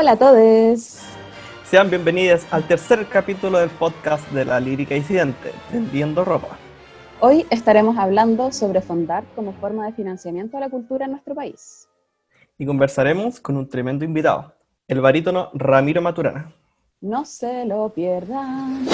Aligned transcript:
Hola 0.00 0.12
a 0.12 0.16
todos. 0.16 1.00
Sean 1.64 1.90
bienvenidos 1.90 2.46
al 2.52 2.68
tercer 2.68 3.04
capítulo 3.08 3.58
del 3.58 3.68
podcast 3.68 4.30
de 4.30 4.44
la 4.44 4.60
lírica 4.60 4.94
incidente, 4.94 5.50
Vendiendo 5.72 6.24
Ropa. 6.24 6.56
Hoy 7.18 7.44
estaremos 7.50 7.98
hablando 7.98 8.52
sobre 8.52 8.80
fondar 8.80 9.24
como 9.34 9.54
forma 9.54 9.86
de 9.86 9.92
financiamiento 9.94 10.56
a 10.56 10.60
la 10.60 10.68
cultura 10.68 11.06
en 11.06 11.10
nuestro 11.10 11.34
país. 11.34 11.88
Y 12.56 12.64
conversaremos 12.64 13.40
con 13.40 13.56
un 13.56 13.68
tremendo 13.68 14.04
invitado, 14.04 14.54
el 14.86 15.00
barítono 15.00 15.50
Ramiro 15.52 16.00
Maturana. 16.00 16.54
No 17.00 17.24
se 17.24 17.64
lo 17.64 17.92
pierdan. 17.92 18.86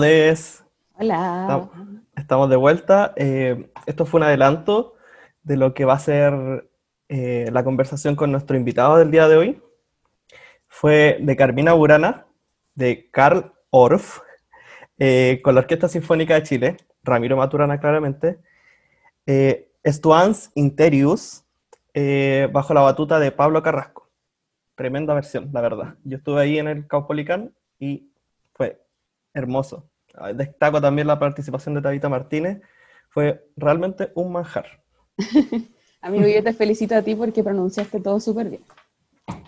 Todos. 0.00 0.62
Hola. 0.98 1.70
Estamos 2.16 2.50
de 2.50 2.56
vuelta. 2.56 3.14
Eh, 3.16 3.70
esto 3.86 4.04
fue 4.04 4.18
un 4.18 4.24
adelanto 4.24 4.94
de 5.42 5.56
lo 5.56 5.72
que 5.72 5.86
va 5.86 5.94
a 5.94 5.98
ser 5.98 6.68
eh, 7.08 7.48
la 7.50 7.64
conversación 7.64 8.14
con 8.14 8.30
nuestro 8.30 8.58
invitado 8.58 8.98
del 8.98 9.10
día 9.10 9.26
de 9.26 9.36
hoy. 9.38 9.62
Fue 10.68 11.16
de 11.20 11.34
Carmina 11.34 11.72
Burana, 11.72 12.26
de 12.74 13.08
Carl 13.10 13.54
Orff, 13.70 14.20
eh, 14.98 15.40
con 15.42 15.54
la 15.54 15.62
Orquesta 15.62 15.88
Sinfónica 15.88 16.34
de 16.34 16.42
Chile, 16.42 16.76
Ramiro 17.02 17.38
Maturana 17.38 17.80
claramente, 17.80 18.38
Estuans 19.82 20.50
Interius, 20.54 21.44
bajo 22.52 22.74
la 22.74 22.82
batuta 22.82 23.18
de 23.18 23.32
Pablo 23.32 23.62
Carrasco. 23.62 24.10
Tremenda 24.74 25.14
versión, 25.14 25.48
la 25.52 25.62
verdad. 25.62 25.94
Yo 26.04 26.18
estuve 26.18 26.42
ahí 26.42 26.58
en 26.58 26.68
el 26.68 26.86
Caupolicán 26.86 27.54
y 27.78 28.10
fue 28.52 28.85
hermoso. 29.36 29.88
Destaco 30.34 30.80
también 30.80 31.06
la 31.06 31.18
participación 31.18 31.74
de 31.74 31.82
Tabita 31.82 32.08
Martínez. 32.08 32.62
Fue 33.10 33.46
realmente 33.56 34.10
un 34.14 34.32
manjar. 34.32 34.66
Amigo, 36.00 36.26
yo 36.26 36.42
te 36.42 36.52
felicito 36.52 36.94
a 36.94 37.02
ti 37.02 37.14
porque 37.14 37.42
pronunciaste 37.42 38.00
todo 38.00 38.18
súper 38.20 38.48
bien. 38.48 38.62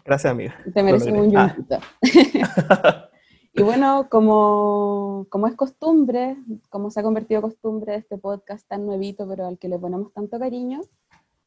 Gracias, 0.05 0.31
amiga. 0.31 0.57
Te 0.75 0.83
mereces 0.83 1.13
un 1.13 1.37
Ah. 1.37 1.55
yunquita. 1.55 1.81
y 3.53 3.63
bueno, 3.63 4.09
como, 4.11 5.27
como 5.29 5.47
es 5.47 5.55
costumbre, 5.55 6.37
como 6.71 6.91
se 6.91 7.01
ha 7.01 7.03
convertido 7.03 7.43
costumbre 7.43 7.95
este 7.97 8.19
podcast 8.19 8.67
tan 8.67 8.87
nuevito, 8.87 9.29
pero 9.29 9.47
al 9.47 9.59
que 9.59 9.69
le 9.69 9.79
ponemos 9.79 10.13
tanto 10.13 10.39
cariño, 10.39 10.81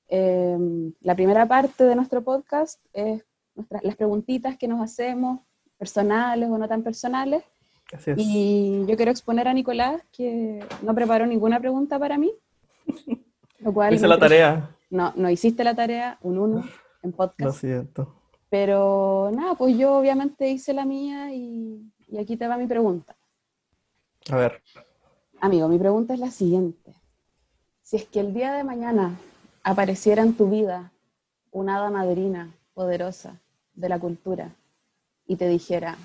eh, 0.07 0.57
la 1.01 1.15
primera 1.15 1.47
parte 1.47 1.83
de 1.83 1.95
nuestro 1.95 2.23
podcast 2.23 2.79
es 2.93 3.23
nuestras, 3.55 3.83
las 3.83 3.95
preguntitas 3.95 4.57
que 4.57 4.67
nos 4.67 4.81
hacemos, 4.81 5.41
personales 5.77 6.49
o 6.49 6.57
no 6.57 6.67
tan 6.67 6.83
personales. 6.83 7.43
Así 7.93 8.11
es. 8.11 8.17
Y 8.19 8.85
yo 8.87 8.95
quiero 8.95 9.11
exponer 9.11 9.47
a 9.47 9.53
Nicolás 9.53 10.01
que 10.11 10.63
no 10.81 10.95
preparó 10.95 11.25
ninguna 11.25 11.59
pregunta 11.59 11.99
para 11.99 12.17
mí. 12.17 12.31
Lo 13.59 13.73
cual 13.73 13.93
Hice 13.93 14.07
la 14.07 14.17
tarea. 14.17 14.75
No, 14.89 15.13
no 15.15 15.29
hiciste 15.29 15.63
la 15.63 15.75
tarea, 15.75 16.17
un 16.21 16.37
uno 16.39 16.63
en 17.03 17.11
Lo 17.11 17.15
podcast. 17.17 17.59
siento. 17.59 18.13
Pero 18.49 19.31
nada, 19.33 19.55
pues 19.55 19.77
yo 19.77 19.95
obviamente 19.95 20.49
hice 20.49 20.73
la 20.73 20.83
mía 20.85 21.33
y, 21.33 21.81
y 22.07 22.17
aquí 22.17 22.35
te 22.37 22.47
va 22.47 22.57
mi 22.57 22.67
pregunta. 22.67 23.15
A 24.29 24.35
ver. 24.35 24.61
Amigo, 25.39 25.67
mi 25.67 25.77
pregunta 25.77 26.13
es 26.13 26.19
la 26.19 26.31
siguiente. 26.31 26.93
Si 27.81 27.95
es 27.97 28.05
que 28.05 28.19
el 28.19 28.33
día 28.33 28.53
de 28.53 28.63
mañana 28.63 29.15
apareciera 29.63 30.21
en 30.21 30.33
tu 30.33 30.49
vida 30.49 30.91
una 31.51 31.77
hada 31.77 31.89
madrina 31.89 32.51
poderosa 32.73 33.39
de 33.73 33.89
la 33.89 33.99
cultura 33.99 34.55
y 35.25 35.35
te 35.37 35.47
dijera, 35.47 35.97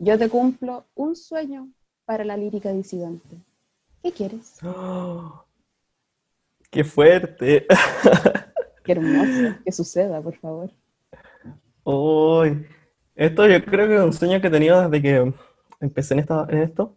yo 0.00 0.18
te 0.18 0.30
cumplo 0.30 0.86
un 0.94 1.14
sueño 1.14 1.68
para 2.06 2.24
la 2.24 2.36
lírica 2.36 2.72
disidente, 2.72 3.36
¿qué 4.02 4.10
quieres? 4.10 4.58
¡Oh! 4.64 5.44
¡Qué 6.70 6.84
fuerte! 6.84 7.66
Qué 8.84 8.92
hermoso, 8.92 9.58
que 9.62 9.72
suceda, 9.72 10.22
por 10.22 10.34
favor. 10.36 10.70
Uy, 11.84 12.66
esto 13.14 13.46
yo 13.46 13.62
creo 13.62 13.88
que 13.88 13.96
es 13.96 14.00
un 14.00 14.12
sueño 14.12 14.40
que 14.40 14.46
he 14.46 14.50
tenido 14.50 14.88
desde 14.88 15.02
que 15.02 15.34
empecé 15.80 16.14
en, 16.14 16.20
esta, 16.20 16.46
en 16.48 16.58
esto, 16.58 16.96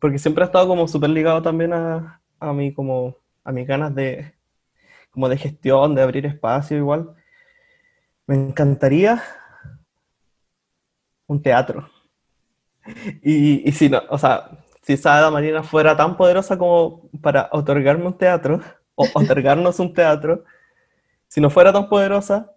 porque 0.00 0.18
siempre 0.18 0.42
he 0.42 0.46
estado 0.46 0.66
como 0.66 0.88
súper 0.88 1.10
ligado 1.10 1.42
también 1.42 1.74
a, 1.74 2.22
a 2.40 2.52
mí, 2.54 2.72
como, 2.72 3.14
a 3.44 3.52
mis 3.52 3.66
ganas 3.66 3.94
de, 3.94 4.32
como 5.10 5.28
de 5.28 5.36
gestión, 5.36 5.94
de 5.94 6.02
abrir 6.02 6.24
espacio 6.24 6.78
igual. 6.78 7.14
Me 8.26 8.36
encantaría 8.36 9.22
un 11.26 11.42
teatro. 11.42 11.88
Y, 13.22 13.68
y 13.68 13.72
si 13.72 13.88
no, 13.88 14.02
o 14.10 14.18
sea, 14.18 14.50
si 14.82 14.92
esa 14.92 15.16
hada 15.16 15.30
marina 15.30 15.62
fuera 15.62 15.96
tan 15.96 16.16
poderosa 16.16 16.58
como 16.58 17.08
para 17.22 17.48
otorgarme 17.52 18.06
un 18.06 18.18
teatro, 18.18 18.60
o 18.94 19.06
otorgarnos 19.14 19.80
un 19.80 19.92
teatro, 19.94 20.44
si 21.26 21.40
no 21.40 21.50
fuera 21.50 21.72
tan 21.72 21.88
poderosa, 21.88 22.52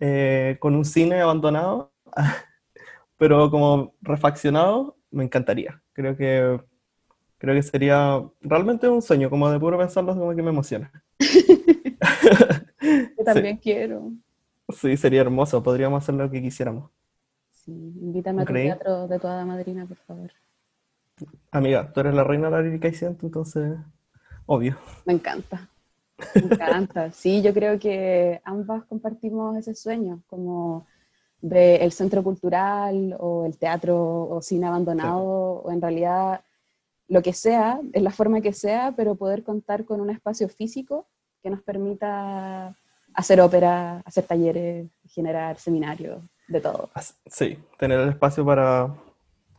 eh, 0.00 0.56
con 0.60 0.74
un 0.74 0.84
cine 0.84 1.20
abandonado, 1.20 1.92
pero 3.18 3.50
como 3.50 3.94
refaccionado, 4.00 4.96
me 5.10 5.24
encantaría. 5.24 5.82
Creo 5.92 6.16
que, 6.16 6.60
creo 7.38 7.54
que 7.54 7.62
sería 7.62 8.22
realmente 8.40 8.88
un 8.88 9.02
sueño, 9.02 9.28
como 9.28 9.50
de 9.50 9.58
puro 9.58 9.78
pensarlo, 9.78 10.14
como 10.14 10.34
que 10.34 10.42
me 10.42 10.50
emociona. 10.50 10.90
Yo 13.18 13.24
también 13.24 13.58
quiero. 13.58 14.12
Sí, 14.68 14.96
sería 14.96 15.20
hermoso, 15.20 15.62
podríamos 15.62 16.02
hacer 16.02 16.14
lo 16.14 16.30
que 16.30 16.40
quisiéramos. 16.40 16.90
Sí, 17.64 17.72
invítame 17.72 18.42
a 18.42 18.44
tu 18.44 18.52
teatro 18.52 19.06
de 19.06 19.18
toda 19.20 19.44
madrina, 19.44 19.86
por 19.86 19.96
favor. 19.98 20.32
Amiga, 21.52 21.92
tú 21.92 22.00
eres 22.00 22.14
la 22.14 22.24
reina 22.24 22.46
de 22.46 22.56
la 22.56 22.62
lírica 22.62 22.88
y 22.88 22.94
siento, 22.94 23.26
entonces, 23.26 23.78
obvio. 24.46 24.76
Me 25.04 25.12
encanta. 25.12 25.68
Me 26.34 26.42
encanta. 26.42 27.10
Sí, 27.12 27.40
yo 27.40 27.54
creo 27.54 27.78
que 27.78 28.40
ambas 28.44 28.84
compartimos 28.84 29.56
ese 29.56 29.74
sueño, 29.74 30.22
como 30.26 30.86
de 31.40 31.76
el 31.76 31.92
centro 31.92 32.22
cultural 32.22 33.16
o 33.18 33.46
el 33.46 33.56
teatro 33.58 34.28
o 34.28 34.42
cine 34.42 34.66
abandonado, 34.66 35.62
o 35.64 35.70
en 35.70 35.80
realidad 35.80 36.40
lo 37.08 37.22
que 37.22 37.32
sea, 37.32 37.80
en 37.92 38.04
la 38.04 38.10
forma 38.10 38.40
que 38.40 38.52
sea, 38.52 38.92
pero 38.96 39.14
poder 39.14 39.44
contar 39.44 39.84
con 39.84 40.00
un 40.00 40.10
espacio 40.10 40.48
físico 40.48 41.06
que 41.42 41.50
nos 41.50 41.62
permita 41.62 42.76
hacer 43.14 43.40
ópera, 43.40 44.02
hacer 44.04 44.24
talleres, 44.24 44.88
generar 45.08 45.58
seminarios, 45.58 46.22
de 46.52 46.60
todo. 46.60 46.90
Sí, 47.26 47.58
tener 47.78 48.00
el 48.00 48.10
espacio 48.10 48.44
para, 48.44 48.94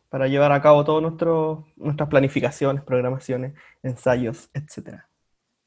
para 0.10 0.28
llevar 0.28 0.52
a 0.52 0.62
cabo 0.62 0.84
todas 0.86 1.02
nuestras 1.02 2.10
planificaciones, 2.10 2.84
programaciones, 2.84 3.54
ensayos, 3.82 4.50
etc. 4.54 5.00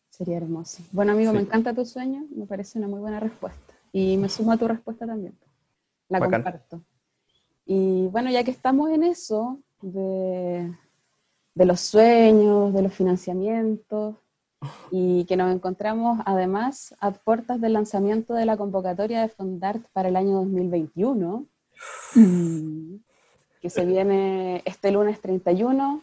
Sería 0.09 0.37
hermoso. 0.37 0.83
Bueno, 0.93 1.13
amigo, 1.13 1.33
me 1.33 1.41
encanta 1.41 1.75
tu 1.75 1.85
sueño, 1.85 2.25
me 2.35 2.47
parece 2.47 2.79
una 2.79 2.89
muy 2.89 3.01
buena 3.01 3.21
respuesta. 3.21 3.75
Y 3.93 4.17
me 4.17 4.29
sumo 4.29 4.53
a 4.53 4.57
tu 4.57 4.69
respuesta 4.69 5.07
también. 5.07 5.37
La 6.09 6.21
comparto. 6.21 6.83
Y 7.65 8.07
bueno, 8.07 8.31
ya 8.31 8.45
que 8.45 8.53
estamos 8.53 8.91
en 8.91 9.03
eso, 9.03 9.59
de, 9.83 10.73
de 11.55 11.65
los 11.67 11.81
sueños, 11.81 12.73
de 12.73 12.83
los 12.83 12.95
financiamientos, 12.95 14.15
y 14.91 15.25
que 15.25 15.37
nos 15.37 15.55
encontramos 15.55 16.21
además 16.25 16.95
a 17.01 17.11
puertas 17.11 17.61
del 17.61 17.75
lanzamiento 17.75 18.35
de 18.35 18.47
la 18.47 18.57
convocatoria 18.57 19.21
de 19.21 19.29
Fondart 19.29 19.85
para 19.93 20.09
el 20.09 20.17
año 20.17 20.35
2021, 20.35 21.47
que 23.61 23.71
se 23.71 23.85
viene 23.85 24.63
este 24.65 24.91
lunes 24.91 25.21
31 25.21 26.03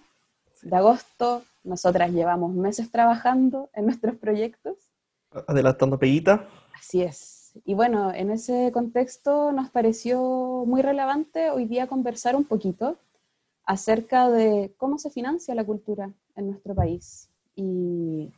de 0.61 0.75
agosto. 0.75 1.43
Nosotras 1.63 2.11
llevamos 2.11 2.53
meses 2.53 2.91
trabajando 2.91 3.69
en 3.73 3.85
nuestros 3.85 4.15
proyectos. 4.15 4.75
Adelantando 5.47 5.97
peguita. 5.97 6.47
Así 6.73 7.01
es. 7.01 7.53
Y 7.65 7.75
bueno, 7.75 8.11
en 8.11 8.31
ese 8.31 8.71
contexto 8.71 9.51
nos 9.51 9.69
pareció 9.69 10.19
muy 10.65 10.81
relevante 10.81 11.51
hoy 11.51 11.65
día 11.65 11.87
conversar 11.87 12.35
un 12.35 12.45
poquito 12.45 12.97
acerca 13.65 14.29
de 14.29 14.73
cómo 14.77 14.97
se 14.97 15.09
financia 15.09 15.55
la 15.55 15.63
cultura 15.63 16.11
en 16.35 16.47
nuestro 16.47 16.73
país 16.75 17.29
y 17.55 18.31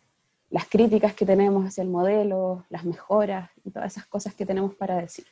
las 0.55 0.69
críticas 0.69 1.13
que 1.13 1.25
tenemos 1.25 1.65
hacia 1.65 1.81
el 1.81 1.89
modelo, 1.89 2.63
las 2.69 2.85
mejoras 2.85 3.49
y 3.65 3.71
todas 3.71 3.91
esas 3.91 4.05
cosas 4.05 4.33
que 4.35 4.45
tenemos 4.45 4.73
para 4.73 4.95
decir. 4.95 5.25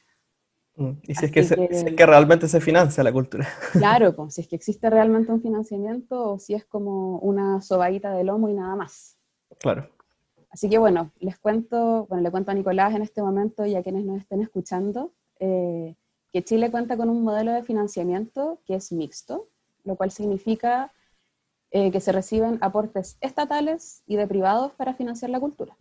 Mm, 0.76 0.92
y 1.04 1.16
si 1.16 1.26
es 1.26 1.32
que, 1.32 1.96
que, 1.96 2.06
realmente 2.06 2.50
se 2.50 2.60
financia 2.60 3.02
la 3.06 3.14
cultura. 3.14 3.48
Claro, 3.72 4.14
pues, 4.14 4.34
si 4.34 4.42
es 4.42 4.50
que 4.50 4.58
existe 4.58 4.90
realmente 4.90 5.32
un 5.32 5.42
financiamiento 5.42 6.32
o 6.32 6.40
si 6.40 6.56
es 6.56 6.66
como 6.66 7.20
una 7.20 7.62
sobadita 7.62 8.12
de 8.12 8.26
lomo 8.26 8.50
y 8.50 8.54
nada 8.54 8.76
más. 8.76 9.16
Claro. 9.62 9.88
Así 10.50 10.70
que 10.70 10.78
bueno, 10.78 11.12
les 11.22 11.38
cuento, 11.38 12.06
bueno, 12.10 12.22
le 12.22 12.30
cuento 12.30 12.52
a 12.52 12.54
Nicolás 12.54 12.94
en 12.94 13.02
este 13.02 13.22
momento 13.22 13.66
y 13.66 13.76
a 13.76 13.82
quienes 13.82 14.04
nos 14.04 14.18
estén 14.18 14.42
escuchando, 14.42 15.14
eh, 15.40 15.96
que 16.34 16.44
Chile 16.44 16.70
cuenta 16.70 16.98
con 16.98 17.10
un 17.10 17.24
modelo 17.24 17.54
de 17.54 17.64
financiamiento 17.64 18.60
que 18.66 18.76
es 18.76 18.92
mixto, 18.92 19.48
lo 19.86 19.96
cual 19.96 20.12
significa 20.12 20.92
eh, 21.76 21.90
que 21.90 22.00
se 22.00 22.12
reciben 22.12 22.60
aportes 22.62 23.18
estatales 23.20 24.04
y 24.06 24.16
de 24.16 24.28
privados 24.28 24.74
para 24.74 24.94
financiar 24.94 25.32
la 25.32 25.40
cultura. 25.40 25.76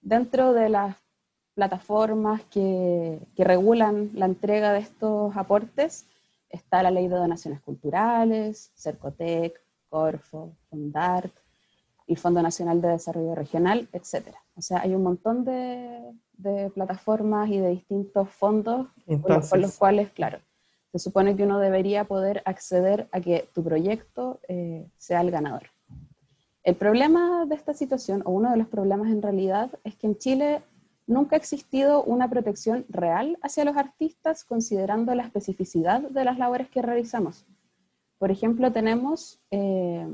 Dentro 0.00 0.52
de 0.52 0.68
las 0.68 0.96
plataformas 1.54 2.42
que, 2.50 3.20
que 3.36 3.44
regulan 3.44 4.10
la 4.14 4.26
entrega 4.26 4.72
de 4.72 4.80
estos 4.80 5.36
aportes 5.36 6.06
está 6.50 6.82
la 6.82 6.90
Ley 6.90 7.06
de 7.06 7.14
Donaciones 7.14 7.60
Culturales, 7.60 8.72
Cercotec, 8.74 9.60
Corfo, 9.88 10.56
Fondart, 10.68 11.32
el 12.08 12.18
Fondo 12.18 12.42
Nacional 12.42 12.80
de 12.80 12.88
Desarrollo 12.88 13.36
Regional, 13.36 13.88
etc. 13.92 14.34
O 14.56 14.60
sea, 14.60 14.80
hay 14.80 14.92
un 14.92 15.04
montón 15.04 15.44
de, 15.44 16.02
de 16.32 16.68
plataformas 16.70 17.48
y 17.48 17.58
de 17.58 17.68
distintos 17.68 18.28
fondos 18.30 18.88
por 19.22 19.58
los 19.60 19.78
cuales, 19.78 20.10
claro, 20.10 20.40
se 20.92 20.98
supone 20.98 21.36
que 21.36 21.44
uno 21.44 21.58
debería 21.58 22.04
poder 22.04 22.42
acceder 22.44 23.08
a 23.12 23.20
que 23.20 23.48
tu 23.54 23.62
proyecto 23.62 24.40
eh, 24.48 24.88
sea 24.96 25.20
el 25.20 25.30
ganador. 25.30 25.70
El 26.62 26.74
problema 26.74 27.46
de 27.46 27.54
esta 27.54 27.74
situación, 27.74 28.22
o 28.24 28.30
uno 28.30 28.50
de 28.50 28.56
los 28.56 28.66
problemas 28.66 29.08
en 29.10 29.22
realidad, 29.22 29.70
es 29.84 29.94
que 29.94 30.08
en 30.08 30.18
Chile 30.18 30.62
nunca 31.06 31.36
ha 31.36 31.38
existido 31.38 32.02
una 32.02 32.28
protección 32.28 32.84
real 32.88 33.38
hacia 33.42 33.64
los 33.64 33.76
artistas 33.76 34.44
considerando 34.44 35.14
la 35.14 35.22
especificidad 35.22 36.00
de 36.00 36.24
las 36.24 36.38
labores 36.38 36.68
que 36.68 36.82
realizamos. 36.82 37.46
Por 38.18 38.30
ejemplo, 38.30 38.72
tenemos 38.72 39.40
eh, 39.50 40.06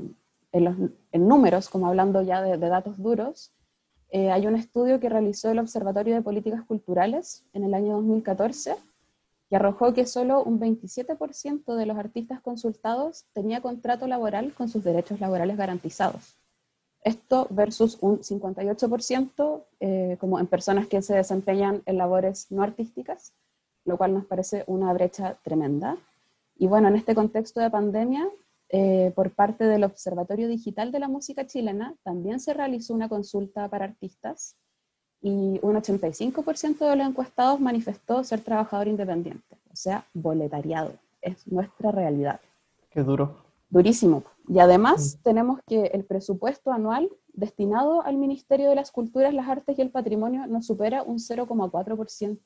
en, 0.51 0.63
los, 0.63 0.75
números, 1.13 1.69
como 1.69 1.87
hablando 1.87 2.21
ya 2.21 2.41
de, 2.41 2.57
datos 2.57 3.01
duros, 3.01 3.51
eh, 4.09 4.29
hay 4.29 4.45
un 4.45 4.55
estudio 4.55 4.99
que 4.99 5.09
realizó 5.09 5.49
el 5.49 5.59
Observatorio 5.59 6.13
de 6.13 6.21
Políticas 6.21 6.63
Culturales 6.65 7.45
en 7.53 7.63
el 7.63 7.73
año 7.73 7.93
2014 7.93 8.75
que 9.53 9.57
arrojó 9.57 9.93
que 9.93 10.07
solo 10.07 10.43
un 10.43 10.59
27% 10.59 11.75
de 11.75 11.85
los 11.85 11.95
artistas 11.95 12.41
consultados 12.41 13.25
tenía 13.33 13.61
contrato 13.61 14.07
laboral 14.07 14.51
con 14.55 14.67
sus 14.67 14.83
derechos 14.83 15.19
laborales 15.19 15.57
garantizados. 15.57 16.39
Esto 17.03 17.45
versus 17.51 17.99
un 18.01 18.17
58% 18.17 19.63
eh, 19.79 20.17
como 20.19 20.39
en 20.39 20.47
personas 20.47 20.87
que 20.87 21.03
se 21.03 21.13
desempeñan 21.13 21.83
en 21.85 21.99
labores 21.99 22.51
no 22.51 22.63
artísticas, 22.63 23.35
lo 23.85 23.95
cual 23.95 24.15
nos 24.15 24.25
parece 24.25 24.63
una 24.65 24.91
brecha 24.91 25.37
tremenda. 25.43 25.97
Y 26.55 26.65
bueno, 26.65 26.87
en 26.87 26.95
este 26.95 27.13
contexto 27.13 27.59
de 27.59 27.69
pandemia, 27.69 28.27
eh, 28.69 29.11
por 29.13 29.35
parte 29.35 29.65
del 29.65 29.83
Observatorio 29.83 30.47
Digital 30.47 30.91
de 30.91 30.99
la 30.99 31.09
Música 31.09 31.45
Chilena, 31.45 31.93
también 32.01 32.39
se 32.39 32.55
realizó 32.55 32.95
una 32.95 33.07
consulta 33.07 33.69
para 33.69 33.85
artistas 33.85 34.55
y 35.23 35.57
un 35.61 35.75
85% 35.75 36.79
de 36.79 36.95
los 36.97 37.07
encuestados 37.07 37.59
manifestó 37.61 38.25
ser 38.25 38.41
trabajador 38.41 38.89
independiente, 38.89 39.57
o 39.71 39.75
sea, 39.75 40.05
boletariado. 40.13 40.91
Es 41.21 41.47
nuestra 41.47 41.91
realidad. 41.91 42.41
Qué 42.91 43.03
duro. 43.03 43.37
Durísimo. 43.69 44.23
Y 44.49 44.59
además 44.59 45.15
mm. 45.15 45.23
tenemos 45.23 45.59
que 45.65 45.85
el 45.85 46.03
presupuesto 46.03 46.73
anual 46.73 47.09
destinado 47.29 48.03
al 48.03 48.17
Ministerio 48.17 48.69
de 48.69 48.75
las 48.75 48.91
Culturas, 48.91 49.33
las 49.33 49.47
Artes 49.47 49.79
y 49.79 49.81
el 49.81 49.91
Patrimonio 49.91 50.45
no 50.45 50.61
supera 50.61 51.03
un 51.03 51.19
0,4%. 51.19 52.39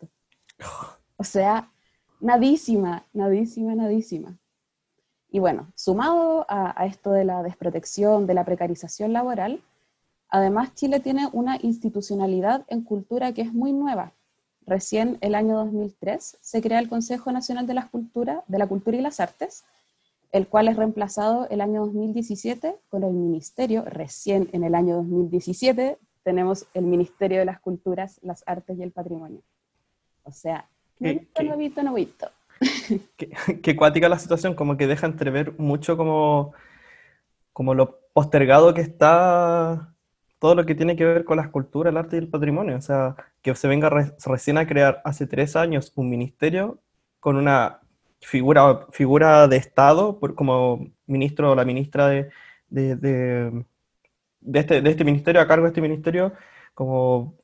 O 1.18 1.24
sea, 1.24 1.72
nadísima, 2.20 3.04
nadísima, 3.12 3.74
nadísima. 3.74 4.38
Y 5.32 5.40
bueno, 5.40 5.72
sumado 5.74 6.46
a, 6.48 6.80
a 6.80 6.86
esto 6.86 7.12
de 7.12 7.26
la 7.26 7.42
desprotección, 7.42 8.28
de 8.28 8.36
la 8.36 8.46
precarización 8.46 9.14
laboral, 9.14 9.64
Además, 10.30 10.74
Chile 10.76 11.00
tiene 11.00 11.28
una 11.32 11.58
institucionalidad 11.62 12.66
en 12.68 12.82
cultura 12.82 13.34
que 13.34 13.42
es 13.42 13.54
muy 13.54 13.72
nueva. 13.72 14.12
Recién 14.66 15.18
el 15.22 15.36
año 15.36 15.56
2003 15.56 16.38
se 16.42 16.62
crea 16.62 16.80
el 16.80 16.90
Consejo 16.90 17.32
Nacional 17.32 17.66
de, 17.68 17.74
la 17.74 17.88
Cultura, 17.88 18.44
de 18.48 18.58
la 18.58 18.68
Cultura 18.68 18.98
y 18.98 19.02
las 19.02 19.22
Artes, 19.22 19.64
el 20.34 20.48
cual 20.48 20.68
es 20.68 20.76
reemplazado 20.76 21.48
el 21.50 21.62
año 21.62 21.86
2017 21.86 22.76
con 22.90 23.04
el 23.04 23.14
Ministerio. 23.14 23.86
Recién 23.86 24.50
en 24.52 24.66
el 24.66 24.76
año 24.76 24.98
2017 24.98 25.98
tenemos 26.24 26.66
el 26.74 26.84
Ministerio 26.84 27.40
de 27.40 27.46
las 27.46 27.62
Culturas, 27.62 28.20
las 28.22 28.44
Artes 28.46 28.78
y 28.78 28.84
el 28.84 28.92
Patrimonio. 28.92 29.42
O 30.24 30.32
sea, 30.34 30.68
nuevito. 31.84 32.30
Qué, 33.18 33.30
qué 33.62 33.76
cuática 33.76 34.10
la 34.10 34.20
situación, 34.20 34.56
como 34.56 34.78
que 34.78 34.88
deja 34.88 35.06
entrever 35.06 35.58
mucho 35.60 35.96
como, 35.96 36.54
como 37.54 37.76
lo 37.76 38.00
postergado 38.14 38.74
que 38.74 38.82
está 38.82 39.94
todo 40.40 40.56
lo 40.56 40.66
que 40.66 40.76
tiene 40.76 40.96
que 40.96 41.06
ver 41.06 41.24
con 41.24 41.38
la 41.38 41.44
escultura, 41.44 41.90
el 41.90 41.98
arte 41.98 42.16
y 42.16 42.20
el 42.20 42.30
patrimonio. 42.30 42.78
O 42.78 42.82
sea, 42.82 43.16
que 43.42 43.56
se 43.56 43.68
venga 43.68 43.90
recién 44.26 44.58
a 44.58 44.68
crear 44.68 45.02
hace 45.04 45.26
tres 45.26 45.56
años 45.56 45.92
un 45.96 46.10
ministerio 46.10 46.80
con 47.20 47.38
una 47.38 47.80
figura, 48.22 48.88
figura 48.92 49.48
de 49.48 49.58
Estado, 49.58 50.20
por, 50.20 50.36
como 50.36 50.88
ministro 51.06 51.52
o 51.52 51.56
la 51.56 51.66
ministra 51.66 52.08
de, 52.08 52.30
de, 52.70 52.96
de, 52.96 54.60
este, 54.60 54.82
de 54.82 54.90
este 54.90 55.04
ministerio, 55.04 55.42
a 55.42 55.48
cargo 55.48 55.64
de 55.64 55.70
este 55.70 55.82
ministerio, 55.82 56.34
como 56.74 57.36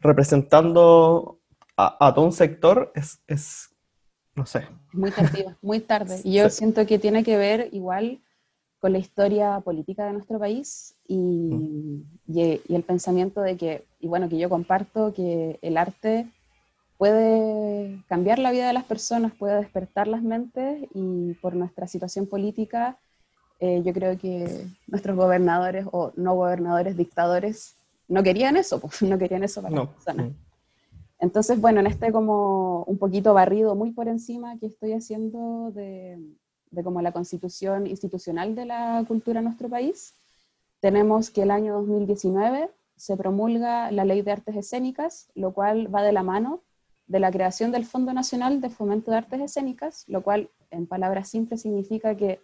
representando 0.00 1.40
a, 1.76 2.12
todo 2.14 2.26
un 2.26 2.32
sector, 2.32 2.92
es, 2.94 3.20
es 3.26 3.70
no 4.34 4.46
sé. 4.46 4.66
Muy 4.92 5.10
tarde, 5.10 5.46
muy 5.62 5.80
tarde. 5.80 6.20
Y 6.24 6.34
yo 6.34 6.50
siento 6.50 6.86
que 6.86 6.98
tiene 6.98 7.24
que 7.24 7.36
ver 7.36 7.68
igual 7.72 8.20
con 8.84 8.92
la 8.92 8.98
historia 8.98 9.60
política 9.60 10.04
de 10.04 10.12
nuestro 10.12 10.38
país 10.38 10.94
mm. 11.08 11.14
y, 12.26 12.60
y, 12.68 12.74
el 12.74 12.82
pensamiento 12.82 13.40
de 13.40 13.56
que, 13.56 13.86
y 13.98 14.08
bueno, 14.08 14.28
que 14.28 14.36
yo 14.36 14.50
comparto 14.50 15.14
que 15.14 15.58
el 15.62 15.78
arte 15.78 16.28
puede 16.98 18.04
cambiar 18.08 18.38
la 18.38 18.50
vida 18.50 18.66
de 18.66 18.74
las 18.74 18.84
personas, 18.84 19.32
puede 19.32 19.56
despertar 19.56 20.06
las 20.06 20.22
mentes 20.22 20.86
y 20.92 21.32
por 21.40 21.56
nuestra 21.56 21.86
situación 21.88 22.26
política, 22.26 22.98
eh, 23.58 23.80
yo 23.82 23.94
creo 23.94 24.18
que 24.18 24.66
nuestros 24.86 25.16
gobernadores 25.16 25.86
o 25.90 26.12
no 26.16 26.34
gobernadores, 26.34 26.94
dictadores, 26.94 27.76
no 28.06 28.22
querían 28.22 28.58
eso, 28.58 28.80
pues, 28.80 29.00
no 29.02 29.16
querían 29.16 29.44
eso 29.44 29.62
para 29.62 29.76
las 29.76 29.88
personas. 29.88 30.26
Mm. 30.26 30.34
Entonces, 31.20 31.58
bueno, 31.58 31.80
en 31.80 31.86
este 31.86 32.12
como 32.12 32.84
un 32.84 32.98
poquito 32.98 33.32
barrido 33.32 33.74
muy 33.74 33.92
por 33.92 34.08
encima 34.08 34.58
que 34.58 34.66
estoy 34.66 34.92
haciendo 34.92 35.70
de, 35.70 36.18
de 36.74 36.82
como 36.82 37.02
la 37.02 37.12
constitución 37.12 37.86
institucional 37.86 38.54
de 38.54 38.66
la 38.66 39.04
cultura 39.06 39.40
en 39.40 39.44
nuestro 39.44 39.68
país, 39.68 40.14
tenemos 40.80 41.30
que 41.30 41.42
el 41.42 41.50
año 41.50 41.74
2019 41.74 42.70
se 42.96 43.16
promulga 43.16 43.90
la 43.90 44.04
Ley 44.04 44.22
de 44.22 44.32
Artes 44.32 44.56
Escénicas, 44.56 45.30
lo 45.34 45.52
cual 45.52 45.92
va 45.94 46.02
de 46.02 46.12
la 46.12 46.22
mano 46.22 46.62
de 47.06 47.20
la 47.20 47.30
creación 47.30 47.70
del 47.72 47.84
Fondo 47.84 48.12
Nacional 48.12 48.60
de 48.60 48.70
Fomento 48.70 49.10
de 49.10 49.18
Artes 49.18 49.40
Escénicas, 49.40 50.04
lo 50.08 50.22
cual 50.22 50.50
en 50.70 50.86
palabras 50.86 51.28
simples 51.28 51.62
significa 51.62 52.16
que 52.16 52.40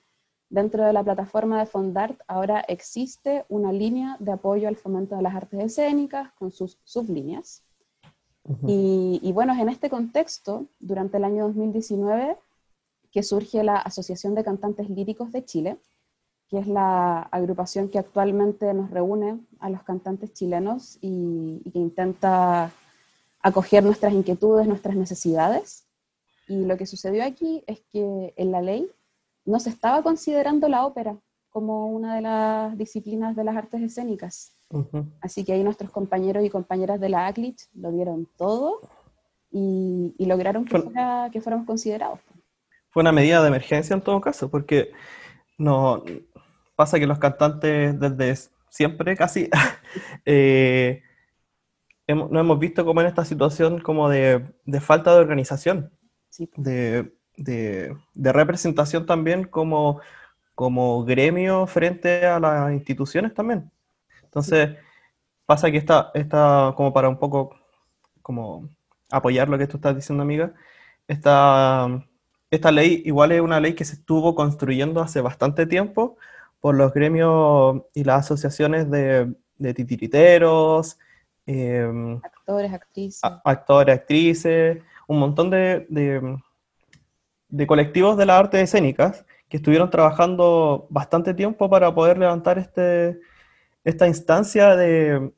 dentro 0.51 0.85
de 0.85 0.93
la 0.93 1.05
plataforma 1.05 1.59
de 1.59 1.67
Fondart 1.67 2.21
ahora 2.27 2.61
existe 2.69 3.45
una 3.49 3.73
línea 3.73 4.17
de 4.19 4.33
apoyo 4.33 4.69
al 4.69 4.77
fomento 4.77 5.17
de 5.17 5.23
las 5.23 5.35
artes 5.35 5.61
escénicas 5.61 6.33
con 6.33 6.51
sus 6.51 6.79
sublíneas. 6.85 7.63
y, 8.67 9.21
y, 9.23 9.33
bueno, 9.33 9.55
en 9.55 9.69
este 9.69 9.91
contexto, 9.91 10.67
durante 10.81 11.19
el 11.19 11.25
año 11.25 11.45
2019, 11.45 12.37
que 13.11 13.23
surge 13.23 13.63
la 13.65 13.77
Asociación 13.77 14.35
de 14.35 14.45
Cantantes 14.45 14.89
Líricos 14.89 15.33
de 15.33 15.45
Chile, 15.45 15.79
que 16.49 16.59
es 16.59 16.67
la 16.67 17.21
agrupación 17.23 17.89
que 17.89 17.99
actualmente 17.99 18.75
nos 18.75 18.91
reúne 18.91 19.41
a 19.61 19.71
los 19.71 19.83
cantantes 19.85 20.33
chilenos 20.33 20.99
y, 21.01 21.63
que 21.73 21.79
intenta 21.79 22.73
acoger 23.41 23.85
nuestras 23.85 24.13
inquietudes, 24.13 24.67
nuestras 24.67 24.97
necesidades. 24.97 25.87
Y 26.49 26.65
lo 26.65 26.77
que 26.77 26.87
sucedió 26.87 27.25
aquí 27.25 27.63
es 27.69 27.81
que 27.93 28.35
en 28.37 28.51
la 28.51 28.63
ley 28.63 28.91
no 29.45 29.61
se 29.61 29.71
estaba 29.71 30.03
considerando 30.03 30.69
la 30.69 30.85
ópera 30.85 31.17
como 31.51 31.87
una 31.87 32.17
de 32.17 32.23
las 32.23 32.77
disciplinas 32.77 33.37
de 33.37 33.45
las 33.45 33.57
artes 33.57 33.81
escénicas. 33.83 34.53
Así 35.21 35.45
que 35.45 35.53
ahí 35.53 35.65
nuestros 35.65 35.91
compañeros 35.91 36.45
y 36.45 36.51
compañeras 36.51 37.01
de 37.01 37.09
la 37.09 37.27
ACLICH 37.27 37.69
lo 37.75 37.91
dieron 37.91 38.29
todo 38.37 38.81
y, 39.51 40.15
lograron 40.19 40.65
que, 40.65 40.81
que 41.33 41.41
fuéramos 41.41 41.67
considerados. 41.67 42.21
Fue 42.91 43.03
una 43.03 43.13
medida 43.13 43.41
de 43.41 43.49
emergencia 43.49 43.95
en 43.95 44.03
todo 44.03 44.21
caso, 44.21 44.51
porque 44.51 44.93
no, 45.59 46.03
pasa 46.77 46.99
que 46.99 47.07
los 47.07 47.19
cantantes 47.19 47.99
desde 48.01 48.51
siempre 48.71 49.17
casi 49.17 49.51
eh, 50.25 51.03
hemos, 52.07 52.31
nos 52.31 52.41
hemos 52.41 52.59
visto 52.59 52.85
como 52.85 53.01
en 53.01 53.07
esta 53.07 53.25
situación 53.25 53.81
como 53.81 54.09
de, 54.09 54.43
falta 54.81 55.13
de 55.13 55.21
organización, 55.21 55.93
de, 56.57 57.13
representación 58.17 59.07
también 59.07 59.45
como, 59.45 60.01
como 60.55 61.05
gremio 61.05 61.67
frente 61.67 62.27
a 62.27 62.41
las 62.41 62.73
instituciones 62.73 63.35
también. 63.35 63.71
Entonces, 64.25 64.77
pasa 65.47 65.71
que 65.71 65.79
está 65.79 66.11
está 66.15 66.73
como 66.77 66.93
para 66.93 67.09
un 67.09 67.19
poco 67.19 67.57
como 68.23 68.69
apoyar 69.11 69.49
lo 69.49 69.59
que 69.59 69.67
tú 69.67 69.77
estás 69.77 69.97
diciendo, 69.97 70.23
amiga, 70.23 70.55
esta, 71.09 71.89
esta 72.51 72.71
ley 72.73 73.03
igual 73.05 73.33
es 73.33 73.41
una 73.41 73.61
ley 73.61 73.75
que 73.75 73.85
se 73.85 73.95
estuvo 73.95 74.35
construyendo 74.35 75.01
hace 75.01 75.21
bastante 75.21 75.67
tiempo, 75.67 76.17
por 76.61 76.75
los 76.75 76.93
gremios 76.93 77.83
y 77.95 78.05
las 78.05 78.27
asociaciones 78.27 78.91
de, 78.91 79.35
titiriteros, 79.75 80.99
em, 81.47 82.21
actores, 82.23 82.73
actrices. 82.73 83.21
actores, 83.45 83.95
actrices, 83.95 84.79
un 85.07 85.19
montón 85.19 85.51
de, 85.51 85.87
de, 87.49 87.67
colectivos 87.67 88.17
de 88.17 88.27
las 88.27 88.41
artes 88.41 88.63
escénicas 88.63 89.25
que 89.49 89.57
estuvieron 89.57 89.91
trabajando 89.91 90.87
bastante 90.91 91.35
tiempo 91.35 91.69
para 91.69 91.95
poder 91.95 92.19
levantar 92.19 92.59
este, 92.59 93.19
esta 93.85 94.07
instancia 94.07 94.77
de, 94.77 95.33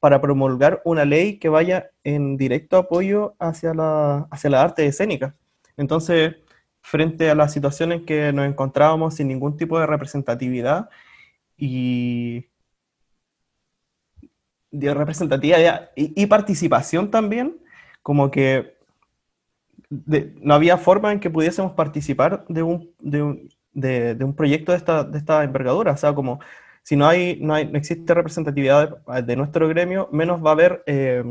para 0.00 0.20
promulgar 0.20 0.82
una 0.84 1.04
ley 1.04 1.38
que 1.38 1.48
vaya 1.48 1.90
en 2.04 2.36
directo 2.36 2.76
apoyo 2.76 3.34
hacia 3.38 3.72
la, 3.72 4.26
hacia 4.30 4.50
la 4.50 4.62
arte 4.62 4.86
escénica. 4.86 5.34
Entonces, 5.76 6.36
frente 6.86 7.28
a 7.28 7.34
la 7.34 7.48
situación 7.48 7.90
en 7.90 8.06
que 8.06 8.32
nos 8.32 8.46
encontrábamos 8.46 9.14
sin 9.16 9.26
ningún 9.26 9.56
tipo 9.56 9.76
de 9.80 9.86
representatividad 9.86 10.88
y 11.56 12.46
de 14.70 14.94
representatividad 14.94 15.90
y, 15.96 16.26
participación 16.26 17.10
también, 17.10 17.56
como 18.02 18.30
que 18.30 18.76
no 19.90 20.54
había 20.54 20.76
forma 20.76 21.10
en 21.10 21.18
que 21.18 21.28
pudiésemos 21.28 21.72
participar 21.72 22.44
de 22.48 22.62
un, 22.62 22.88
de 23.00 23.22
un, 23.22 23.48
de, 23.72 24.16
un 24.20 24.36
proyecto 24.36 24.70
de 24.70 24.78
esta, 24.78 25.02
de 25.02 25.18
esta, 25.18 25.42
envergadura. 25.42 25.90
O 25.90 25.96
sea, 25.96 26.14
como 26.14 26.38
si 26.84 26.94
no, 26.94 27.08
hay, 27.08 27.40
no, 27.40 27.54
hay, 27.54 27.66
no 27.66 27.78
existe 27.78 28.14
representatividad 28.14 29.04
de, 29.24 29.34
nuestro 29.34 29.66
gremio, 29.66 30.08
menos 30.12 30.40
va 30.44 30.50
a 30.50 30.52
haber 30.52 30.84
eh, 30.86 31.24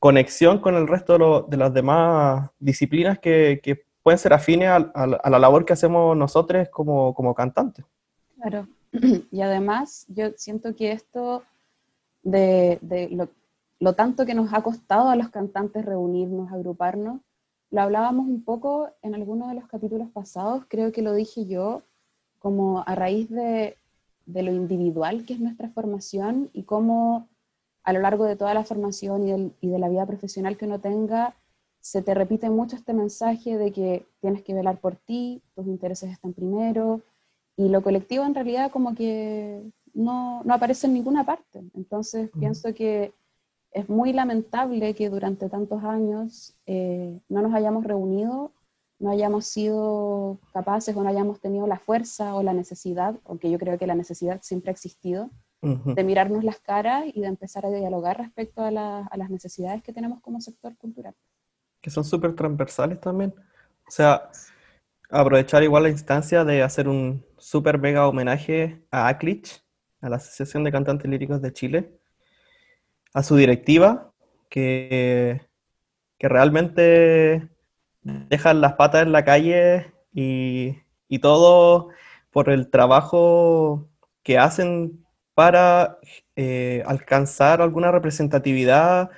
conexión 0.00 0.58
con 0.58 0.74
el 0.74 0.88
resto 0.88 1.46
de, 1.48 1.56
las 1.56 1.72
demás 1.72 2.50
disciplinas 2.58 3.20
que, 3.20 3.60
que 3.62 3.89
pueden 4.02 4.18
ser 4.18 4.32
afines 4.32 4.68
a, 4.68 5.06
la 5.06 5.38
labor 5.38 5.64
que 5.64 5.72
hacemos 5.72 6.16
nosotros 6.16 6.68
como, 6.70 7.34
cantantes. 7.34 7.84
Claro, 8.36 8.66
y 9.30 9.40
además 9.40 10.06
yo 10.08 10.30
siento 10.36 10.74
que 10.74 10.92
esto 10.92 11.42
de, 12.22 12.78
lo, 13.78 13.92
tanto 13.94 14.26
que 14.26 14.34
nos 14.34 14.52
ha 14.52 14.62
costado 14.62 15.10
a 15.10 15.16
los 15.16 15.28
cantantes 15.28 15.84
reunirnos, 15.84 16.52
agruparnos, 16.52 17.20
lo 17.70 17.82
hablábamos 17.82 18.26
un 18.26 18.42
poco 18.42 18.90
en 19.02 19.14
alguno 19.14 19.48
de 19.48 19.54
los 19.54 19.68
capítulos 19.68 20.08
pasados, 20.10 20.64
creo 20.68 20.90
que 20.90 21.02
lo 21.02 21.14
dije 21.14 21.46
yo, 21.46 21.82
como 22.38 22.82
a 22.86 22.94
raíz 22.94 23.30
de, 23.30 23.76
de 24.26 24.42
lo 24.42 24.50
individual 24.50 25.24
que 25.24 25.34
es 25.34 25.40
nuestra 25.40 25.68
formación 25.68 26.50
y 26.52 26.64
cómo 26.64 27.28
a 27.84 27.92
lo 27.92 28.00
largo 28.00 28.24
de 28.24 28.36
toda 28.36 28.54
la 28.54 28.64
formación 28.64 29.52
y, 29.60 29.66
y 29.66 29.70
de 29.70 29.78
la 29.78 29.88
vida 29.88 30.06
profesional 30.06 30.56
que 30.56 30.64
uno 30.64 30.80
tenga, 30.80 31.34
se 31.80 32.02
te 32.02 32.14
repite 32.14 32.50
mucho 32.50 32.76
este 32.76 32.92
mensaje 32.92 33.56
de 33.56 33.72
que 33.72 34.06
tienes 34.20 34.42
que 34.42 34.54
velar 34.54 34.80
por 34.80 34.96
ti, 34.96 35.42
tus 35.54 35.66
intereses 35.66 36.10
están 36.10 36.34
primero, 36.34 37.02
y 37.56 37.68
lo 37.68 37.82
colectivo 37.82 38.24
en 38.24 38.34
realidad 38.34 38.70
como 38.70 38.94
que 38.94 39.62
no, 39.92 40.42
no 40.44 40.54
aparece 40.54 40.86
en 40.86 40.94
ninguna 40.94 41.24
parte. 41.24 41.62
Entonces 41.74 42.30
pienso 42.38 42.74
que 42.74 43.12
es 43.72 43.88
muy 43.88 44.12
lamentable 44.12 44.94
que 44.94 45.10
durante 45.10 45.48
tantos 45.48 45.82
años 45.84 46.56
eh, 46.66 47.20
no 47.28 47.42
nos 47.42 47.54
hayamos 47.54 47.84
reunido, 47.84 48.52
no 48.98 49.10
hayamos 49.10 49.46
sido 49.46 50.38
capaces 50.52 50.94
o 50.96 51.02
no 51.02 51.08
hayamos 51.08 51.40
tenido 51.40 51.66
la 51.66 51.78
fuerza 51.78 52.34
o 52.34 52.42
la 52.42 52.52
necesidad, 52.52 53.16
aunque 53.24 53.50
yo 53.50 53.58
creo 53.58 53.78
que 53.78 53.86
la 53.86 53.94
necesidad 53.94 54.40
siempre 54.42 54.70
ha 54.70 54.72
existido, 54.72 55.30
de 55.62 56.04
mirarnos 56.04 56.42
las 56.42 56.58
caras 56.58 57.04
y 57.12 57.20
de 57.20 57.26
empezar 57.26 57.66
a 57.66 57.70
dialogar 57.70 58.16
respecto 58.16 58.62
a, 58.62 58.68
a 58.68 59.16
las 59.18 59.28
necesidades 59.28 59.82
que 59.82 59.92
tenemos 59.92 60.20
como 60.22 60.40
sector 60.40 60.74
cultural 60.78 61.14
que 61.80 61.90
son 61.90 62.04
súper 62.04 62.34
transversales 62.34 63.00
también. 63.00 63.34
O 63.86 63.90
sea, 63.90 64.30
aprovechar 65.10 65.62
igual 65.62 65.84
la 65.84 65.88
instancia 65.90 66.44
de 66.44 66.62
hacer 66.62 66.88
un 66.88 67.24
súper 67.38 67.78
mega 67.78 68.06
homenaje 68.06 68.82
a 68.90 69.08
ACLICH, 69.08 69.62
a 70.00 70.08
la 70.08 70.16
Asociación 70.16 70.64
de 70.64 70.72
Cantantes 70.72 71.10
Líricos 71.10 71.42
de 71.42 71.52
Chile, 71.52 71.92
a 73.12 73.22
su 73.22 73.36
directiva, 73.36 74.12
que, 74.48 75.46
que 76.18 76.28
realmente 76.28 77.48
dejan 78.02 78.60
las 78.60 78.74
patas 78.74 79.02
en 79.02 79.12
la 79.12 79.24
calle 79.24 79.92
y, 80.12 80.76
y 81.08 81.18
todo 81.18 81.90
por 82.30 82.50
el 82.50 82.70
trabajo 82.70 83.88
que 84.22 84.38
hacen 84.38 85.04
para 85.34 85.98
eh, 86.36 86.82
alcanzar 86.86 87.62
alguna 87.62 87.90
representatividad 87.90 89.10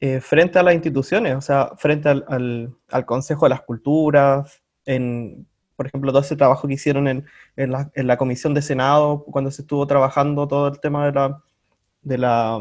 eh, 0.00 0.20
frente 0.20 0.58
a 0.58 0.62
las 0.62 0.74
instituciones, 0.74 1.34
o 1.36 1.40
sea, 1.40 1.72
frente 1.76 2.08
al, 2.08 2.76
Consejo 3.06 3.46
de 3.46 3.50
las 3.50 3.62
Culturas, 3.62 4.62
en, 4.84 5.46
por 5.76 5.86
ejemplo, 5.86 6.12
todo 6.12 6.22
ese 6.22 6.36
trabajo 6.36 6.68
que 6.68 6.74
hicieron 6.74 7.08
en, 7.08 7.26
la, 7.56 8.16
Comisión 8.16 8.54
de 8.54 8.62
Senado, 8.62 9.24
cuando 9.24 9.50
se 9.50 9.62
estuvo 9.62 9.86
trabajando 9.86 10.48
todo 10.48 10.68
el 10.68 10.80
tema 10.80 11.06
de 11.06 11.12
la, 11.12 11.42
de 12.02 12.18
la 12.18 12.60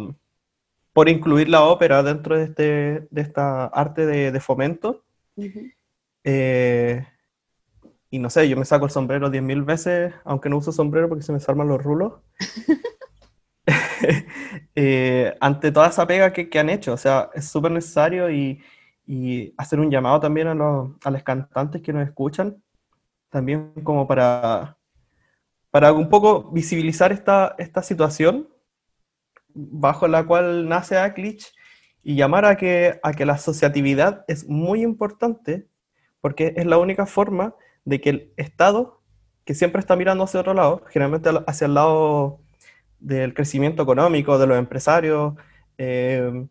por 0.93 1.09
incluir 1.09 1.49
la 1.49 1.63
ópera 1.63 2.03
dentro 2.03 2.37
de, 2.37 2.43
este, 2.43 3.07
de 3.09 3.21
esta 3.21 3.65
arte 3.65 4.05
de, 4.05 4.39
fomento. 4.39 5.03
Eh, 6.23 7.05
y 8.11 8.19
no 8.19 8.29
sé, 8.29 8.47
yo 8.47 8.55
me 8.55 8.65
saco 8.65 8.85
el 8.85 8.91
sombrero 8.91 9.31
10.000 9.31 9.65
veces, 9.65 10.13
aunque 10.23 10.49
no 10.49 10.57
uso 10.57 10.71
sombrero 10.71 11.09
porque 11.09 11.23
se 11.23 11.31
me 11.31 11.39
desarman 11.39 11.67
los 11.67 11.83
rulos. 11.83 12.13
Eh, 14.75 15.35
ante 15.39 15.71
toda 15.71 15.87
esa 15.87 16.07
pega 16.07 16.33
que, 16.33 16.59
han 16.59 16.69
hecho. 16.69 16.93
O 16.93 16.97
sea, 16.97 17.29
es 17.33 17.47
súper 17.47 17.71
necesario 17.71 18.29
y, 18.31 18.61
hacer 19.57 19.79
un 19.79 19.91
llamado 19.91 20.19
también 20.19 20.47
a 20.47 20.55
los, 20.55 20.91
a 21.03 21.11
los 21.11 21.23
cantantes 21.23 21.81
que 21.81 21.93
nos 21.93 22.07
escuchan, 22.07 22.63
también 23.29 23.73
como 23.83 24.07
para, 24.07 24.77
para 25.71 25.91
un 25.91 26.09
poco 26.09 26.51
visibilizar 26.51 27.11
esta, 27.11 27.55
esta 27.57 27.83
situación 27.83 28.47
bajo 29.53 30.07
la 30.07 30.25
cual 30.25 30.67
nace 30.67 30.97
Aklich 30.97 31.53
y 32.01 32.15
llamar 32.15 32.45
a 32.45 32.57
que, 32.57 32.99
a 33.03 33.13
que 33.13 33.25
la 33.25 33.33
asociatividad 33.33 34.25
es 34.27 34.47
muy 34.47 34.81
importante 34.83 35.67
porque 36.21 36.53
es 36.55 36.65
la 36.65 36.77
única 36.77 37.05
forma 37.05 37.55
de 37.85 38.01
que 38.01 38.09
el 38.09 38.33
Estado, 38.37 39.01
que 39.45 39.53
siempre 39.53 39.79
está 39.79 39.95
mirando 39.95 40.23
hacia 40.23 40.39
otro 40.39 40.53
lado, 40.53 40.83
generalmente 40.89 41.29
hacia 41.47 41.65
el 41.65 41.73
lado 41.73 42.42
del 43.03 43.33
crecimiento 43.33 43.83
económico 43.83 44.37
de 44.39 44.47
los 44.47 44.57
empresarios, 44.57 45.33
eh, 45.77 46.47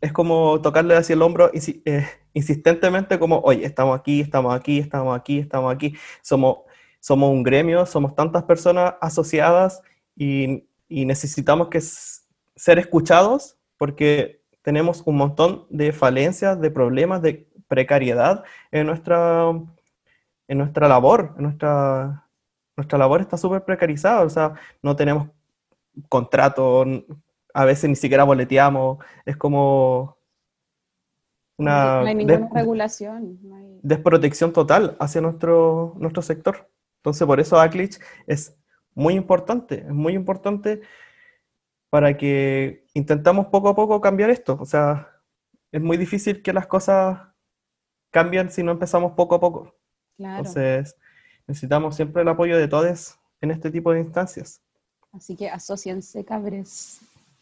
es 0.00 0.12
como 0.12 0.60
tocarle 0.60 0.96
así 0.96 1.12
el 1.12 1.22
hombro 1.22 1.50
eh, 1.52 2.06
insistentemente 2.34 3.18
como, 3.18 3.40
oye, 3.40 3.64
estamos 3.64 3.98
aquí, 3.98 4.20
estamos 4.20 4.54
aquí, 4.54 4.78
estamos 4.78 5.18
aquí, 5.18 5.38
estamos 5.38 5.74
aquí, 5.74 5.94
somos, 6.22 6.58
somos 7.00 7.30
un 7.30 7.42
gremio, 7.42 7.86
somos 7.86 8.14
tantas 8.14 8.44
personas 8.44 8.94
asociadas 9.00 9.82
y, 10.16 10.64
necesitamos 10.90 11.68
que 11.68 11.82
ser 11.82 12.78
escuchados 12.78 13.58
porque 13.76 14.40
tenemos 14.62 15.02
un 15.04 15.16
montón 15.16 15.66
de 15.68 15.92
falencias, 15.92 16.58
de 16.58 16.70
problemas, 16.70 17.20
de 17.20 17.46
precariedad 17.68 18.42
en 18.70 18.86
nuestra, 18.86 19.50
en 20.48 20.58
nuestra 20.58 20.88
labor, 20.88 21.34
en 21.36 21.42
nuestra, 21.42 22.27
nuestra 22.78 22.96
labor 22.96 23.20
está 23.20 23.36
súper 23.36 23.64
precarizada, 23.64 24.22
o 24.22 24.30
sea, 24.30 24.54
no 24.82 24.94
tenemos 24.94 25.28
contrato, 26.08 26.84
a 27.52 27.64
veces 27.64 27.90
ni 27.90 27.96
siquiera 27.96 28.22
boleteamos, 28.22 28.98
es 29.26 29.36
como 29.36 30.16
una 31.56 32.02
no 32.02 32.06
hay 32.06 32.14
ninguna 32.14 32.48
regulación. 32.54 33.36
desprotección 33.82 34.52
total 34.52 34.96
hacia 35.00 35.20
nuestro, 35.20 35.96
nuestro 35.98 36.22
sector. 36.22 36.70
Entonces, 37.00 37.26
por 37.26 37.40
eso 37.40 37.58
ACLICH 37.58 37.98
es 38.28 38.56
muy 38.94 39.14
importante, 39.14 39.80
es 39.80 39.92
muy 39.92 40.14
importante 40.14 40.82
para 41.90 42.16
que 42.16 42.86
intentamos 42.94 43.46
poco 43.46 43.70
a 43.70 43.74
poco 43.74 44.00
cambiar 44.00 44.30
esto. 44.30 44.56
O 44.60 44.66
sea, 44.66 45.08
es 45.72 45.82
muy 45.82 45.96
difícil 45.96 46.42
que 46.42 46.52
las 46.52 46.68
cosas 46.68 47.18
cambien 48.12 48.52
si 48.52 48.62
no 48.62 48.70
empezamos 48.70 49.14
poco 49.14 49.34
a 49.34 49.40
poco. 49.40 49.74
Entonces, 50.16 50.96
necesitamos 51.48 51.96
siempre 51.96 52.22
el 52.22 52.28
apoyo 52.28 52.56
de 52.56 52.68
todos 52.68 53.16
en 53.40 53.50
este 53.50 53.70
tipo 53.70 53.92
de 53.92 54.00
instancias. 54.00 54.60
Así 55.12 55.34
que 55.34 55.48
asociense, 55.48 56.24
cabres. 56.24 57.00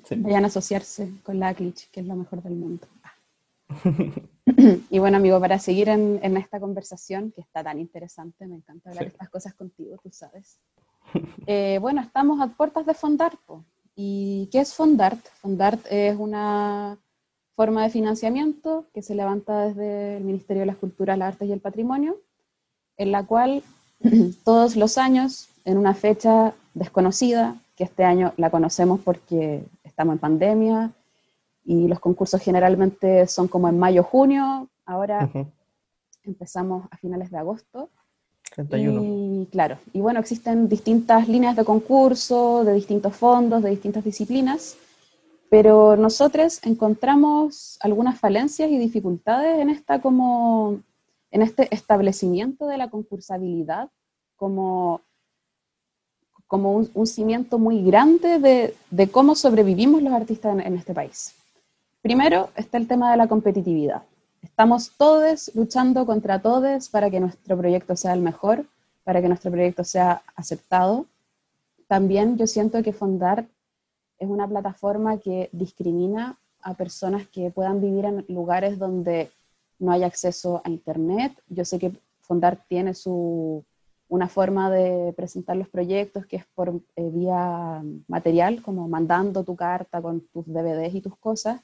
Vayan 0.09 0.45
a 0.45 0.47
asociarse 0.47 1.11
con 1.25 1.41
la 1.41 1.49
ACLICH, 1.49 1.91
que 1.91 2.01
es 2.01 2.07
lo 2.07 2.15
mejor 2.15 2.41
del 2.43 2.55
mundo. 2.55 2.87
y 4.91 4.99
bueno, 5.01 5.17
amigo, 5.17 5.41
para 5.41 5.59
seguir 5.59 5.89
en, 5.89 6.37
esta 6.37 6.61
conversación, 6.61 7.33
que 7.33 7.41
está 7.41 7.65
tan 7.65 7.81
interesante, 7.81 8.47
me 8.47 8.55
encanta 8.55 8.91
hablar 8.91 9.07
estas 9.07 9.29
cosas 9.29 9.55
contigo, 9.55 9.97
tú 10.01 10.11
sabes. 10.13 10.61
Eh, 11.47 11.79
bueno, 11.81 12.01
estamos 12.01 12.41
a 12.41 12.49
puertas 12.49 12.87
de 12.87 12.95
Fondart. 12.95 13.41
¿Y 13.97 14.49
qué 14.53 14.61
es 14.61 14.75
Fondart? 14.75 15.25
Fondart 15.41 15.85
es 15.91 16.17
una 16.17 16.99
forma 17.57 17.83
de 17.83 17.91
financiamiento 17.91 18.87
que 18.93 19.03
se 19.03 19.15
levanta 19.15 19.67
desde 19.67 20.19
el 20.19 20.25
Ministerio 20.25 20.61
de 20.61 20.67
las 20.67 20.77
Culturas, 20.77 21.19
las 21.19 21.33
Artes 21.33 21.49
y 21.49 21.53
el 21.53 21.61
Patrimonio, 21.61 22.21
en 22.97 23.13
la 23.13 23.25
cual 23.25 23.65
todos 24.45 24.77
los 24.77 24.99
años, 24.99 25.49
en 25.65 25.79
una 25.79 25.95
fecha 25.95 26.55
desconocida, 26.75 27.57
que 27.77 27.85
este 27.85 28.05
año 28.05 28.33
la 28.37 28.51
conocemos 28.51 29.01
porque 29.01 29.65
estamos 29.85 30.15
en 30.15 30.19
pandemia, 30.19 30.93
y 31.65 31.89
los 31.89 31.99
concursos 31.99 32.41
generalmente 32.41 33.27
son 33.27 33.49
como 33.49 33.69
en 33.69 33.79
mayo, 33.79 34.03
junio, 34.05 34.69
ahora 34.85 35.29
empezamos 36.23 36.87
a 36.91 36.97
finales 36.97 37.31
de 37.31 37.39
agosto. 37.39 37.91
31. 38.55 39.03
Y 39.03 39.47
claro, 39.51 39.77
y 39.93 40.01
bueno, 40.01 40.21
existen 40.21 40.69
distintas 40.69 41.29
líneas 41.29 41.57
de 41.57 41.65
concurso, 41.65 42.65
de 42.65 42.73
distintos 42.75 43.15
fondos, 43.17 43.63
de 43.63 43.71
distintas 43.71 44.05
disciplinas, 44.05 44.77
pero 45.51 45.97
nosotros 45.97 46.61
encontramos 46.63 47.77
algunas 47.81 48.19
falencias 48.19 48.71
y 48.71 48.79
dificultades 48.79 49.59
en 49.59 49.71
esta 49.71 50.01
como 50.01 50.81
en 51.37 51.43
este 51.43 51.69
establecimiento 51.75 52.67
de 52.67 52.79
la 52.79 52.89
concursabilidad 52.89 53.91
como, 54.37 55.03
como 56.47 56.73
un, 56.73 57.07
cimiento 57.07 57.59
muy 57.59 57.85
grande 57.85 58.75
de, 58.91 59.11
cómo 59.11 59.35
sobrevivimos 59.35 60.03
los 60.03 60.15
artistas 60.15 60.59
en 60.59 60.75
este 60.75 60.95
país. 60.95 61.35
Primero 62.01 62.49
está 62.57 62.79
el 62.79 62.89
tema 62.89 63.11
de 63.11 63.19
la 63.19 63.29
competitividad. 63.29 64.03
Estamos 64.43 64.93
todos 64.97 65.51
luchando 65.55 66.07
contra 66.07 66.41
todos 66.41 66.89
para 66.89 67.11
que 67.11 67.21
nuestro 67.21 67.55
proyecto 67.59 67.97
sea 67.97 68.15
el 68.15 68.23
mejor, 68.23 68.65
para 69.05 69.21
que 69.21 69.29
nuestro 69.29 69.51
proyecto 69.51 69.85
sea 69.85 70.23
aceptado. 70.37 71.05
También 71.87 72.39
yo 72.39 72.47
siento 72.47 72.83
que 72.83 72.95
Fondar 72.95 73.47
es 74.19 74.29
una 74.31 74.49
plataforma 74.49 75.19
que 75.19 75.51
discrimina 75.53 76.39
a 76.63 76.73
personas 76.73 77.29
que 77.29 77.51
puedan 77.51 77.83
vivir 77.83 78.07
en 78.07 78.25
lugares 78.29 78.79
donde 78.79 79.31
no 79.79 79.93
hay 79.93 80.03
acceso 80.03 80.63
a 80.65 80.71
Internet. 80.71 81.33
Yo 81.49 81.65
sé 81.65 81.79
que 81.79 81.93
Fondar 82.21 82.65
tiene 82.69 82.95
su, 82.95 83.65
una 84.09 84.29
forma 84.29 84.71
de 84.71 85.13
presentar 85.15 85.57
los 85.57 85.69
proyectos 85.69 86.27
que 86.27 86.37
es 86.37 86.47
por 86.55 86.81
eh, 86.97 87.11
vía 87.13 87.83
material, 88.09 88.63
como 88.63 88.89
mandando 88.89 89.45
tu 89.45 89.57
carta 89.57 90.01
con 90.01 90.21
tus 90.29 90.47
DVDs 90.47 90.95
y 90.95 91.01
tus 91.01 91.17
cosas, 91.17 91.61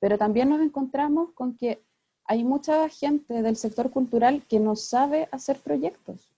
pero 0.00 0.18
también 0.18 0.48
nos 0.48 0.60
encontramos 0.60 1.30
con 1.32 1.56
que 1.56 1.82
hay 2.26 2.42
mucha 2.42 2.88
gente 2.88 3.42
del 3.42 3.56
sector 3.56 3.90
cultural 3.90 4.42
que 4.48 4.58
no 4.58 4.76
sabe 4.76 5.28
hacer 5.30 5.60
proyectos, 5.60 6.30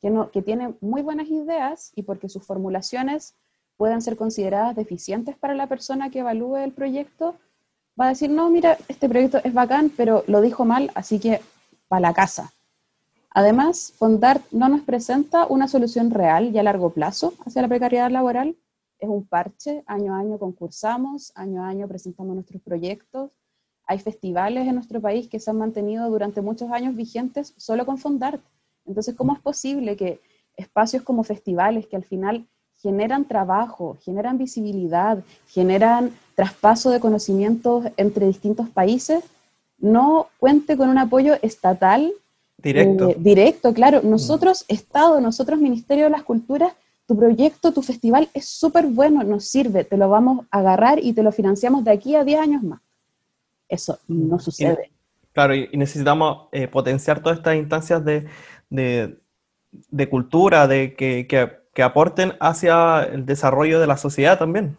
que, 0.00 0.10
no, 0.10 0.30
que 0.30 0.42
tiene 0.42 0.74
muy 0.80 1.02
buenas 1.02 1.28
ideas 1.28 1.92
y 1.94 2.02
porque 2.02 2.28
sus 2.28 2.44
formulaciones 2.44 3.34
pueden 3.76 4.00
ser 4.00 4.16
consideradas 4.16 4.74
deficientes 4.74 5.36
para 5.36 5.54
la 5.54 5.66
persona 5.66 6.10
que 6.10 6.20
evalúe 6.20 6.56
el 6.56 6.72
proyecto, 6.72 7.36
va 7.98 8.06
a 8.06 8.08
decir, 8.10 8.30
no, 8.30 8.50
mira, 8.50 8.78
este 8.88 9.08
proyecto 9.08 9.38
es 9.42 9.54
bacán, 9.54 9.90
pero 9.96 10.24
lo 10.26 10.40
dijo 10.40 10.64
mal, 10.64 10.90
así 10.94 11.18
que 11.18 11.40
para 11.88 12.00
la 12.00 12.14
casa. 12.14 12.52
Además, 13.30 13.92
Fondart 13.96 14.44
no 14.50 14.68
nos 14.68 14.82
presenta 14.82 15.46
una 15.46 15.68
solución 15.68 16.10
real 16.10 16.54
y 16.54 16.58
a 16.58 16.62
largo 16.62 16.90
plazo 16.90 17.34
hacia 17.44 17.62
la 17.62 17.68
precariedad 17.68 18.10
laboral, 18.10 18.56
es 18.98 19.08
un 19.08 19.26
parche, 19.26 19.84
año 19.86 20.14
a 20.14 20.18
año 20.18 20.38
concursamos, 20.38 21.32
año 21.34 21.62
a 21.62 21.68
año 21.68 21.86
presentamos 21.86 22.34
nuestros 22.34 22.62
proyectos. 22.62 23.30
Hay 23.86 23.98
festivales 23.98 24.66
en 24.66 24.74
nuestro 24.74 25.00
país 25.00 25.28
que 25.28 25.38
se 25.38 25.50
han 25.50 25.58
mantenido 25.58 26.08
durante 26.08 26.40
muchos 26.40 26.70
años 26.70 26.96
vigentes 26.96 27.54
solo 27.56 27.84
con 27.84 27.98
Fondart. 27.98 28.42
Entonces, 28.86 29.14
¿cómo 29.14 29.34
es 29.34 29.40
posible 29.40 29.96
que 29.96 30.20
espacios 30.56 31.02
como 31.02 31.24
festivales 31.24 31.86
que 31.86 31.96
al 31.96 32.04
final 32.04 32.48
generan 32.82 33.24
trabajo, 33.24 33.96
generan 34.02 34.38
visibilidad, 34.38 35.18
generan 35.48 36.12
traspaso 36.34 36.90
de 36.90 37.00
conocimientos 37.00 37.86
entre 37.96 38.26
distintos 38.26 38.68
países, 38.68 39.24
no 39.78 40.28
cuente 40.38 40.76
con 40.76 40.88
un 40.88 40.98
apoyo 40.98 41.34
estatal 41.42 42.12
directo. 42.58 43.10
Eh, 43.10 43.16
directo, 43.18 43.72
claro. 43.72 44.00
Nosotros, 44.02 44.64
Estado, 44.68 45.20
nosotros, 45.20 45.58
Ministerio 45.58 46.04
de 46.04 46.10
las 46.10 46.22
Culturas, 46.22 46.72
tu 47.06 47.16
proyecto, 47.16 47.72
tu 47.72 47.82
festival 47.82 48.28
es 48.34 48.46
súper 48.46 48.86
bueno, 48.86 49.22
nos 49.22 49.44
sirve, 49.44 49.84
te 49.84 49.96
lo 49.96 50.08
vamos 50.08 50.46
a 50.50 50.58
agarrar 50.58 50.98
y 51.02 51.12
te 51.12 51.22
lo 51.22 51.30
financiamos 51.32 51.84
de 51.84 51.92
aquí 51.92 52.14
a 52.16 52.24
10 52.24 52.40
años 52.40 52.62
más. 52.62 52.80
Eso 53.68 53.98
no 54.08 54.38
sucede. 54.38 54.90
claro, 55.32 55.54
y, 55.54 55.68
necesitamos 55.72 56.48
eh, 56.52 56.68
potenciar 56.68 57.20
todas 57.20 57.38
estas 57.38 57.56
instancias 57.56 58.04
de, 58.04 58.26
de, 58.70 60.08
cultura, 60.08 60.66
de 60.66 60.94
que, 60.94 61.26
que, 61.26 61.50
aporten 61.82 62.34
hacia 62.40 63.04
el 63.04 63.26
desarrollo 63.26 63.80
de 63.80 63.86
la 63.86 63.96
sociedad 63.96 64.38
también. 64.38 64.76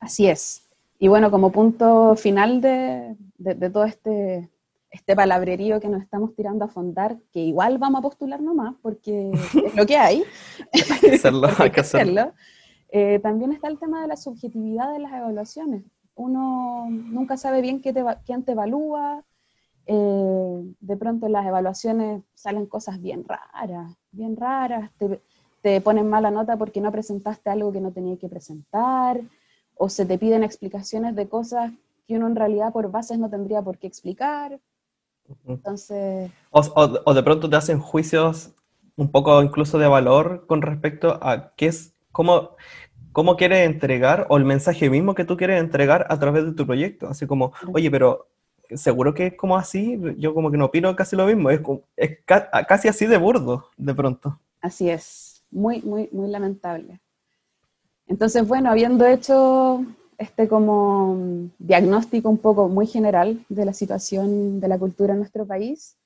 Así 0.00 0.26
es. 0.26 0.68
Y 0.98 1.08
bueno, 1.08 1.30
como 1.30 1.52
punto 1.52 2.14
final 2.16 2.60
de, 2.60 3.16
de 3.38 3.70
todo 3.70 3.84
este 3.84 4.48
este 4.92 5.16
palabrerío 5.16 5.80
que 5.80 5.88
nos 5.88 6.02
estamos 6.02 6.34
tirando 6.36 6.66
a 6.66 6.68
fondar, 6.68 7.16
que 7.32 7.40
igual 7.40 7.78
vamos 7.78 7.98
a 7.98 8.02
postular 8.02 8.40
nomás, 8.40 8.74
porque 8.82 9.32
es 9.66 9.74
lo 9.74 9.86
que 9.86 9.96
hay. 9.96 10.22
hay 10.72 11.00
que 11.00 11.14
hacerlo, 11.14 11.48
hay 11.58 11.70
que 11.70 11.80
hacerlo. 11.80 12.32
Eh, 12.90 13.18
también 13.20 13.52
está 13.52 13.68
el 13.68 13.78
tema 13.78 14.02
de 14.02 14.08
la 14.08 14.16
subjetividad 14.16 14.92
de 14.92 14.98
las 14.98 15.12
evaluaciones. 15.12 15.82
Uno 16.14 16.86
nunca 16.90 17.38
sabe 17.38 17.62
bien 17.62 17.80
qué 17.80 17.94
te, 17.94 18.04
quién 18.26 18.44
te 18.44 18.52
evalúa. 18.52 19.24
Eh, 19.86 20.74
de 20.78 20.96
pronto 20.96 21.26
en 21.26 21.32
las 21.32 21.46
evaluaciones 21.46 22.22
salen 22.34 22.66
cosas 22.66 23.00
bien 23.00 23.24
raras, 23.24 23.96
bien 24.12 24.36
raras. 24.36 24.90
Te, 24.98 25.20
te 25.62 25.80
ponen 25.80 26.08
mala 26.08 26.30
nota 26.30 26.56
porque 26.56 26.80
no 26.80 26.92
presentaste 26.92 27.50
algo 27.50 27.72
que 27.72 27.80
no 27.80 27.92
tenías 27.92 28.18
que 28.18 28.28
presentar, 28.28 29.20
o 29.76 29.88
se 29.88 30.04
te 30.04 30.18
piden 30.18 30.44
explicaciones 30.44 31.14
de 31.16 31.28
cosas 31.28 31.72
que 32.06 32.16
uno 32.16 32.26
en 32.26 32.36
realidad 32.36 32.72
por 32.72 32.90
bases 32.90 33.18
no 33.18 33.30
tendría 33.30 33.62
por 33.62 33.78
qué 33.78 33.86
explicar. 33.86 34.60
Entonces... 35.46 36.30
O, 36.50 37.14
de 37.14 37.22
pronto 37.22 37.48
te 37.48 37.56
hacen 37.56 37.78
juicios 37.78 38.52
un 38.96 39.10
poco 39.10 39.42
incluso 39.42 39.78
de 39.78 39.88
valor 39.88 40.46
con 40.46 40.62
respecto 40.62 41.18
a 41.22 41.54
qué 41.56 41.66
es, 41.66 41.94
cómo, 42.10 42.50
cómo 43.12 43.36
quieres 43.36 43.66
entregar 43.66 44.26
o 44.28 44.36
el 44.36 44.44
mensaje 44.44 44.90
mismo 44.90 45.14
que 45.14 45.24
tú 45.24 45.36
quieres 45.36 45.60
entregar 45.60 46.06
a 46.10 46.18
través 46.18 46.44
de 46.44 46.52
tu 46.52 46.66
proyecto. 46.66 47.08
Así 47.08 47.26
como, 47.26 47.52
oye, 47.72 47.90
pero 47.90 48.28
seguro 48.76 49.14
que 49.14 49.28
es 49.28 49.34
como 49.34 49.56
así, 49.56 50.00
yo 50.18 50.34
como 50.34 50.50
que 50.50 50.56
no 50.56 50.66
opino 50.66 50.94
casi 50.96 51.16
lo 51.16 51.26
mismo, 51.26 51.50
es, 51.50 51.60
es 51.96 52.18
casi 52.24 52.88
así 52.88 53.06
de 53.06 53.18
burdo 53.18 53.66
de 53.76 53.94
pronto. 53.94 54.38
Así 54.60 54.88
es, 54.90 55.44
muy, 55.50 55.82
muy, 55.82 56.08
muy 56.12 56.28
lamentable. 56.28 57.00
Entonces, 58.06 58.46
bueno, 58.46 58.70
habiendo 58.70 59.06
hecho 59.06 59.84
este 60.18 60.48
como 60.48 61.50
diagnóstico 61.58 62.28
un 62.28 62.38
poco 62.38 62.68
muy 62.68 62.86
general 62.86 63.44
de 63.48 63.64
la 63.64 63.72
situación 63.72 64.60
de 64.60 64.68
la 64.68 64.78
cultura 64.78 65.14
en 65.14 65.18
nuestro 65.18 65.46
país. 65.46 65.96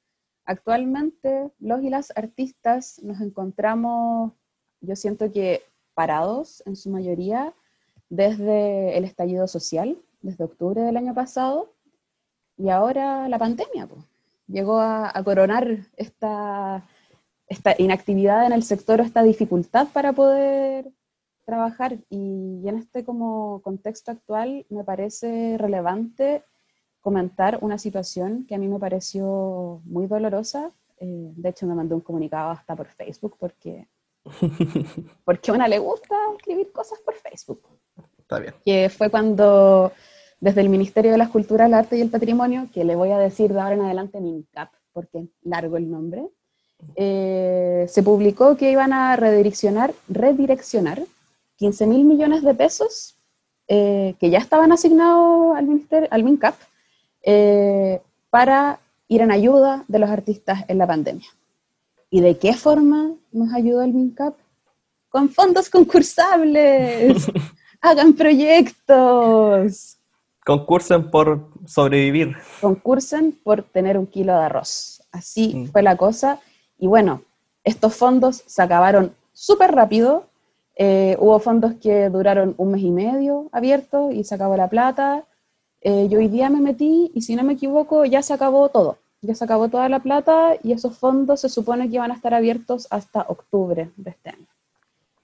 Actualmente 0.44 1.50
los 1.58 1.82
y 1.82 1.90
las 1.90 2.12
artistas 2.16 3.00
nos 3.02 3.20
encontramos, 3.20 4.32
yo 4.80 4.96
siento 4.96 5.30
que 5.32 5.62
parados 5.94 6.62
en 6.66 6.76
su 6.76 6.90
mayoría 6.90 7.52
desde 8.08 8.96
el 8.96 9.04
estallido 9.04 9.46
social. 9.46 9.98
desde 10.22 10.44
octubre 10.44 10.80
del 10.80 10.96
año 10.96 11.14
pasado, 11.14 11.72
y 12.56 12.70
ahora 12.70 13.28
la 13.28 13.38
pandemia 13.38 13.86
pues, 13.86 14.04
llegó 14.48 14.80
a, 14.80 15.12
coronar 15.24 15.78
esta, 15.96 16.86
esta 17.48 17.74
inactividad 17.78 18.46
en 18.46 18.52
el 18.52 18.62
sector 18.62 19.00
o 19.00 19.04
esta 19.04 19.22
dificultad 19.22 19.88
para 19.92 20.12
poder 20.12 20.90
trabajar. 21.44 21.98
Y, 22.10 22.66
en 22.66 22.78
este 22.78 23.04
como 23.04 23.60
contexto 23.62 24.10
actual 24.10 24.66
me 24.68 24.84
parece 24.84 25.56
relevante 25.58 26.44
comentar 27.00 27.58
una 27.60 27.78
situación 27.78 28.44
que 28.46 28.54
a 28.54 28.58
mí 28.58 28.68
me 28.68 28.78
pareció 28.78 29.80
muy 29.84 30.06
dolorosa. 30.06 30.72
Eh, 30.98 31.32
de 31.36 31.48
hecho, 31.48 31.66
me 31.66 31.74
mandó 31.74 31.94
un 31.94 32.00
comunicado 32.00 32.50
hasta 32.50 32.74
por 32.74 32.88
Facebook 32.88 33.36
porque, 33.38 33.86
porque 35.24 35.50
a 35.50 35.54
una 35.54 35.68
le 35.68 35.78
gusta 35.78 36.16
escribir 36.36 36.72
cosas 36.72 36.98
por 37.00 37.14
Facebook. 37.14 37.60
Está 38.18 38.40
bien. 38.40 38.54
Que 38.64 38.88
fue 38.88 39.08
cuando 39.08 39.92
desde 40.40 40.60
el 40.60 40.68
Ministerio 40.68 41.12
de 41.12 41.18
las 41.18 41.30
Culturas, 41.30 41.68
el 41.68 41.74
Arte 41.74 41.96
y 41.96 42.00
el 42.00 42.10
Patrimonio, 42.10 42.68
que 42.72 42.84
le 42.84 42.96
voy 42.96 43.10
a 43.10 43.18
decir 43.18 43.52
de 43.52 43.60
ahora 43.60 43.74
en 43.74 43.82
adelante 43.82 44.20
MINCAP, 44.20 44.70
porque 44.92 45.18
es 45.20 45.28
largo 45.42 45.76
el 45.76 45.90
nombre, 45.90 46.28
eh, 46.94 47.86
se 47.88 48.02
publicó 48.02 48.56
que 48.56 48.70
iban 48.70 48.92
a 48.92 49.16
redireccionar, 49.16 49.94
redireccionar 50.08 51.02
15 51.56 51.86
mil 51.86 52.04
millones 52.04 52.42
de 52.42 52.54
pesos 52.54 53.16
eh, 53.68 54.14
que 54.20 54.30
ya 54.30 54.38
estaban 54.38 54.72
asignados 54.72 55.56
al, 55.56 55.66
ministerio, 55.66 56.08
al 56.10 56.22
MINCAP 56.22 56.54
eh, 57.22 58.00
para 58.30 58.78
ir 59.08 59.22
en 59.22 59.30
ayuda 59.30 59.84
de 59.88 59.98
los 59.98 60.10
artistas 60.10 60.64
en 60.68 60.78
la 60.78 60.86
pandemia. 60.86 61.28
¿Y 62.10 62.20
de 62.20 62.38
qué 62.38 62.52
forma 62.52 63.14
nos 63.32 63.52
ayudó 63.52 63.82
el 63.82 63.92
MINCAP? 63.92 64.36
Con 65.08 65.30
fondos 65.30 65.70
concursables. 65.70 67.26
Hagan 67.80 68.12
proyectos. 68.12 69.95
Concursen 70.46 71.10
por 71.10 71.48
sobrevivir. 71.66 72.36
Concursen 72.60 73.32
por 73.32 73.64
tener 73.64 73.98
un 73.98 74.06
kilo 74.06 74.32
de 74.32 74.44
arroz. 74.44 75.02
Así 75.10 75.52
mm. 75.52 75.72
fue 75.72 75.82
la 75.82 75.96
cosa. 75.96 76.40
Y 76.78 76.86
bueno, 76.86 77.22
estos 77.64 77.96
fondos 77.96 78.44
se 78.46 78.62
acabaron 78.62 79.12
súper 79.32 79.72
rápido. 79.72 80.26
Eh, 80.76 81.16
hubo 81.18 81.40
fondos 81.40 81.74
que 81.82 82.08
duraron 82.10 82.54
un 82.58 82.70
mes 82.70 82.82
y 82.82 82.92
medio 82.92 83.48
abiertos 83.50 84.14
y 84.14 84.22
se 84.22 84.36
acabó 84.36 84.56
la 84.56 84.68
plata. 84.68 85.24
Eh, 85.80 86.06
yo 86.08 86.18
hoy 86.20 86.28
día 86.28 86.48
me 86.48 86.60
metí 86.60 87.10
y 87.12 87.22
si 87.22 87.34
no 87.34 87.42
me 87.42 87.54
equivoco 87.54 88.04
ya 88.04 88.22
se 88.22 88.32
acabó 88.32 88.68
todo. 88.68 88.98
Ya 89.22 89.34
se 89.34 89.42
acabó 89.42 89.68
toda 89.68 89.88
la 89.88 89.98
plata 89.98 90.54
y 90.62 90.70
esos 90.70 90.96
fondos 90.96 91.40
se 91.40 91.48
supone 91.48 91.88
que 91.88 91.96
iban 91.96 92.12
a 92.12 92.14
estar 92.14 92.34
abiertos 92.34 92.86
hasta 92.90 93.22
octubre 93.22 93.90
de 93.96 94.10
este 94.10 94.30
año. 94.30 94.46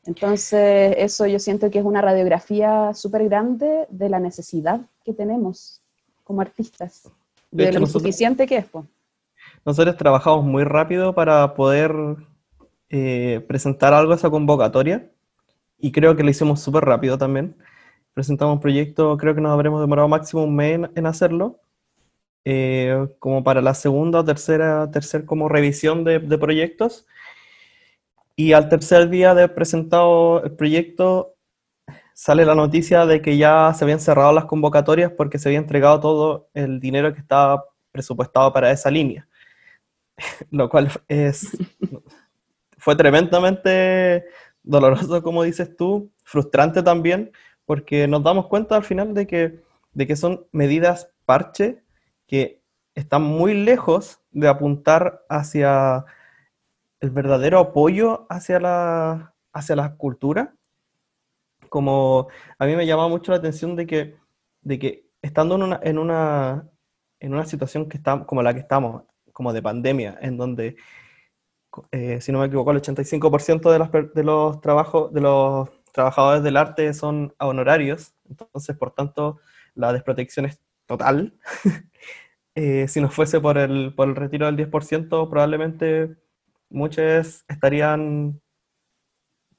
Entonces, 0.05 0.95
eso 0.99 1.27
yo 1.27 1.39
siento 1.39 1.71
que 1.71 1.79
es 1.79 1.85
una 1.85 2.01
radiografía 2.01 2.93
súper 2.95 3.25
grande 3.25 3.87
de 3.89 4.09
la 4.09 4.19
necesidad 4.19 4.81
que 5.05 5.13
tenemos 5.13 5.81
como 6.25 6.41
artistas, 6.41 7.09
de, 7.51 7.73
lo 7.73 7.81
insuficiente 7.81 8.47
que 8.47 8.59
es. 8.59 8.67
Nosotros 9.65 9.97
trabajamos 9.97 10.45
muy 10.45 10.65
rápido 10.65 11.15
para 11.15 11.55
poder 11.55 11.95
eh, 12.91 13.45
presentar 13.47 13.95
algo 13.95 14.13
a 14.13 14.17
esa 14.17 14.31
convocatoria 14.31 15.09
y 15.79 15.93
creo 15.93 16.17
que 16.17 16.25
lo 16.25 16.31
hicimos 16.31 16.61
súper 16.61 16.85
rápido 16.85 17.17
también. 17.17 17.57
Presentamos 18.13 18.55
un 18.55 18.61
proyecto, 18.61 19.17
creo 19.17 19.35
que 19.35 19.41
nos 19.41 19.53
habremos 19.53 19.81
demorado 19.81 20.09
máximo 20.09 20.45
un 20.45 20.57
mes 20.57 20.81
en, 20.95 21.07
hacerlo, 21.07 21.61
eh, 22.45 23.09
como 23.21 23.45
para 23.45 23.63
la 23.63 23.75
segunda 23.75 24.21
o 24.21 24.25
tercera, 24.25 24.91
tercer 24.91 25.25
como 25.25 25.49
revisión 25.49 26.03
de, 26.03 26.19
de 26.19 26.39
proyectos 26.39 27.07
y 28.37 28.53
al 28.53 28.69
tercer 28.69 29.09
día 29.09 29.35
de 29.35 29.49
presentado 29.49 30.43
el 30.45 30.53
proyecto, 30.53 31.37
sale 32.15 32.45
la 32.45 32.55
noticia 32.55 33.07
de 33.07 33.21
que 33.21 33.37
ya 33.37 33.73
se 33.75 33.85
habían 33.85 34.01
cerrado 34.01 34.33
las 34.33 34.45
convocatorias 34.47 35.13
porque 35.13 35.39
se 35.39 35.49
había 35.49 35.59
entregado 35.59 36.01
todo 36.01 36.49
el 36.55 36.81
dinero 36.81 37.13
que 37.13 37.21
estaba 37.21 37.65
presupuestado 37.91 38.53
para 38.53 38.71
esa 38.71 38.91
línea. 38.91 39.29
Lo 40.51 40.69
cual 40.69 40.91
es, 41.09 41.57
fue 42.79 42.97
tremendamente 42.97 44.25
doloroso, 44.63 45.23
como 45.23 45.43
dices 45.43 45.77
tú, 45.77 46.11
frustrante 46.25 46.83
también, 46.83 47.33
porque 47.65 48.07
nos 48.07 48.23
damos 48.23 48.47
cuenta 48.47 48.77
al 48.77 48.85
final 48.85 49.15
de 49.15 49.27
que, 49.27 49.61
de 49.93 50.07
que 50.07 50.17
son 50.17 50.47
medidas 50.53 51.11
parche 51.25 51.83
que 52.27 52.63
están 52.95 53.23
muy 53.23 53.55
lejos 53.55 54.21
de 54.31 54.49
apuntar 54.49 55.25
hacia 55.29 56.05
el 57.03 57.11
verdadero 57.11 57.59
apoyo 57.59 58.27
hacia 58.31 58.61
la, 58.61 59.35
hacia 59.53 59.77
la 59.77 59.97
cultura. 59.97 60.55
Como 61.69 62.29
a 62.59 62.67
mí 62.67 62.77
me 62.77 62.87
llama 62.87 63.09
mucho 63.09 63.33
la 63.33 63.39
atención 63.39 63.75
de 63.77 63.87
que, 63.87 64.17
de 64.63 64.79
que 64.79 65.11
estando 65.21 65.57
en 65.57 65.65
una, 65.65 65.81
en 65.83 65.99
una, 65.99 66.71
en 67.19 67.35
una 67.35 67.45
situación 67.45 67.89
que 67.89 67.97
está, 67.97 68.25
como 68.25 68.43
la 68.43 68.55
que 68.55 68.61
estamos, 68.61 69.03
como 69.33 69.53
de 69.53 69.63
pandemia, 69.63 70.17
en 70.23 70.37
donde, 70.37 70.77
eh, 71.91 72.21
si 72.21 72.31
no 72.31 72.39
me 72.39 72.47
equivoco, 72.47 72.71
el 72.71 72.81
85% 72.81 73.73
de 73.73 73.79
los, 73.81 74.15
de 74.15 74.23
los 74.23 74.61
trabajos, 74.61 75.13
de 75.13 75.23
los 75.23 75.71
trabajadores 75.93 76.45
del 76.45 76.57
arte 76.57 76.95
son 76.95 77.35
honorarios, 77.41 78.15
entonces, 78.29 78.77
por 78.77 78.93
tanto, 78.93 79.41
la 79.75 79.93
desprotección 79.93 80.47
es 80.47 80.61
total. 80.87 81.35
Eh, 82.55 82.87
si 82.87 83.01
no 83.01 83.09
fuese 83.09 83.41
por 83.41 83.57
el, 83.57 83.95
por 83.95 84.07
el 84.07 84.15
retiro 84.15 84.45
del 84.45 84.59
10%, 84.71 85.31
probablemente 85.31 86.19
muchos 86.73 87.45
estarían... 87.49 88.41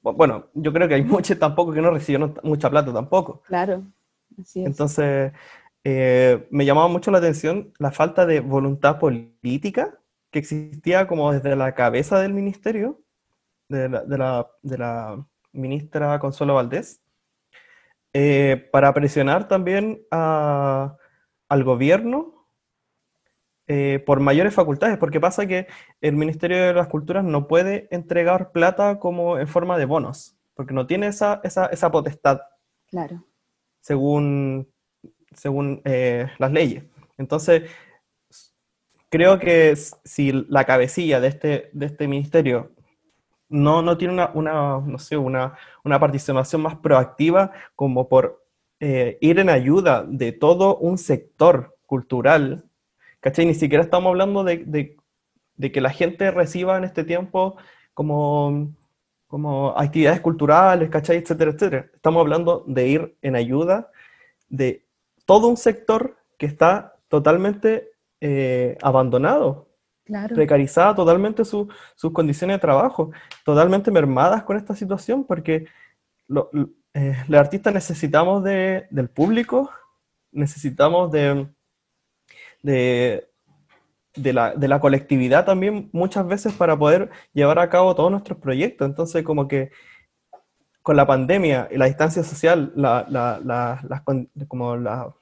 Bueno, 0.02 0.46
yo 0.54 0.72
creo 0.72 0.86
que 0.88 0.94
hay 0.94 1.04
muchos 1.04 1.38
tampoco 1.38 1.72
que 1.72 1.80
no 1.80 1.90
recibieron 1.90 2.34
mucha 2.42 2.68
plata 2.70 2.92
tampoco. 2.92 3.42
Claro, 3.46 3.84
así 4.38 4.60
es. 4.60 4.66
Entonces, 4.66 5.32
eh, 5.84 6.46
me 6.50 6.64
llamaba 6.64 6.88
mucho 6.88 7.10
la 7.10 7.18
atención 7.18 7.72
la 7.78 7.90
falta 7.90 8.24
de 8.26 8.40
voluntad 8.40 8.98
política 8.98 9.98
que 10.30 10.38
existía 10.38 11.06
como 11.06 11.32
desde 11.32 11.54
la 11.56 11.74
cabeza 11.74 12.18
del 12.18 12.34
ministerio, 12.34 13.00
de 13.68 13.88
la, 13.88 14.04
de 14.62 14.78
la, 14.78 15.26
ministra 15.52 16.18
Consuelo 16.18 16.54
Valdés, 16.54 17.00
eh, 18.12 18.68
para 18.72 18.92
presionar 18.92 19.46
también 19.46 20.02
al 20.10 21.64
gobierno 21.64 22.43
eh, 23.66 24.02
por 24.04 24.20
mayores 24.20 24.54
facultades, 24.54 24.98
porque 24.98 25.20
pasa 25.20 25.46
que 25.46 25.66
el 26.00 26.16
Ministerio 26.16 26.58
de 26.58 26.74
las 26.74 26.88
Culturas 26.88 27.24
no 27.24 27.48
puede 27.48 27.88
entregar 27.90 28.52
plata 28.52 28.98
como 28.98 29.38
en 29.38 29.48
forma 29.48 29.78
de 29.78 29.86
bonos, 29.86 30.36
porque 30.54 30.74
no 30.74 30.86
tiene 30.86 31.06
esa, 31.06 31.40
esa, 31.44 31.66
esa 31.66 31.90
potestad. 31.90 32.40
Claro. 32.88 33.24
Según, 33.80 34.68
según 35.34 35.80
eh, 35.84 36.28
las 36.38 36.52
leyes. 36.52 36.84
Entonces, 37.16 37.70
creo 39.08 39.38
que 39.38 39.74
si 39.76 40.32
la 40.48 40.64
cabecilla 40.64 41.20
de 41.20 41.28
este, 41.28 41.70
de 41.72 41.86
este 41.86 42.08
ministerio 42.08 42.72
no, 43.48 43.80
no 43.80 43.96
tiene 43.96 44.14
una, 44.14 44.30
una, 44.34 44.80
no 44.80 44.98
sé, 44.98 45.16
una, 45.16 45.56
una 45.84 46.00
participación 46.00 46.62
más 46.62 46.76
proactiva 46.76 47.52
como 47.76 48.08
por 48.08 48.44
eh, 48.80 49.16
ir 49.20 49.38
en 49.38 49.48
ayuda 49.48 50.04
de 50.06 50.32
todo 50.32 50.76
un 50.76 50.98
sector 50.98 51.76
cultural 51.86 52.64
¿Cachai? 53.24 53.46
Ni 53.46 53.54
siquiera 53.54 53.82
estamos 53.82 54.10
hablando 54.10 54.44
de, 54.44 54.98
que 55.72 55.80
la 55.80 55.88
gente 55.88 56.30
reciba 56.30 56.76
en 56.76 56.84
este 56.84 57.04
tiempo 57.04 57.56
como, 57.94 58.74
como 59.26 59.70
actividades 59.78 60.20
culturales, 60.20 60.90
¿cachai? 60.90 61.16
Etcétera, 61.16 61.52
etcétera. 61.52 61.86
Estamos 61.94 62.20
hablando 62.20 62.64
de 62.66 62.86
ir 62.86 63.16
en 63.22 63.34
ayuda 63.34 63.90
de 64.50 64.84
todo 65.24 65.48
un 65.48 65.56
sector 65.56 66.18
que 66.36 66.44
está 66.44 66.96
totalmente 67.08 67.92
eh, 68.20 68.76
abandonado, 68.82 69.70
precarizada 70.34 70.94
totalmente 70.94 71.46
sus 71.46 71.66
condiciones 72.12 72.56
de 72.56 72.60
trabajo, 72.60 73.10
totalmente 73.42 73.90
mermadas 73.90 74.42
con 74.42 74.58
esta 74.58 74.76
situación, 74.76 75.24
porque 75.24 75.64
eh, 76.92 77.16
los 77.26 77.40
artistas 77.40 77.72
necesitamos 77.72 78.44
del 78.44 79.08
público, 79.08 79.70
necesitamos 80.30 81.10
de, 81.10 81.48
de, 82.64 83.28
la, 84.32 84.54
de 84.54 84.68
la 84.68 84.80
colectividad 84.80 85.44
también 85.44 85.90
muchas 85.92 86.26
veces 86.26 86.52
para 86.54 86.76
poder 86.76 87.10
llevar 87.32 87.58
a 87.58 87.68
cabo 87.68 87.94
todos 87.94 88.10
nuestros 88.10 88.38
proyectos. 88.38 88.88
Entonces, 88.88 89.22
como 89.22 89.46
que 89.46 89.70
con 90.82 90.96
la 90.96 91.06
pandemia 91.06 91.68
y 91.70 91.76
la 91.76 91.86
distancia 91.86 92.22
social, 92.22 92.72
la, 92.74 93.06
la, 93.08 93.40
las, 93.44 94.02
como 94.48 94.76
la, 94.76 95.14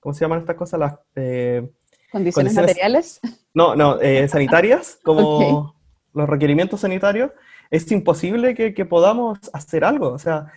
¿cómo 0.00 0.14
se 0.14 0.20
llaman 0.20 0.40
estas 0.40 0.56
cosas? 0.56 0.80
Las 0.80 0.94
eh, 1.16 1.68
¿Condiciones, 2.10 2.54
materiales. 2.54 3.20
No, 3.52 3.74
no, 3.74 4.00
eh, 4.00 4.26
sanitarias, 4.32 4.98
como 5.02 5.74
los 6.14 6.28
requerimientos 6.28 6.80
sanitarios, 6.80 7.30
es 7.70 7.90
imposible 7.90 8.54
que, 8.54 8.72
que 8.74 8.84
podamos 8.84 9.38
hacer 9.52 9.84
algo. 9.84 10.10
O 10.10 10.18
sea, 10.18 10.52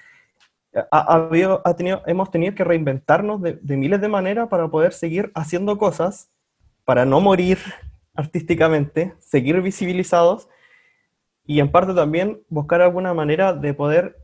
ha, 0.92 1.16
habido, 1.16 1.62
ha 1.66 1.76
tenido, 1.76 2.02
hemos 2.06 2.32
tenido 2.32 2.56
que 2.56 2.64
reinventarnos 2.64 3.42
de, 3.42 3.60
miles 3.78 4.02
de 4.02 4.08
maneras 4.08 4.48
para 4.50 4.68
poder 4.70 4.94
seguir 4.94 5.32
haciendo 5.36 5.78
cosas, 5.78 6.30
para 6.86 7.06
no 7.06 7.20
morir 7.22 7.58
artísticamente, 8.16 9.14
seguir 9.20 9.62
visibilizados 9.62 10.48
y 11.46 11.60
en 11.60 11.72
parte 11.72 11.94
también 11.94 12.42
buscar 12.50 12.82
alguna 12.82 13.14
manera 13.14 13.54
de 13.54 13.74
poder 13.74 14.18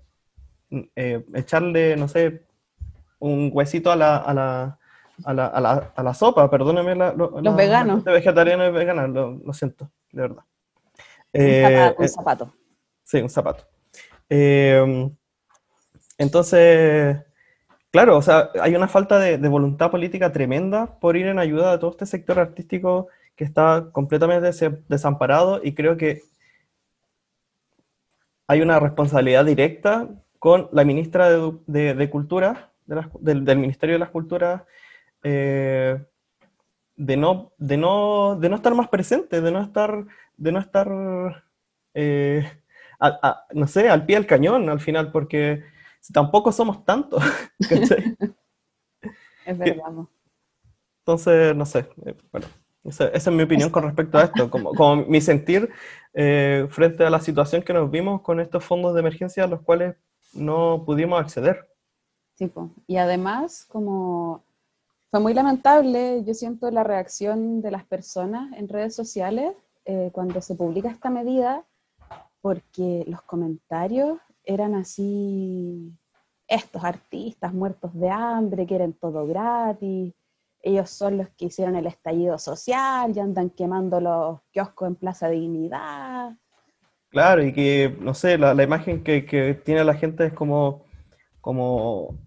mm, 0.69 0.81
eh, 0.95 1.25
echarle, 1.35 1.95
no 1.97 2.07
sé, 2.07 2.43
un 3.19 3.49
huesito 3.53 3.91
a 3.91 3.95
la, 3.95 4.17
a 4.17 4.33
la, 4.33 4.79
a 5.23 5.33
la, 5.33 5.45
a 5.47 5.61
la, 5.61 5.93
a 5.95 6.03
la 6.03 6.13
sopa, 6.13 6.49
perdóname 6.49 6.95
la, 6.95 7.13
lo- 7.13 7.39
Los 7.41 7.55
veganos. 7.55 8.03
vegetariana 8.03 8.67
y 8.67 8.71
vegana, 8.71 9.07
lo, 9.07 9.31
lo 9.43 9.53
siento, 9.53 9.89
de 10.11 10.21
verdad. 10.21 10.43
Un 11.33 11.41
Eh, 11.41 11.61
zapato, 11.61 12.01
un 12.01 12.05
eh, 12.05 12.09
zapato. 12.09 12.53
Sí, 13.03 13.21
un 13.21 13.29
zapato. 13.29 13.65
Entonces, 16.17 17.17
claro, 17.91 18.17
o 18.17 18.21
sea, 18.23 18.51
hay 18.61 18.75
una 18.75 18.87
falta 18.89 19.19
de, 19.19 19.37
voluntad 19.49 19.91
política 19.91 20.31
tremenda 20.33 20.99
por 20.99 21.17
ir 21.17 21.27
en 21.27 21.39
ayuda 21.39 21.71
de 21.73 21.79
todo 21.79 21.91
este 21.91 22.05
sector 22.07 22.39
artístico 22.39 23.07
que 23.35 23.45
está 23.45 23.89
completamente 23.93 24.47
des- 24.47 24.89
desamparado 24.89 25.61
y 25.63 25.75
creo 25.75 25.97
que 25.97 26.23
hay 28.47 28.61
una 28.61 28.79
responsabilidad 28.79 29.45
directa 29.45 30.07
con 30.39 30.69
la 30.71 30.83
ministra 30.83 31.29
de, 31.29 32.09
Cultura, 32.09 32.71
del, 33.19 33.57
Ministerio 33.57 33.95
de 33.95 33.99
las 33.99 34.09
Culturas, 34.09 34.61
eh, 35.23 36.03
de 36.95 37.17
no, 37.17 37.53
de 37.57 37.77
no, 37.77 38.37
de 38.39 38.49
no 38.49 38.55
estar 38.57 38.75
más 38.75 38.89
presente, 38.89 39.41
de 39.41 39.51
no 39.51 39.61
estar, 39.61 40.05
de 40.37 40.51
no 40.51 40.59
estar 40.59 40.89
eh, 41.93 42.45
a- 42.99 43.19
a- 43.21 43.45
no 43.53 43.67
sé, 43.67 43.89
al 43.89 44.05
pie 44.05 44.17
del 44.17 44.27
cañón 44.27 44.69
al 44.69 44.79
final, 44.79 45.11
porque 45.11 45.63
si 46.05 46.13
tampoco 46.13 46.51
somos 46.51 46.85
tantos, 46.85 47.19
¿cachai? 47.67 48.15
Es 49.43 49.57
verdad. 49.57 49.89
¿no? 49.91 50.07
Entonces, 50.99 51.55
no 51.55 51.65
sé, 51.65 51.89
eh, 52.05 52.15
bueno, 52.31 52.45
esa, 52.83 53.07
esa 53.07 53.29
es 53.31 53.35
mi 53.35 53.41
opinión 53.41 53.71
con 53.71 53.81
respecto 53.81 54.19
a 54.19 54.25
esto, 54.25 54.51
como, 54.51 54.75
como 54.75 54.97
mi 55.07 55.19
sentir 55.19 55.67
eh, 56.13 56.67
frente 56.69 57.03
a 57.03 57.09
la 57.09 57.19
situación 57.19 57.63
que 57.63 57.73
nos 57.73 57.89
vimos 57.89 58.21
con 58.21 58.39
estos 58.39 58.63
fondos 58.63 58.93
de 58.93 58.99
emergencia 58.99 59.45
a 59.45 59.47
los 59.47 59.63
cuales 59.63 59.95
no 60.33 60.83
pudimos 60.85 61.19
acceder. 61.19 61.71
Sí, 62.35 62.45
po. 62.45 62.69
Y 62.85 62.97
además, 62.97 63.65
como 63.67 64.43
fue 65.09 65.19
muy 65.19 65.33
lamentable, 65.33 66.23
yo 66.23 66.35
siento 66.35 66.69
la 66.69 66.83
reacción 66.83 67.63
de 67.63 67.71
las 67.71 67.83
personas 67.83 68.53
en 68.53 68.69
redes 68.69 68.93
sociales 68.93 69.55
eh, 69.85 70.11
cuando 70.13 70.39
se 70.39 70.53
publica 70.53 70.89
esta 70.89 71.09
medida, 71.09 71.65
porque 72.41 73.05
los 73.07 73.23
comentarios 73.23 74.19
eran 74.45 74.75
así, 74.75 75.93
estos 76.47 76.83
artistas 76.83 77.53
muertos 77.53 77.93
de 77.95 78.09
hambre, 78.09 78.65
quieren 78.65 78.93
todo 78.93 79.25
gratis, 79.27 80.13
ellos 80.61 80.89
son 80.89 81.17
los 81.17 81.29
que 81.31 81.45
hicieron 81.45 81.75
el 81.75 81.87
estallido 81.87 82.37
social 82.39 83.11
y 83.15 83.19
andan 83.19 83.49
quemando 83.51 83.99
los 84.01 84.41
kioscos 84.51 84.87
en 84.89 84.95
Plaza 84.95 85.29
Dignidad. 85.29 86.33
Claro, 87.09 87.43
y 87.43 87.53
que, 87.53 87.95
no 88.01 88.13
sé, 88.13 88.37
la, 88.37 88.61
imagen 88.61 89.03
que, 89.03 89.25
que 89.25 89.53
tiene 89.53 89.83
la 89.85 89.93
gente 89.93 90.25
es 90.25 90.33
como, 90.33 90.85
como 91.41 92.19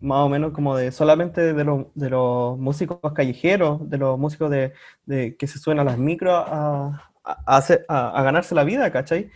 más 0.00 0.20
o 0.20 0.28
menos 0.30 0.52
como 0.52 0.76
de 0.76 0.92
solamente 0.92 1.52
de 1.54 1.64
los, 1.64 1.86
de 1.94 2.10
los 2.10 2.58
músicos 2.58 3.00
callejeros, 3.14 3.88
de 3.90 3.98
los 3.98 4.18
músicos 4.18 4.50
de, 4.50 4.72
de 5.06 5.36
que 5.36 5.46
se 5.46 5.58
suben 5.58 5.80
a 5.80 5.84
las 5.84 5.98
micros 5.98 6.34
a, 6.48 7.10
a- 7.24 8.10
a 8.18 8.22
ganarse 8.22 8.54
la 8.54 8.64
vida, 8.64 8.90
¿cachai? 8.92 9.30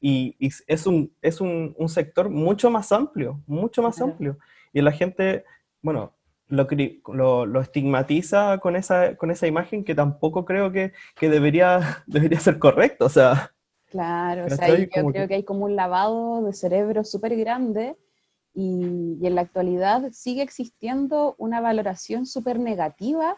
Y, 0.00 0.36
y 0.38 0.50
es 0.66 0.86
un, 0.86 1.12
es 1.22 1.40
un, 1.40 1.74
un 1.78 1.88
sector 1.88 2.30
mucho 2.30 2.70
más 2.70 2.92
amplio, 2.92 3.42
mucho 3.46 3.82
más 3.82 3.96
Claro. 3.96 4.12
amplio. 4.12 4.38
Y 4.72 4.80
la 4.82 4.92
gente, 4.92 5.44
bueno, 5.82 6.12
lo, 6.48 6.66
lo, 7.12 7.46
lo 7.46 7.60
estigmatiza 7.60 8.58
con 8.58 8.76
esa, 8.76 9.16
con 9.16 9.30
esa 9.30 9.46
imagen 9.46 9.84
que 9.84 9.94
tampoco 9.94 10.44
creo 10.44 10.70
que, 10.72 10.92
que 11.16 11.28
debería, 11.28 12.02
debería 12.06 12.40
ser 12.40 12.58
correcto, 12.58 13.06
o 13.06 13.10
sea... 13.10 13.52
Claro, 13.88 14.46
o 14.46 14.50
sea, 14.50 14.66
yo 14.68 14.88
creo 14.90 15.12
que- 15.12 15.28
que 15.28 15.34
hay 15.36 15.44
como 15.44 15.64
un 15.64 15.76
lavado 15.76 16.42
de 16.42 16.52
cerebro 16.52 17.04
súper 17.04 17.36
grande 17.36 17.96
y, 18.52 19.16
y 19.20 19.26
en 19.26 19.34
la 19.34 19.42
actualidad 19.42 20.10
sigue 20.12 20.42
existiendo 20.42 21.34
una 21.38 21.60
valoración 21.60 22.26
súper 22.26 22.58
negativa 22.58 23.36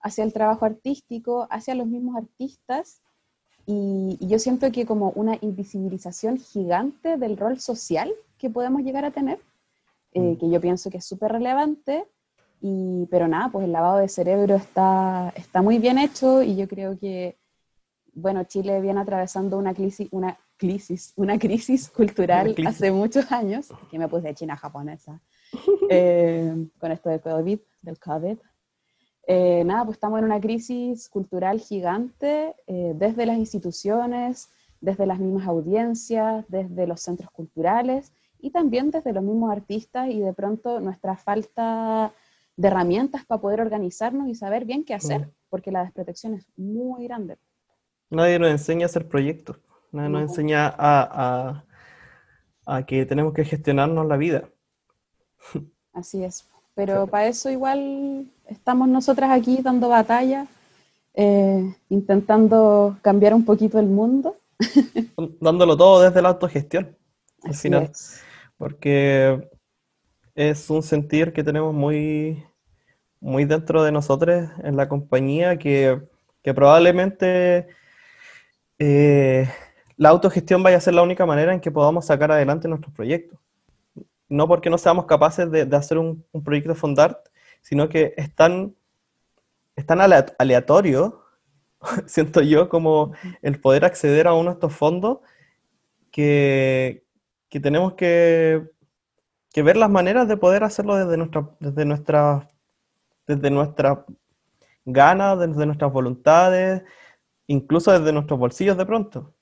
hacia 0.00 0.24
el 0.24 0.32
trabajo 0.32 0.64
artístico, 0.64 1.46
hacia 1.50 1.74
los 1.74 1.86
mismos 1.86 2.16
artistas 2.16 3.02
y, 3.66 4.16
y 4.20 4.26
yo 4.28 4.38
siento 4.38 4.70
que 4.72 4.86
como 4.86 5.10
una 5.10 5.36
invisibilización 5.40 6.38
gigante 6.38 7.16
del 7.16 7.36
rol 7.36 7.60
social 7.60 8.12
que 8.38 8.50
podemos 8.50 8.82
llegar 8.82 9.04
a 9.04 9.10
tener, 9.10 9.38
eh, 10.14 10.20
Mm. 10.20 10.36
que 10.38 10.50
yo 10.50 10.60
pienso 10.60 10.90
que 10.90 10.98
es 10.98 11.04
súper 11.06 11.32
relevante, 11.32 12.06
y, 12.60 13.06
pero 13.10 13.26
nada, 13.28 13.50
pues 13.50 13.64
el 13.64 13.72
lavado 13.72 13.98
de 13.98 14.08
cerebro 14.08 14.54
está, 14.56 15.32
está 15.36 15.62
muy 15.62 15.78
bien 15.78 15.98
hecho 15.98 16.42
y 16.42 16.54
yo 16.56 16.68
creo 16.68 16.98
que 16.98 17.36
bueno, 18.14 18.44
Chile 18.44 18.80
viene 18.82 19.00
atravesando 19.00 19.56
una 19.56 19.72
crisis, 19.72 20.06
una 20.10 20.38
crisis, 20.58 21.12
una 21.16 21.38
crisis 21.38 21.88
cultural 21.88 22.46
Una 22.48 22.54
crisis. 22.54 22.74
hace 22.76 22.92
muchos 22.92 23.32
años, 23.32 23.68
que 23.90 23.98
me 23.98 24.06
puse 24.06 24.28
de 24.28 24.34
china 24.34 24.54
japonesa, 24.56 25.18
eh, 25.90 26.54
con 26.78 26.92
esto 26.92 27.08
del 27.08 27.20
COVID, 27.20 27.58
del 27.80 27.98
COVID. 27.98 28.36
Eh, 29.26 29.62
nada, 29.64 29.84
pues 29.84 29.96
estamos 29.96 30.18
en 30.18 30.24
una 30.26 30.40
crisis 30.40 31.08
cultural 31.08 31.60
gigante 31.60 32.54
eh, 32.66 32.92
desde 32.96 33.24
las 33.26 33.36
instituciones, 33.38 34.50
desde 34.80 35.06
las 35.06 35.18
mismas 35.20 35.46
audiencias, 35.46 36.44
desde 36.48 36.86
los 36.86 37.00
centros 37.00 37.30
culturales 37.30 38.12
y 38.40 38.50
también 38.50 38.90
desde 38.90 39.12
los 39.12 39.22
mismos 39.22 39.52
artistas 39.52 40.08
y 40.08 40.18
de 40.20 40.32
pronto 40.32 40.80
nuestra 40.80 41.16
falta 41.16 42.12
de 42.56 42.68
herramientas 42.68 43.24
para 43.24 43.40
poder 43.40 43.60
organizarnos 43.60 44.28
y 44.28 44.34
saber 44.34 44.64
bien 44.64 44.84
qué 44.84 44.94
hacer, 44.94 45.30
porque 45.50 45.70
la 45.70 45.84
desprotección 45.84 46.34
es 46.34 46.44
muy 46.56 47.04
grande. 47.04 47.36
Nadie 48.10 48.38
nos 48.38 48.50
enseña 48.50 48.84
a 48.84 48.86
hacer 48.86 49.08
proyectos, 49.08 49.58
nadie 49.90 50.08
nos 50.10 50.22
No. 50.22 50.28
enseña 50.28 50.68
a, 50.68 50.74
a- 51.56 51.64
a 52.66 52.86
que 52.86 53.06
tenemos 53.06 53.34
que 53.34 53.44
gestionarnos 53.44 54.06
la 54.06 54.16
vida. 54.16 54.48
Así 55.92 56.24
es. 56.24 56.48
Pero 56.74 57.06
para 57.06 57.26
eso 57.26 57.50
igual 57.50 58.26
estamos 58.52 58.88
nosotras 58.88 59.30
aquí 59.30 59.60
dando 59.62 59.88
batalla, 59.88 60.46
eh, 61.14 61.74
intentando 61.88 62.96
cambiar 63.02 63.34
un 63.34 63.44
poquito 63.44 63.78
el 63.78 63.86
mundo. 63.86 64.36
Dándolo 65.40 65.76
todo 65.76 66.02
desde 66.02 66.22
la 66.22 66.30
autogestión, 66.30 66.96
al 67.42 67.50
Así 67.50 67.62
final, 67.62 67.84
es. 67.90 68.22
porque 68.56 69.48
es 70.34 70.70
un 70.70 70.82
sentir 70.82 71.32
que 71.32 71.44
tenemos 71.44 71.74
muy, 71.74 72.44
muy 73.20 73.44
dentro 73.44 73.82
de 73.82 73.92
nosotros 73.92 74.50
en 74.62 74.76
la 74.76 74.88
compañía 74.88 75.58
que, 75.58 76.00
que 76.42 76.54
probablemente 76.54 77.68
eh, 78.78 79.48
la 79.96 80.08
autogestión 80.10 80.62
vaya 80.62 80.76
a 80.76 80.80
ser 80.80 80.94
la 80.94 81.02
única 81.02 81.26
manera 81.26 81.52
en 81.52 81.60
que 81.60 81.70
podamos 81.70 82.06
sacar 82.06 82.32
adelante 82.32 82.68
nuestros 82.68 82.94
proyectos. 82.94 83.38
No 84.28 84.48
porque 84.48 84.70
no 84.70 84.78
seamos 84.78 85.04
capaces 85.06 85.50
de, 85.50 85.66
de 85.66 85.76
hacer 85.76 85.98
un, 85.98 86.24
un 86.32 86.42
proyecto 86.42 86.74
Fondart, 86.74 87.18
sino 87.62 87.88
que 87.90 88.14
es 88.18 88.34
tan, 88.36 88.76
es 89.76 89.86
tan 89.86 90.00
alea- 90.00 90.34
aleatorio, 90.38 91.24
siento 92.06 92.42
yo, 92.42 92.68
como 92.68 93.12
el 93.42 93.60
poder 93.60 93.84
acceder 93.84 94.26
a 94.28 94.34
uno 94.34 94.50
de 94.50 94.54
estos 94.54 94.74
fondos, 94.74 95.20
que, 96.12 97.04
que 97.50 97.60
tenemos 97.60 97.94
que, 97.94 98.70
que 99.52 99.62
ver 99.62 99.76
las 99.76 99.90
maneras 99.90 100.28
de 100.28 100.38
poder 100.38 100.64
hacerlo 100.64 100.96
desde 100.96 101.16
nuestra, 101.18 101.50
desde 101.60 101.84
nuestra, 101.86 102.50
desde 103.26 103.50
nuestra 103.50 104.06
ganas, 104.86 105.40
desde 105.40 105.66
nuestras 105.66 105.92
voluntades, 105.92 106.84
incluso 107.48 107.92
desde 107.92 108.12
nuestros 108.12 108.38
bolsillos 108.40 108.76
de 108.78 108.86
pronto 108.86 109.34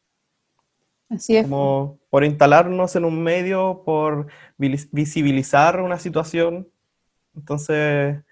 Así 1.09 1.37
es. 1.37 1.49
como 1.49 1.99
por 2.11 2.25
instalarnos 2.25 2.97
en 2.97 3.05
un 3.05 3.23
medio, 3.23 3.83
por 3.85 4.27
vis- 4.59 4.91
visibilizar 4.93 5.81
una 5.81 5.99
situación. 5.99 6.70
Entonces, 7.35 8.23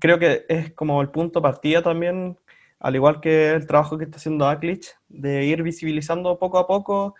creo 0.00 0.18
que 0.18 0.44
es 0.48 0.72
como 0.74 1.00
el 1.02 1.10
punto 1.10 1.40
de 1.40 1.44
partida 1.44 1.82
también, 1.82 2.38
al 2.80 2.94
igual 2.96 3.20
que 3.20 3.50
el 3.52 3.66
trabajo 3.66 3.98
que 3.98 4.04
está 4.04 4.16
haciendo 4.18 4.48
Aklich, 4.48 4.88
de 5.08 5.44
ir 5.46 5.62
visibilizando 5.62 6.38
poco 6.38 6.58
a 6.58 6.66
poco 6.66 7.14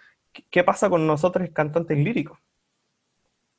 qué- 0.51 0.65
pasa 0.65 0.91
con 0.91 1.07
nosotros 1.07 1.49
cantantes 1.53 1.99
líricos. 1.99 2.39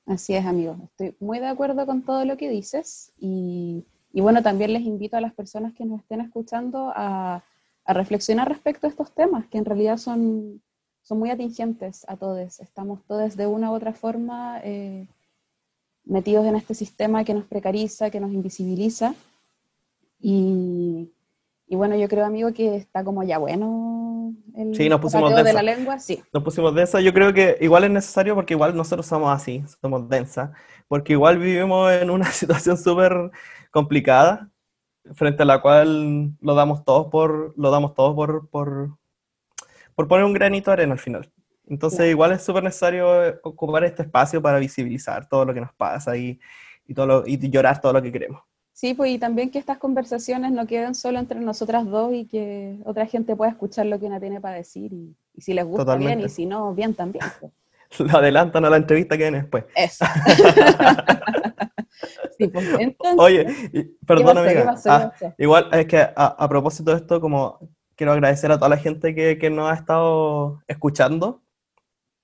Así 0.06 0.36
es, 0.36 0.46
amigo. 0.46 0.78
Estoy 0.84 1.16
muy 1.20 1.40
de 1.40 1.48
acuerdo 1.48 1.86
con 1.86 2.04
todo 2.04 2.26
lo 2.26 2.38
que 2.38 2.50
dices 2.50 3.12
y, 3.20 3.86
bueno, 4.14 4.44
también 4.44 4.74
les 4.74 4.84
invito 4.84 5.18
a 5.18 5.22
las 5.22 5.34
personas 5.34 5.74
que 5.74 5.86
nos 5.86 6.02
estén 6.02 6.22
escuchando 6.22 6.92
a, 6.96 7.44
a 7.86 7.94
reflexionar 7.94 8.48
respecto 8.50 8.86
a 8.88 8.90
estos 8.92 9.14
temas, 9.14 9.48
que 9.48 9.58
en 9.58 9.66
realidad 9.66 9.98
son, 9.98 10.62
son 11.02 11.20
muy 11.20 11.32
atingentes 11.32 12.06
a 12.08 12.18
todos. 12.18 12.60
Estamos 12.60 13.04
todos 13.08 13.36
de 13.36 13.48
una 13.48 13.72
u 13.72 13.74
otra 13.74 13.94
forma 13.94 14.60
eh, 14.64 15.08
metidos 16.06 16.46
en 16.46 16.56
este 16.56 16.74
sistema 16.74 17.24
que 17.24 17.34
nos 17.34 17.46
precariza, 17.46 18.10
que 18.10 18.20
nos 18.20 18.32
invisibiliza. 18.32 19.16
Y, 20.20 21.12
y 21.68 21.76
bueno, 21.76 21.96
yo 21.96 22.08
creo, 22.08 22.26
amigo, 22.26 22.54
que 22.54 22.76
está 22.76 23.04
como 23.04 23.24
ya 23.24 23.38
bueno 23.38 24.34
el 24.56 24.76
Sí, 24.76 24.90
nos 24.90 25.02
pusimos 25.02 25.36
de 25.36 25.54
la 25.54 25.62
lengua. 25.62 26.00
Sí, 26.00 26.24
Nos 26.34 26.44
pusimos 26.44 26.74
densa, 26.74 27.02
yo 27.02 27.14
creo 27.14 27.34
que 27.34 27.58
igual 27.62 27.84
es 27.84 27.92
necesario 27.92 28.36
porque 28.36 28.54
igual 28.54 28.76
nosotros 28.76 29.06
somos 29.06 29.30
así, 29.30 29.64
somos 29.82 30.08
densa, 30.10 30.54
porque 30.88 31.14
igual 31.14 31.38
vivimos 31.38 31.92
en 31.92 32.10
una 32.10 32.26
situación 32.32 32.78
súper 32.78 33.32
complicada, 33.72 34.50
frente 35.14 35.44
a 35.44 35.46
la 35.46 35.62
cual 35.62 36.34
lo 36.42 36.56
damos 36.56 36.84
todos 36.84 37.08
por, 37.08 37.54
lo 37.58 37.72
damos 37.72 37.94
todos 37.94 38.16
por, 38.16 38.48
por, 38.50 38.98
por 39.94 40.08
poner 40.08 40.26
un 40.26 40.34
granito 40.34 40.72
de 40.72 40.74
arena 40.74 40.94
al 40.94 41.00
final. 41.00 41.32
Entonces 41.68 41.98
Claro. 41.98 42.12
igual 42.12 42.32
es 42.34 42.44
súper 42.44 42.64
necesario 42.64 43.26
eh, 43.26 43.40
ocupar 43.44 43.84
este 43.84 44.04
espacio 44.04 44.42
para 44.42 44.60
visibilizar 44.60 45.28
todo 45.28 45.46
lo 45.46 45.54
que 45.54 45.62
nos 45.62 45.74
pasa 45.74 46.16
y, 46.16 46.40
y, 46.88 46.94
todo 46.94 47.06
lo- 47.08 47.24
y 47.26 47.38
llorar 47.50 47.82
todo 47.82 47.94
lo 47.94 48.02
que 48.02 48.12
queremos. 48.12 48.42
Sí, 48.74 48.94
pues 48.94 49.10
y 49.12 49.18
también 49.20 49.50
que 49.52 49.58
estas 49.58 49.78
conversaciones 49.78 50.52
no 50.52 50.68
queden 50.68 50.96
solo 50.96 51.18
entre 51.20 51.40
nosotras 51.40 51.86
dos 51.86 52.14
y 52.14 52.26
que 52.28 52.78
otra 52.86 53.06
gente 53.06 53.36
pueda 53.36 53.50
escuchar 53.52 53.86
lo 53.86 53.98
que 54.00 54.06
una 54.06 54.20
tiene 54.20 54.42
para 54.42 54.56
decir 54.58 54.92
y, 54.92 55.16
y 55.34 55.42
si 55.42 55.54
les 55.54 55.64
gusta 55.66 55.86
Totalmente. 55.86 56.16
bien 56.18 56.26
y 56.26 56.30
si 56.30 56.46
no, 56.46 56.74
bien 56.74 56.94
también. 56.94 57.24
pues. 57.40 57.52
Lo 58.00 58.18
adelantan 58.18 58.66
a 58.66 58.70
la 58.70 58.78
entrevista 58.78 59.16
que 59.18 59.24
viene 59.24 59.38
después. 59.42 59.64
Eso. 59.76 60.04
sí, 62.38 62.48
pues 62.48 62.66
entonces, 62.80 63.20
Oye? 63.20 63.46
¿Qué 63.72 64.24
amiga. 64.30 64.76
Ah, 64.88 65.12
igual 65.38 65.70
es 65.72 65.86
que 65.86 65.98
a, 66.00 66.14
a 66.16 66.50
propósito 66.50 66.92
de 66.92 66.98
esto, 66.98 67.22
como 67.22 67.60
quiero 67.96 68.12
agradecer 68.12 68.52
a 68.52 68.58
toda 68.58 68.70
la 68.70 68.78
gente 68.78 69.16
que, 69.16 69.38
que 69.38 69.50
nos 69.50 69.72
ha 69.72 69.76
estado 69.76 70.62
escuchando, 70.68 71.42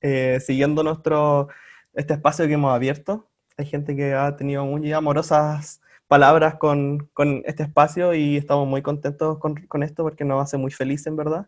eh, 0.01 0.39
siguiendo 0.39 0.83
nuestro 0.83 1.49
este 1.93 2.13
espacio 2.13 2.47
que 2.47 2.53
hemos 2.53 2.73
abierto. 2.73 3.27
Hay 3.57 3.65
gente 3.65 3.95
que 3.95 4.13
ha 4.13 4.35
tenido 4.35 4.65
muy 4.65 4.91
amorosas 4.91 5.81
palabras 6.07 6.55
con, 6.55 7.09
con 7.13 7.41
este 7.45 7.63
espacio 7.63 8.13
y 8.13 8.37
estamos 8.37 8.67
muy 8.67 8.81
contentos 8.81 9.37
con, 9.37 9.55
con 9.67 9.83
esto 9.83 10.03
porque 10.03 10.25
nos 10.25 10.43
hace 10.43 10.57
muy 10.57 10.71
feliz 10.71 11.07
en 11.07 11.15
verdad. 11.15 11.47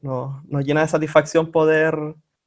Nos, 0.00 0.44
nos 0.44 0.64
llena 0.64 0.82
de 0.82 0.88
satisfacción 0.88 1.50
poder 1.50 1.96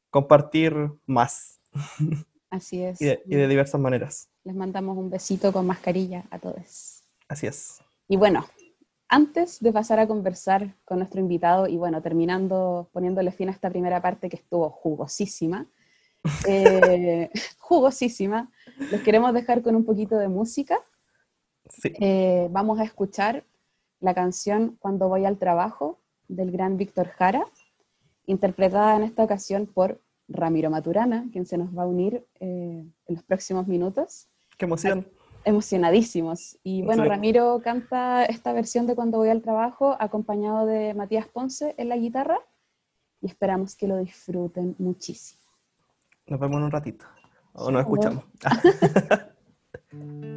compartir 0.09 0.75
más 1.05 1.59
así 2.49 2.83
es. 2.83 3.01
y 3.01 3.05
de, 3.05 3.23
y 3.25 3.35
de 3.35 3.47
diversas 3.47 3.79
maneras. 3.81 4.29
Les 4.43 4.55
mandamos 4.55 4.97
un 4.97 5.09
besito 5.09 5.51
con 5.51 5.65
mascarilla 5.65 6.25
a 6.29 6.39
todos. 6.39 7.03
Así 7.27 7.47
es. 7.47 7.79
Y 8.07 8.17
bueno, 8.17 8.45
antes 9.15 9.61
de 9.61 9.71
pasar 9.71 9.99
a 9.99 10.07
conversar 10.07 10.75
con 10.83 10.97
nuestro 10.97 11.21
invitado 11.21 11.67
y 11.67 11.77
bueno, 11.77 12.01
terminando 12.01 12.89
poniéndole 12.91 13.31
fin 13.31 13.47
a 13.47 13.53
esta 13.53 13.69
primera 13.69 14.01
parte 14.01 14.27
que 14.27 14.35
estuvo 14.35 14.69
jugosísima, 14.69 15.67
eh, 16.47 17.29
jugosísima, 17.57 18.51
los 18.91 19.01
queremos 19.01 19.33
dejar 19.33 19.61
con 19.61 19.77
un 19.77 19.85
poquito 19.85 20.17
de 20.17 20.27
música. 20.27 20.79
Sí. 21.69 21.93
Eh, 21.97 22.49
vamos 22.51 22.79
a 22.79 22.83
escuchar 22.83 23.45
la 24.01 24.13
canción 24.13 24.75
Cuando 24.79 25.07
voy 25.07 25.23
al 25.23 25.37
trabajo 25.37 26.01
del 26.27 26.51
gran 26.51 26.75
Víctor 26.75 27.07
Jara, 27.07 27.45
interpretada 28.25 28.97
en 28.97 29.03
esta 29.03 29.23
ocasión 29.23 29.65
por 29.65 30.01
Ramiro 30.27 30.69
Maturana, 30.69 31.25
quien 31.31 31.45
se 31.45 31.57
nos 31.57 31.69
va 31.75 31.83
a 31.83 31.87
unir 31.87 32.25
eh, 32.41 32.83
en 33.07 33.15
los 33.15 33.23
próximos 33.23 33.65
minutos 33.65 34.27
Qué 34.57 34.65
emoción. 34.65 35.07
Emocionadísimos. 35.45 36.57
Y 36.63 36.81
bueno, 36.81 37.03
Sí. 37.03 37.09
Ramiro 37.09 37.61
canta 37.63 38.25
esta 38.25 38.51
versión 38.53 38.87
de 38.87 38.95
Cuando 38.95 39.17
voy 39.17 39.29
al 39.29 39.41
trabajo, 39.41 39.95
acompañado 39.99 40.65
de 40.65 40.93
Matías 40.93 41.27
Ponce 41.27 41.75
en 41.77 41.89
la 41.89 41.97
guitarra, 41.97 42.39
y 43.21 43.27
esperamos 43.27 43.75
que 43.75 43.87
lo 43.87 43.97
disfruten 43.97 44.75
muchísimo. 44.77 45.41
Nos 46.27 46.39
vemos 46.39 46.57
en 46.57 46.63
un 46.63 46.71
ratito. 46.71 47.05
O 47.53 47.71
nos 47.71 47.81
escuchamos. 47.81 48.23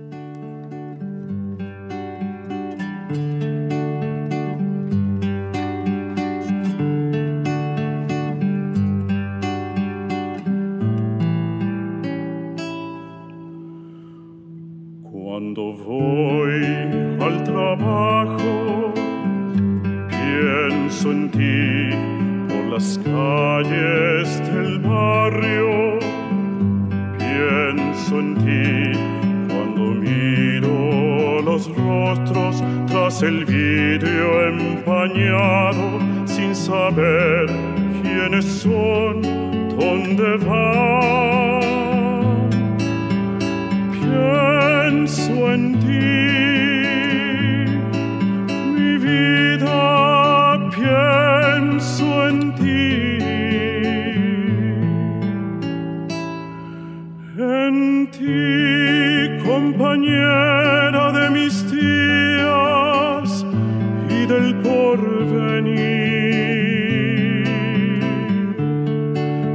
del 64.28 64.54
porvenir. 64.56 65.88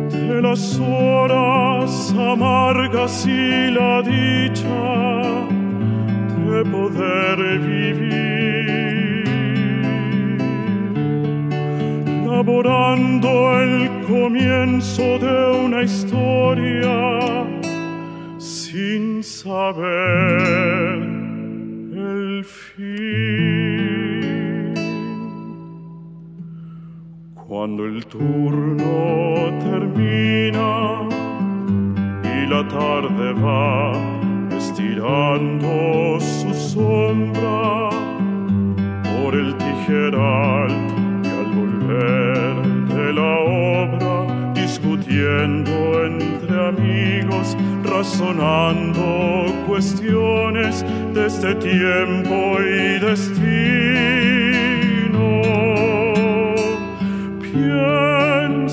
De 0.10 0.42
las 0.42 0.80
horas 0.80 2.14
amargas 2.18 3.26
y 3.28 3.70
la 3.72 4.02
dicha 4.02 5.22
de 6.48 6.66
poder 6.66 7.38
vivir, 7.60 9.24
laborando 12.26 13.30
el 13.62 13.74
comienzo 14.08 15.04
de 15.20 15.66
una 15.66 15.84
historia 15.84 17.46
sin 18.40 19.24
saber 19.24 20.93
Cuando 27.64 27.86
el 27.86 28.06
turno 28.08 29.58
termina 29.64 31.00
y 32.22 32.46
la 32.46 32.68
tarde 32.68 33.32
va 33.42 33.94
estirando 34.54 36.20
su 36.20 36.54
sombra 36.54 37.90
por 39.16 39.34
el 39.34 39.56
tijeral 39.56 40.72
y 41.24 41.28
al 41.30 41.52
volver 41.56 42.54
de 42.98 43.14
la 43.14 43.32
obra 43.40 44.52
discutiendo 44.54 46.06
entre 46.06 46.68
amigos, 46.68 47.56
razonando 47.86 49.46
cuestiones 49.66 50.84
de 51.14 51.28
este 51.28 51.56
tiempo 51.56 52.58
y 52.60 53.00
destino. 53.00 54.53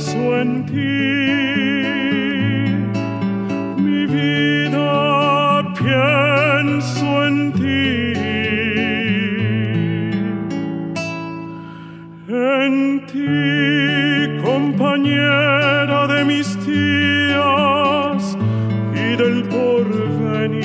Pienso 0.01 0.41
en 0.41 0.65
ti, 0.65 0.73
mi 3.83 4.07
vida, 4.07 5.63
pienso 5.75 7.27
en 7.27 7.53
ti. 7.53 8.15
En 12.31 13.05
ti, 13.13 14.41
compañera 14.43 16.07
de 16.07 16.25
mis 16.25 16.49
días 16.67 18.39
y 18.95 19.17
del 19.21 19.43
porvenir, 19.53 20.65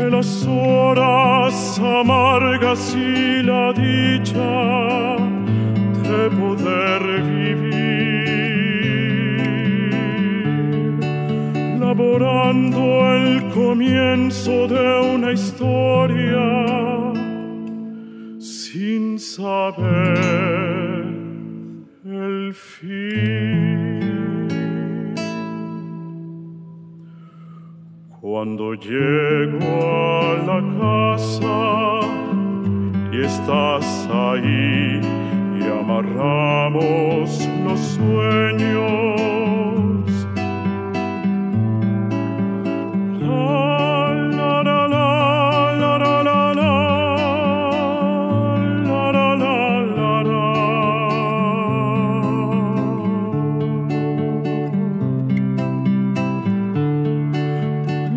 de 0.00 0.10
las 0.10 0.44
horas 0.48 1.78
amargas 1.78 2.96
y 2.96 3.44
la 3.44 3.72
dicha 3.72 5.17
de 6.08 6.30
poder 6.30 7.02
vivir, 7.22 8.28
laborando 11.78 12.80
el 13.14 13.48
comienzo 13.52 14.66
de 14.68 15.14
una 15.14 15.32
historia 15.32 16.48
sin 18.38 19.18
saber 19.18 21.04
el 22.06 22.54
fin. 22.54 23.68
Cuando 28.20 28.74
llego 28.74 29.68
a 30.22 30.36
la 30.50 30.60
casa 30.80 31.58
y 33.12 33.20
estás 33.20 34.08
ahí 34.10 35.17
amarramos 35.68 37.48
los 37.64 37.80
sueños. 37.80 39.20
La, 43.20 44.12
la, 44.38 44.62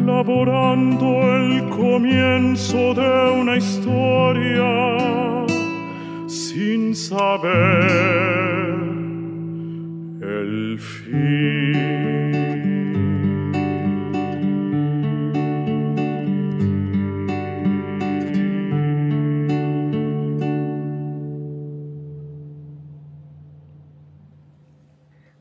Laborando 0.05 1.07
el 1.35 1.69
comienzo 1.69 2.93
de 2.93 3.31
una 3.41 3.57
historia 3.57 5.10
saber 7.11 7.51
el 10.21 10.79
fin. 10.79 11.91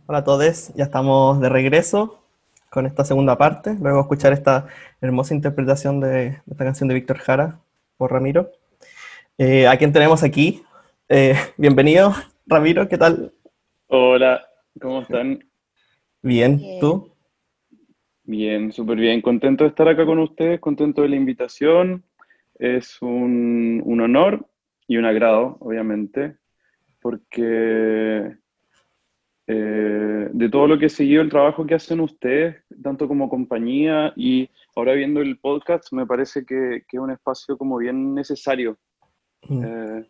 Hola 0.07 0.19
a 0.19 0.25
todos, 0.25 0.75
ya 0.75 0.83
estamos 0.83 1.41
de 1.41 1.49
regreso 1.49 2.19
con 2.69 2.87
esta 2.87 3.05
segunda 3.05 3.39
parte, 3.39 3.77
luego 3.81 3.99
de 3.99 4.03
escuchar 4.03 4.33
esta 4.33 4.67
hermosa 5.01 5.35
interpretación 5.35 6.01
de 6.01 6.41
esta 6.51 6.65
canción 6.65 6.89
de 6.89 6.97
Víctor 6.97 7.19
Jara 7.19 7.61
por 7.97 8.11
Ramiro. 8.11 8.51
Eh, 9.39 9.69
¿A 9.69 9.77
quién 9.77 9.93
tenemos 9.93 10.25
aquí? 10.25 10.65
Eh, 11.13 11.35
bienvenido, 11.57 12.13
Ramiro, 12.47 12.89
¿qué 12.89 12.97
tal? 12.97 13.33
Hola, 13.89 14.47
¿cómo 14.81 15.03
están? 15.03 15.41
Bien, 16.23 16.57
Bien. 16.57 16.79
¿tú? 16.79 17.13
Bien, 18.23 18.71
súper 18.71 18.97
bien. 18.97 19.21
Contento 19.21 19.65
de 19.65 19.71
estar 19.71 19.89
acá 19.89 20.07
con 20.07 20.21
ustedes, 20.21 20.61
contento 20.61 21.03
de 21.03 21.09
la 21.09 21.17
invitación. 21.17 22.05
Es 22.61 23.03
un, 23.03 23.83
un 23.85 24.01
honor 24.01 24.47
y 24.87 24.99
un 24.99 25.05
agrado, 25.05 25.57
obviamente, 25.59 26.37
porque 27.01 28.37
eh, 29.49 30.29
de 30.33 30.49
todo 30.49 30.69
lo 30.69 30.79
que 30.79 30.87
he 30.87 30.91
seguido 30.91 31.23
el 31.23 31.29
trabajo 31.31 31.67
que 31.67 31.75
hacen 31.75 31.99
ustedes, 31.99 32.63
tanto 32.85 33.09
como 33.09 33.29
compañía 33.29 34.13
y 34.15 34.49
ahora 34.77 34.93
viendo 34.93 35.21
el 35.21 35.41
podcast, 35.41 35.93
me 35.93 36.07
parece 36.07 36.45
que, 36.47 36.85
que 36.87 36.99
es 36.99 37.03
un 37.03 37.11
espacio 37.11 37.59
como 37.59 37.79
bien 37.79 38.15
necesario. 38.15 38.79
Mm, 39.49 39.65
Eh, 39.65 40.09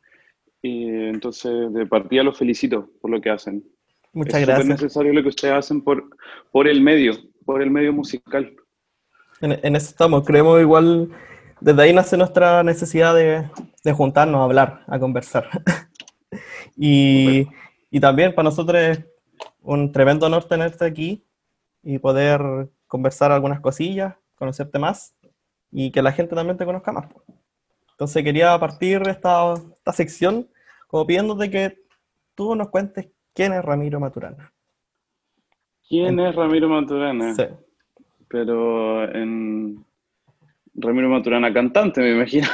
y 0.62 0.88
entonces, 0.88 1.72
de 1.72 1.86
partida 1.86 2.22
los 2.22 2.38
felicito 2.38 2.90
por 3.00 3.10
lo 3.10 3.20
que 3.20 3.30
hacen. 3.30 3.64
Muchas 4.12 4.40
es 4.40 4.46
gracias. 4.46 4.68
necesario 4.68 5.12
lo 5.12 5.22
que 5.22 5.28
ustedes 5.28 5.54
hacen 5.54 5.82
por, 5.82 6.04
por 6.50 6.68
el 6.68 6.80
medio, 6.80 7.12
por 7.44 7.62
el 7.62 7.70
medio 7.70 7.92
musical. 7.92 8.54
En, 9.40 9.58
en 9.62 9.76
eso 9.76 9.90
estamos, 9.90 10.24
creemos 10.24 10.60
igual, 10.60 11.10
desde 11.60 11.82
ahí 11.82 11.92
nace 11.92 12.16
nuestra 12.16 12.62
necesidad 12.62 13.14
de, 13.14 13.48
de 13.84 13.92
juntarnos, 13.92 14.40
a 14.40 14.44
hablar, 14.44 14.84
a 14.86 14.98
conversar. 14.98 15.48
y, 16.76 17.46
y 17.90 18.00
también 18.00 18.34
para 18.34 18.44
nosotros 18.44 18.80
es 18.80 19.04
un 19.62 19.92
tremendo 19.92 20.26
honor 20.26 20.44
tenerte 20.44 20.84
aquí 20.84 21.24
y 21.82 21.98
poder 21.98 22.68
conversar 22.86 23.32
algunas 23.32 23.60
cosillas, 23.60 24.14
conocerte 24.34 24.78
más 24.78 25.14
y 25.70 25.90
que 25.90 26.02
la 26.02 26.12
gente 26.12 26.34
también 26.34 26.56
te 26.58 26.64
conozca 26.64 26.92
más. 26.92 27.06
Entonces 28.00 28.24
quería 28.24 28.58
partir 28.58 29.02
esta, 29.08 29.52
esta 29.52 29.92
sección 29.92 30.48
como 30.86 31.06
pidiéndote 31.06 31.50
que 31.50 31.82
tú 32.34 32.54
nos 32.54 32.70
cuentes 32.70 33.10
quién 33.34 33.52
es 33.52 33.62
Ramiro 33.62 34.00
Maturana. 34.00 34.54
¿Quién 35.86 36.18
es 36.18 36.34
Ramiro 36.34 36.66
Maturana? 36.70 37.34
Sí. 37.34 37.42
Pero 38.26 39.04
en 39.04 39.84
Ramiro 40.72 41.10
Maturana 41.10 41.52
cantante, 41.52 42.00
me 42.00 42.12
imagino. 42.12 42.48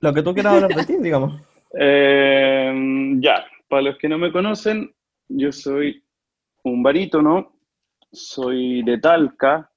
Lo 0.00 0.14
que 0.14 0.22
tú 0.22 0.32
quieras 0.32 0.54
hablar 0.54 0.74
de 0.76 0.86
ti, 0.86 0.96
digamos. 0.98 1.38
Eh, 1.74 3.14
ya, 3.20 3.46
para 3.66 3.80
los 3.80 3.96
que 3.96 4.06
no 4.06 4.18
me 4.18 4.30
conocen, 4.30 4.94
yo 5.28 5.50
soy 5.50 6.04
un 6.64 6.82
barítono, 6.82 7.56
soy 8.12 8.82
de 8.82 8.98
Talca, 8.98 9.71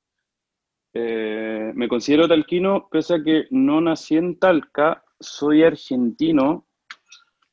eh, 0.95 1.71
me 1.75 1.87
considero 1.89 2.27
talquino, 2.27 2.87
pese 2.89 3.15
a 3.15 3.23
que 3.23 3.47
no 3.51 3.81
nací 3.81 4.15
en 4.15 4.39
Talca, 4.39 5.03
soy 5.19 5.63
argentino, 5.63 6.65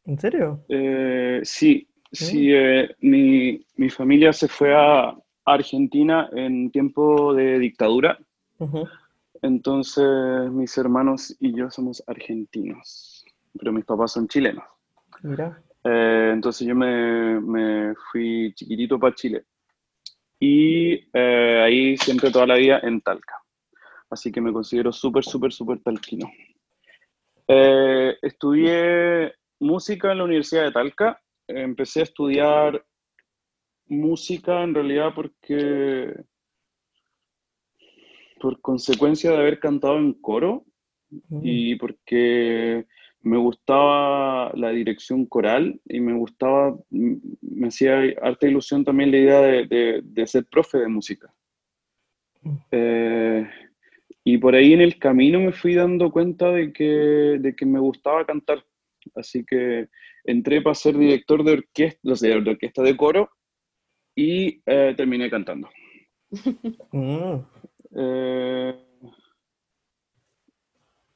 ¿En 0.04 0.18
serio? 0.18 0.64
Eh, 0.68 1.40
sí, 1.44 1.88
sí, 2.10 2.52
eh, 2.52 2.94
mi, 3.00 3.64
mi 3.76 3.88
familia 3.88 4.32
se 4.32 4.48
fue 4.48 4.74
a 4.74 5.16
Argentina 5.44 6.28
en 6.32 6.70
tiempo 6.70 7.34
de 7.34 7.58
dictadura, 7.58 8.18
entonces 9.42 10.04
mis 10.50 10.76
hermanos 10.76 11.36
y 11.40 11.54
yo 11.54 11.70
somos 11.70 12.02
argentinos, 12.06 13.24
pero 13.58 13.72
mis 13.72 13.84
papás 13.84 14.12
son 14.12 14.26
chilenos. 14.28 14.64
Mira. 15.22 15.62
Eh, 15.84 16.30
entonces 16.32 16.66
yo 16.66 16.74
me, 16.74 17.40
me 17.40 17.94
fui 18.10 18.52
chiquitito 18.54 18.98
para 18.98 19.14
Chile 19.14 19.44
y 20.44 20.94
eh, 21.12 21.62
ahí 21.62 21.96
siempre 21.96 22.32
toda 22.32 22.48
la 22.48 22.56
vida 22.56 22.80
en 22.82 23.00
Talca. 23.00 23.34
Así 24.10 24.32
que 24.32 24.40
me 24.40 24.52
considero 24.52 24.92
súper, 24.92 25.24
súper, 25.24 25.52
súper 25.52 25.78
talquino. 25.80 26.28
Eh, 27.46 28.16
estudié 28.20 29.34
música 29.60 30.10
en 30.10 30.18
la 30.18 30.24
Universidad 30.24 30.64
de 30.64 30.72
Talca. 30.72 31.22
Empecé 31.46 32.00
a 32.00 32.02
estudiar 32.02 32.84
música 33.86 34.64
en 34.64 34.74
realidad 34.74 35.12
porque 35.14 36.12
por 38.40 38.60
consecuencia 38.60 39.30
de 39.30 39.36
haber 39.36 39.60
cantado 39.60 39.96
en 39.98 40.12
coro 40.14 40.64
Mm. 41.12 41.40
y 41.42 41.76
porque 41.76 42.86
me 43.22 43.36
gustaba 43.38 44.52
la 44.54 44.70
dirección 44.70 45.26
coral 45.26 45.80
y 45.88 46.00
me 46.00 46.12
gustaba, 46.14 46.76
me 46.90 47.68
hacía 47.68 48.00
harta 48.20 48.46
ilusión 48.48 48.84
también 48.84 49.10
la 49.10 49.16
idea 49.18 49.40
de, 49.40 49.66
de- 49.66 50.00
de 50.02 50.26
ser 50.26 50.44
profe 50.46 50.78
de 50.78 50.88
música. 50.88 51.32
Mm. 52.42 52.56
Eh, 52.72 53.50
y 54.24 54.38
por 54.38 54.54
ahí 54.54 54.72
en 54.72 54.80
el 54.80 54.98
camino 54.98 55.40
me 55.40 55.52
fui 55.52 55.74
dando 55.74 56.10
cuenta 56.10 56.50
de 56.52 56.72
que, 56.72 56.84
de 56.84 57.54
que 57.56 57.66
me 57.66 57.78
gustaba 57.80 58.24
cantar. 58.26 58.64
Así 59.14 59.44
que 59.44 59.88
entré 60.24 60.60
para 60.62 60.74
ser 60.74 60.96
director 60.96 61.42
de 61.42 61.52
orquesta, 61.52 62.12
o 62.12 62.16
sea, 62.16 62.30
de 62.40 62.50
orquesta 62.50 62.82
de 62.82 62.96
coro 62.96 63.30
y 64.14 64.62
eh, 64.66 64.94
terminé 64.96 65.30
cantando. 65.30 65.68
Mm. 66.92 67.36
Eh, 67.94 68.74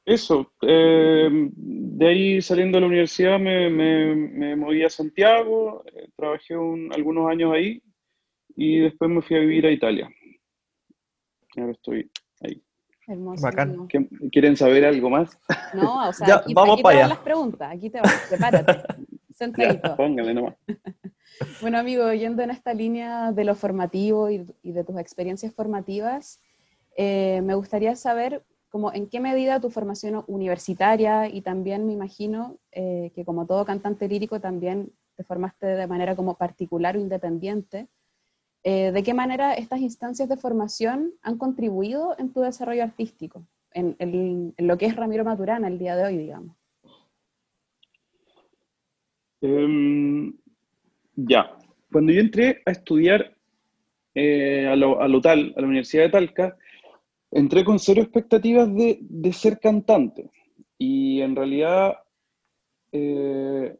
eso, 0.07 0.53
eh, 0.61 1.27
de 1.29 2.07
ahí 2.07 2.41
saliendo 2.41 2.77
de 2.77 2.81
la 2.81 2.87
universidad 2.87 3.37
me, 3.37 3.69
me- 3.69 4.15
me 4.15 4.55
moví 4.55 4.81
a 4.83 4.89
Santiago, 4.89 5.83
eh, 5.93 6.07
trabajé 6.15 6.55
un- 6.55 6.89
algunos 6.93 7.29
años 7.29 7.51
ahí 7.53 7.81
y 8.55 8.79
después 8.79 9.11
me 9.11 9.21
fui 9.21 9.35
a 9.35 9.39
vivir 9.41 9.65
a 9.65 9.71
Italia. 9.71 10.09
Ahora 11.57 11.73
estoy 11.73 12.09
ahí. 12.41 12.63
Hermoso. 13.05 13.41
Bacán. 13.43 13.69
amigo. 13.69 13.87
¿Qué- 13.89 14.07
¿Quieren 14.31 14.55
saber 14.55 14.85
algo 14.85 15.09
más? 15.09 15.37
No, 15.73 16.07
o 16.07 16.13
sea, 16.13 16.27
Ya, 16.29 16.35
aquí, 16.37 16.53
vamos 16.53 16.73
aquí 16.75 16.83
pa' 16.83 16.89
te 16.91 16.95
van 16.95 17.05
allá. 17.05 17.13
las 17.15 17.23
preguntas, 17.23 17.71
aquí 17.75 17.89
te 17.89 17.99
vas, 17.99 18.25
prepárate, 18.29 18.71
sentadito. 19.33 19.95
póngale 19.97 20.33
nomás. 20.33 20.55
Bueno, 21.61 21.77
amigo, 21.79 22.11
yendo 22.13 22.41
en 22.43 22.49
esta 22.51 22.73
línea 22.73 23.31
de 23.31 23.43
lo 23.43 23.53
formativo 23.53 24.29
y, 24.31 24.45
y 24.63 24.71
de 24.71 24.83
tus 24.83 24.97
experiencias 24.97 25.53
formativas, 25.53 26.41
eh, 26.95 27.41
me 27.43 27.53
gustaría 27.55 27.95
saber 27.95 28.43
como 28.69 28.93
en 28.93 29.07
qué 29.07 29.19
medida 29.19 29.59
tu 29.59 29.69
formación 29.69 30.23
universitaria 30.27 31.27
y 31.29 31.41
también 31.41 31.85
me 31.87 31.93
imagino 31.93 32.57
eh, 32.71 33.11
que 33.15 33.23
como 33.25 33.45
todo 33.45 33.65
cantante 33.65 34.07
lírico 34.07 34.39
también 34.39 34.91
te 35.15 35.23
formaste 35.23 35.65
de 35.65 35.87
manera 35.87 36.15
como 36.15 36.35
particular 36.35 36.95
o 36.95 36.99
independiente. 36.99 37.87
eh, 38.63 38.91
¿De 38.91 39.03
qué 39.03 39.13
manera 39.13 39.53
estas 39.53 39.79
instancias 39.81 40.27
de 40.29 40.37
formación 40.37 41.13
han 41.21 41.37
contribuido 41.37 42.15
en 42.19 42.33
tu 42.33 42.41
desarrollo 42.41 42.83
artístico, 42.83 43.43
en, 43.73 43.95
en- 43.99 44.53
lo 44.57 44.77
que 44.77 44.85
es 44.87 44.95
Ramiro 44.95 45.23
Maturana 45.23 45.67
el 45.67 45.79
día 45.79 45.95
de 45.95 46.03
hoy, 46.05 46.17
digamos? 46.17 46.55
Em, 49.41 50.33
ya, 51.15 51.57
cuando 51.91 52.11
yo 52.11 52.19
entré 52.21 52.61
a 52.65 52.71
estudiar 52.71 53.33
eh, 54.15 54.67
a, 54.67 54.75
lo, 54.75 54.99
a 55.01 55.07
lo 55.07 55.21
tal, 55.21 55.53
a 55.55 55.61
la 55.61 55.67
Universidad 55.67 56.03
de 56.03 56.09
Talca, 56.09 56.57
entré 57.37 57.63
con 57.63 57.77
cero 57.77 58.01
expectativas 58.01 58.73
de, 58.73 58.97
de 58.99 59.31
ser 59.31 59.59
cantante. 59.59 60.31
Y 60.79 61.21
en 61.21 61.35
realidad, 61.35 61.99
eh, 62.91 63.77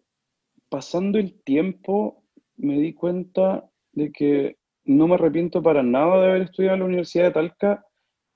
pasando 0.70 1.18
el 1.18 1.34
tiempo, 1.42 2.24
me 2.58 2.80
di 2.80 2.94
cuenta 2.94 3.68
de 3.94 4.12
que 4.12 4.58
no 4.86 5.08
me 5.08 5.16
arrepiento 5.16 5.64
para 5.64 5.82
nada 5.82 6.22
de 6.22 6.30
haber 6.30 6.42
estudiado 6.44 6.76
en 6.76 6.82
la 6.82 6.86
Universidad 6.86 7.26
de 7.26 7.32
Talca, 7.32 7.86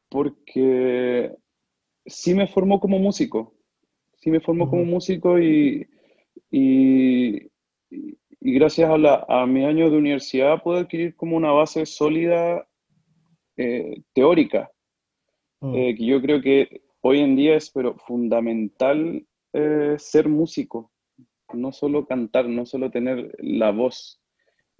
porque 0.10 1.36
sí 2.08 2.34
me 2.34 2.48
formó 2.48 2.80
como 2.80 2.98
músico. 2.98 3.54
Sí 4.18 4.32
me 4.32 4.42
formó 4.42 4.68
como 4.70 4.86
músico 4.86 5.40
y, 5.40 5.88
y, 6.50 7.48
gracias 8.40 8.90
a, 8.90 8.98
la, 8.98 9.24
a 9.30 9.46
mis 9.46 9.66
años 9.66 9.92
de 9.92 9.98
universidad 9.98 10.64
pude 10.64 10.80
adquirir 10.80 11.16
como 11.16 11.38
una 11.38 11.52
base 11.52 11.86
sólida 11.86 12.68
eh, 13.56 14.02
teórica, 14.14 14.71
Mm. 15.62 15.76
eh, 15.76 15.96
que 15.96 16.06
yo 16.06 16.22
creo 16.22 16.42
que 16.42 16.82
hoy 17.02 17.20
en 17.20 17.36
día 17.36 17.56
es 17.56 17.70
pero 17.70 17.96
fundamental 17.98 19.26
eh, 19.54 19.96
ser 19.98 20.28
músico, 20.28 20.92
no 21.54 21.72
solo 21.72 22.06
cantar, 22.06 22.48
no 22.48 22.66
solo 22.66 22.90
tener 22.90 23.36
la 23.40 23.72
voz. 23.72 24.22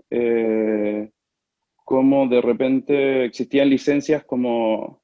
Eh, 0.10 1.12
como 1.86 2.28
de 2.28 2.42
repente 2.42 3.26
existían 3.26 3.70
licencias 3.70 4.24
como 4.26 5.02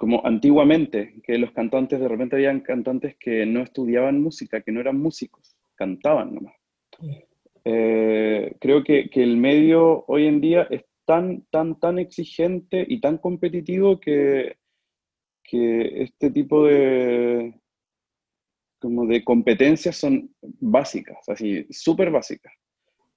como 0.00 0.24
antiguamente, 0.24 1.20
que 1.22 1.36
los 1.36 1.52
cantantes, 1.52 2.00
de 2.00 2.08
repente 2.08 2.34
habían 2.34 2.60
cantantes 2.60 3.16
que 3.20 3.44
no 3.44 3.60
estudiaban 3.60 4.22
música, 4.22 4.62
que 4.62 4.72
no 4.72 4.80
eran 4.80 4.98
músicos, 4.98 5.54
cantaban 5.74 6.36
nomás. 6.36 6.54
Eh, 7.66 8.56
creo 8.58 8.82
que, 8.82 9.10
que, 9.10 9.22
el 9.22 9.36
medio 9.36 10.06
hoy 10.08 10.26
en 10.26 10.40
día 10.40 10.66
es 10.70 10.86
tan, 11.04 11.42
tan, 11.50 11.78
tan 11.78 11.98
exigente 11.98 12.82
y 12.88 12.98
tan 13.02 13.18
competitivo 13.18 14.00
que, 14.00 14.56
que 15.42 16.02
este 16.02 16.30
tipo 16.30 16.64
de, 16.64 17.60
como 18.80 19.06
de 19.06 19.22
competencias 19.22 19.96
son 19.96 20.34
básicas, 20.40 21.28
así, 21.28 21.66
súper 21.70 22.10
básicas. 22.10 22.52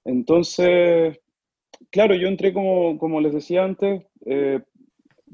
Entonces, 0.04 1.18
claro, 1.90 2.14
yo 2.14 2.28
entré 2.28 2.52
como, 2.52 2.98
como 2.98 3.20
les 3.20 3.32
decía 3.32 3.64
antes, 3.64 4.04
eh, 4.26 4.60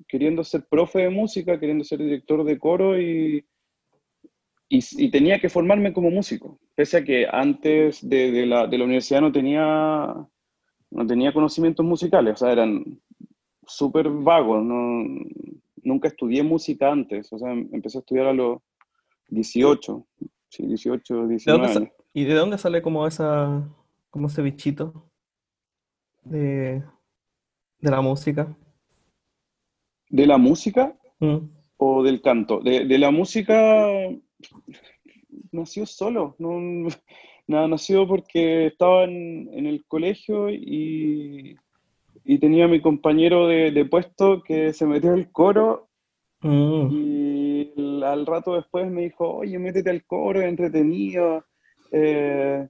queriendo 0.09 0.45
ser 0.45 0.65
profe 0.69 1.01
de 1.01 1.11
música, 1.11 1.59
queriendo 1.59 1.85
ser 1.85 1.99
director 1.99 2.45
de 2.45 2.59
coro 2.59 3.01
y, 3.01 3.45
y, 4.69 5.11
tenía 5.11 5.41
que 5.41 5.49
formarme 5.49 5.93
como 5.93 6.11
músico, 6.11 6.61
pese 6.77 6.99
a 6.99 7.05
que 7.05 7.27
antes 7.31 8.09
de, 8.09 8.47
la, 8.47 8.69
de, 8.69 8.79
la, 8.79 8.85
universidad 8.85 9.21
no 9.21 9.33
tenía, 9.33 10.15
no 10.91 11.07
tenía 11.07 11.33
conocimientos 11.33 11.85
musicales, 11.85 12.35
o 12.35 12.37
sea, 12.37 12.53
eran 12.53 13.01
súper 13.67 14.09
vagos, 14.09 14.65
no, 14.65 15.05
nunca 15.83 16.09
estudié 16.09 16.43
música 16.43 16.91
antes, 16.91 17.33
o 17.33 17.39
sea, 17.39 17.53
empecé 17.53 17.99
a 17.99 18.01
estudiar 18.01 18.27
a 18.27 18.33
los 18.33 18.59
18, 19.29 20.07
sí, 20.49 20.67
18, 20.67 21.27
19 21.29 21.93
¿Y 22.13 22.25
de 22.25 22.35
dónde 22.35 22.59
sale 22.59 22.83
como 22.83 23.07
esa, 23.07 23.69
como 24.11 24.27
ese 24.27 24.43
bichito 24.43 25.11
de, 26.25 26.83
de 27.79 27.91
la 27.91 28.01
música? 28.01 28.57
¿De 30.09 30.27
la 30.27 30.39
música 30.39 30.97
mm. 31.21 31.37
o 31.77 32.03
del 32.03 32.21
canto? 32.21 32.61
De, 32.61 32.99
la 32.99 33.13
música 33.13 33.87
nació 35.53 35.87
solo, 35.87 36.35
no, 36.39 36.89
nada, 37.47 37.69
nació 37.69 38.07
porque 38.09 38.67
estaba 38.67 39.05
en, 39.05 39.67
el 39.67 39.85
colegio 39.87 40.51
y, 40.51 41.57
y, 42.25 42.39
tenía 42.39 42.69
mi 42.69 42.81
compañero 42.81 43.47
de, 43.47 43.85
puesto 43.85 44.43
que 44.43 44.73
se 44.73 44.87
metió 44.87 45.13
al 45.13 45.31
coro 45.31 45.89
mm. 46.41 46.89
y 46.91 48.03
al 48.05 48.27
rato 48.27 48.55
después 48.55 48.91
me 48.91 49.03
dijo, 49.03 49.37
oye, 49.37 49.59
métete 49.59 49.91
al 49.91 50.05
coro, 50.05 50.41
entretenido, 50.41 51.45
eh, 51.93 52.67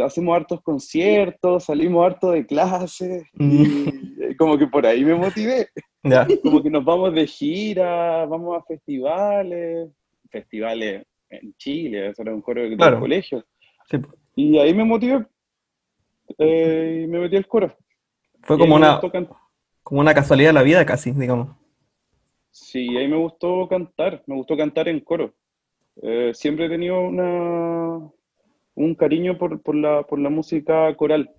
hacemos 0.00 0.36
hartos 0.36 0.62
conciertos, 0.62 1.64
salimos 1.64 2.06
harto 2.06 2.30
de 2.30 2.46
clases, 2.46 3.24
mm. 3.34 3.88
y 4.30 4.36
como 4.36 4.58
que 4.58 4.66
por 4.66 4.86
ahí 4.86 5.04
me 5.04 5.14
motivé. 5.14 5.68
Como 6.42 6.62
que 6.62 6.70
nos 6.70 6.84
vamos 6.84 7.12
de 7.14 7.26
gira, 7.26 8.24
vamos 8.26 8.56
a 8.56 8.62
festivales, 8.62 9.90
festivales 10.30 11.04
en 11.28 11.52
Chile, 11.56 12.10
eso 12.10 12.22
era 12.22 12.32
un 12.32 12.42
coro 12.42 12.62
de 12.62 12.76
colegio. 12.76 13.44
Y 14.36 14.56
ahí 14.58 14.72
me 14.72 14.84
motivé 14.84 15.26
eh, 16.38 17.02
y 17.04 17.06
me 17.08 17.18
metí 17.18 17.36
al 17.36 17.46
coro. 17.46 17.76
Fue 18.46 18.58
como 18.58 18.76
una, 18.76 19.00
como 19.82 20.00
una 20.00 20.14
casualidad 20.14 20.50
de 20.50 20.54
la 20.54 20.62
vida 20.62 20.86
casi, 20.86 21.10
digamos. 21.12 21.48
Sí, 22.50 22.96
ahí 22.96 23.08
me 23.08 23.16
gustó 23.16 23.68
cantar, 23.68 24.22
me 24.26 24.36
gustó 24.36 24.56
cantar 24.56 24.88
en 24.88 25.00
coro. 25.00 25.34
Eh, 26.02 26.30
siempre 26.32 26.66
he 26.66 26.68
tenido 26.68 27.00
una, 27.00 28.10
un 28.74 28.94
cariño 28.94 29.36
por, 29.36 29.60
por, 29.62 29.74
la, 29.74 30.02
por 30.04 30.18
la 30.18 30.30
música 30.30 30.94
coral. 30.96 31.30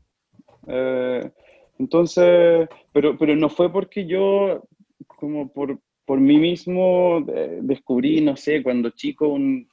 Eh, 0.68 1.32
entonces, 1.80 2.68
pero, 2.92 3.18
pero 3.18 3.36
no 3.36 3.50
fue 3.50 3.72
porque 3.72 4.06
yo, 4.06 4.64
como 5.08 5.52
por, 5.52 5.80
por 6.06 6.20
mí 6.20 6.38
mismo, 6.38 7.26
eh, 7.30 7.60
descubrí, 7.62 8.22
no 8.22 8.36
sé, 8.36 8.62
cuando 8.62 8.90
chico, 8.90 9.28
un 9.28 9.70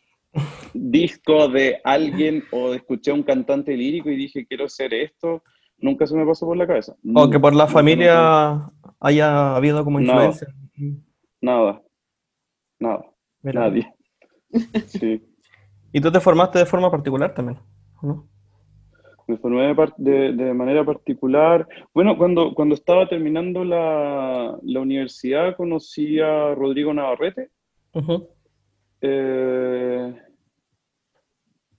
disco 0.73 1.49
de 1.49 1.81
alguien 1.85 2.45
o 2.51 2.75
escuché 2.75 3.11
a 3.11 3.15
un 3.15 3.23
cantante 3.23 3.77
lírico 3.77 4.11
y 4.11 4.17
dije, 4.17 4.47
quiero 4.47 4.69
ser 4.69 4.93
esto. 4.95 5.43
Nunca 5.85 6.07
se 6.07 6.17
me 6.17 6.25
pasó 6.25 6.47
por 6.47 6.57
la 6.57 6.67
cabeza. 6.67 6.97
O 7.15 7.29
que 7.29 7.39
por 7.39 7.55
la 7.55 7.67
familia 7.67 8.71
haya 9.01 9.55
habido 9.55 9.85
como 9.85 10.01
influencia. 10.01 10.49
Nada. 11.43 11.83
Nada. 12.81 13.05
Nadie. 13.43 13.87
Sí. 14.87 15.21
¿Y 15.93 16.01
tú 16.01 16.13
te 16.13 16.21
formaste 16.21 16.61
de 16.61 16.65
forma 16.65 16.91
particular 16.91 17.35
también? 17.35 17.59
¿no? 18.01 18.27
Me 19.27 19.37
formé 19.37 19.75
de, 19.97 20.33
de, 20.33 20.55
manera 20.55 20.85
particular. 20.85 21.67
Bueno, 21.93 22.17
cuando, 22.17 22.55
cuando 22.55 22.77
estaba 22.77 23.09
terminando 23.09 23.65
la, 23.65 24.57
la 24.63 24.81
universidad 24.81 25.57
conocí 25.57 26.21
a 26.21 26.55
Rodrigo 26.55 26.95
Navarrete. 26.95 27.51
Eh, 29.01 30.15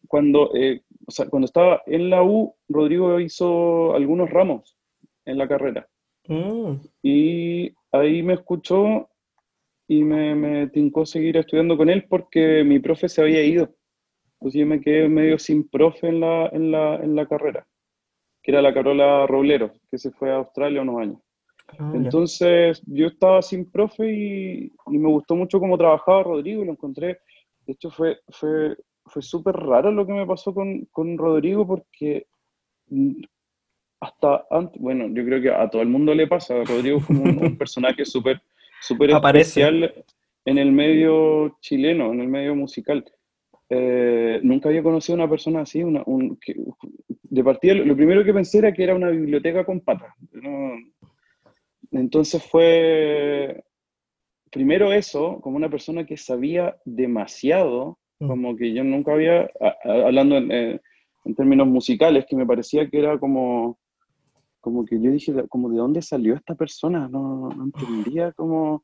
cuando, 0.08 0.52
eh, 0.54 0.82
o 1.08 1.12
sea, 1.12 1.28
cuando 1.28 1.46
estaba 1.46 1.82
en 1.86 2.10
la 2.10 2.24
U, 2.24 2.56
Rodrigo 2.68 3.20
hizo 3.20 3.94
algunos 3.94 4.30
ramos 4.30 4.78
en 5.26 5.38
la 5.38 5.48
carrera. 5.48 5.88
Mm. 6.28 6.76
Y 7.04 7.74
ahí 7.92 8.24
me 8.24 8.34
escuchó 8.34 9.10
y 9.88 10.04
me, 10.04 10.36
me 10.36 10.68
tincó 10.68 11.06
seguir 11.06 11.38
estudiando 11.38 11.78
con 11.78 11.90
él 11.90 12.06
porque 12.10 12.64
mi 12.64 12.80
profe 12.80 13.08
se 13.08 13.22
había 13.22 13.44
ido. 13.44 13.70
Entonces 14.40 14.60
yo 14.60 14.66
me 14.66 14.82
quedé 14.82 15.08
medio 15.08 15.40
sin 15.40 15.68
profe 15.68 16.08
en 16.08 16.20
la, 16.20 16.48
en 16.48 16.72
la, 16.72 16.96
en 16.96 17.16
la 17.16 17.26
carrera, 17.26 17.68
que 18.42 18.52
era 18.52 18.62
la 18.62 18.74
Carola 18.74 19.26
Roblero, 19.28 19.74
que 19.90 19.98
se 19.98 20.12
fue 20.12 20.32
a 20.32 20.38
Australia 20.38 20.82
unos 20.82 21.02
años. 21.02 21.20
Ah, 21.80 21.92
Entonces 21.96 22.82
yo 22.86 23.08
estaba 23.08 23.42
sin 23.42 23.72
profe 23.72 24.12
y, 24.12 24.72
y, 24.88 24.98
me 24.98 25.10
gustó 25.10 25.36
mucho 25.36 25.60
cómo 25.60 25.78
trabajaba 25.78 26.24
Rodrigo 26.24 26.62
y 26.62 26.66
lo 26.66 26.74
encontré. 26.74 27.20
De 27.66 27.74
hecho 27.74 27.90
fue, 27.90 28.20
fue, 28.30 28.76
fue 29.06 29.22
súper 29.22 29.56
raro 29.56 29.92
lo 29.92 30.06
que 30.06 30.14
me 30.14 30.26
pasó 30.26 30.54
con, 30.54 30.86
con 30.92 31.18
Rodrigo 31.18 31.66
porque 31.66 32.28
hasta 34.00 34.46
antes, 34.50 34.82
bueno, 34.82 35.08
yo 35.08 35.26
creo 35.26 35.42
que 35.42 35.52
a 35.52 35.70
todo 35.70 35.82
el 35.82 35.90
mundo 35.90 36.14
le 36.14 36.28
pasa. 36.28 36.64
Rodrigo 36.64 37.00
fue 37.00 37.16
un, 37.16 37.44
un 37.44 37.58
personaje 37.58 38.06
súper 38.06 38.42
súper 38.82 39.12
especial 39.12 39.94
en 40.46 40.58
el 40.58 40.72
medio 40.72 41.58
chileno, 41.60 42.14
en 42.14 42.22
el 42.22 42.28
medio 42.28 42.56
musical. 42.56 43.04
Eh, 43.70 44.40
nunca 44.44 44.70
había 44.70 44.84
conocido 44.84 45.16
a 45.16 45.24
una 45.24 45.30
persona 45.30 45.62
así, 45.62 45.82
una, 45.84 46.04
un, 46.06 46.38
de 47.08 47.44
partida 47.44 47.74
lo 47.74 47.96
primero 47.96 48.24
que 48.24 48.34
pensé 48.34 48.60
era 48.60 48.72
que 48.72 48.84
era 48.84 48.96
una 48.96 49.10
biblioteca 49.10 49.66
con 49.66 49.82
patas. 49.82 50.14
Entonces 51.92 52.44
fue, 52.44 53.64
primero 54.52 54.94
eso, 54.94 55.40
como 55.42 55.58
una 55.58 55.70
persona 55.70 56.06
que 56.06 56.18
sabía 56.18 56.78
demasiado. 56.86 57.98
Como 58.28 58.56
que 58.56 58.74
yo 58.74 58.84
nunca 58.84 59.14
había, 59.14 59.50
hablando 59.84 60.38
en, 60.38 60.52
en, 60.52 61.36
términos 61.36 61.68
musicales, 61.68 62.26
que 62.30 62.36
me 62.36 62.46
parecía 62.46 62.90
que 62.90 63.00
era 63.00 63.18
como, 63.20 63.78
como 64.62 64.86
que 64.86 65.00
yo 65.00 65.12
dije, 65.12 65.34
como 65.50 65.70
de 65.70 65.78
dónde 65.78 66.02
salió 66.02 66.36
esta 66.36 66.56
persona, 66.56 67.08
no, 67.08 67.50
no 67.50 67.64
entendía 67.66 68.32
como 68.34 68.84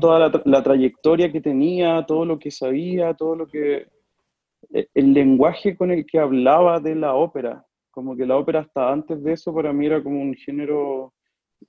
toda 0.00 0.18
la, 0.18 0.42
la 0.44 0.62
trayectoria 0.62 1.30
que 1.30 1.40
tenía, 1.40 2.04
todo 2.06 2.24
lo 2.24 2.38
que 2.38 2.50
sabía, 2.50 3.14
todo 3.14 3.36
lo 3.36 3.46
que 3.46 3.88
eh, 4.72 4.88
el 4.94 5.12
lenguaje 5.12 5.76
con 5.76 5.90
el 5.90 6.06
que 6.06 6.18
hablaba 6.18 6.80
de 6.80 6.94
la 6.94 7.14
ópera, 7.14 7.64
como 7.90 8.16
que 8.16 8.26
la 8.26 8.36
ópera 8.36 8.60
hasta 8.60 8.92
antes 8.92 9.22
de 9.22 9.32
eso 9.32 9.54
para 9.54 9.72
mí 9.72 9.86
era 9.86 10.02
como 10.02 10.20
un 10.20 10.34
género 10.34 11.12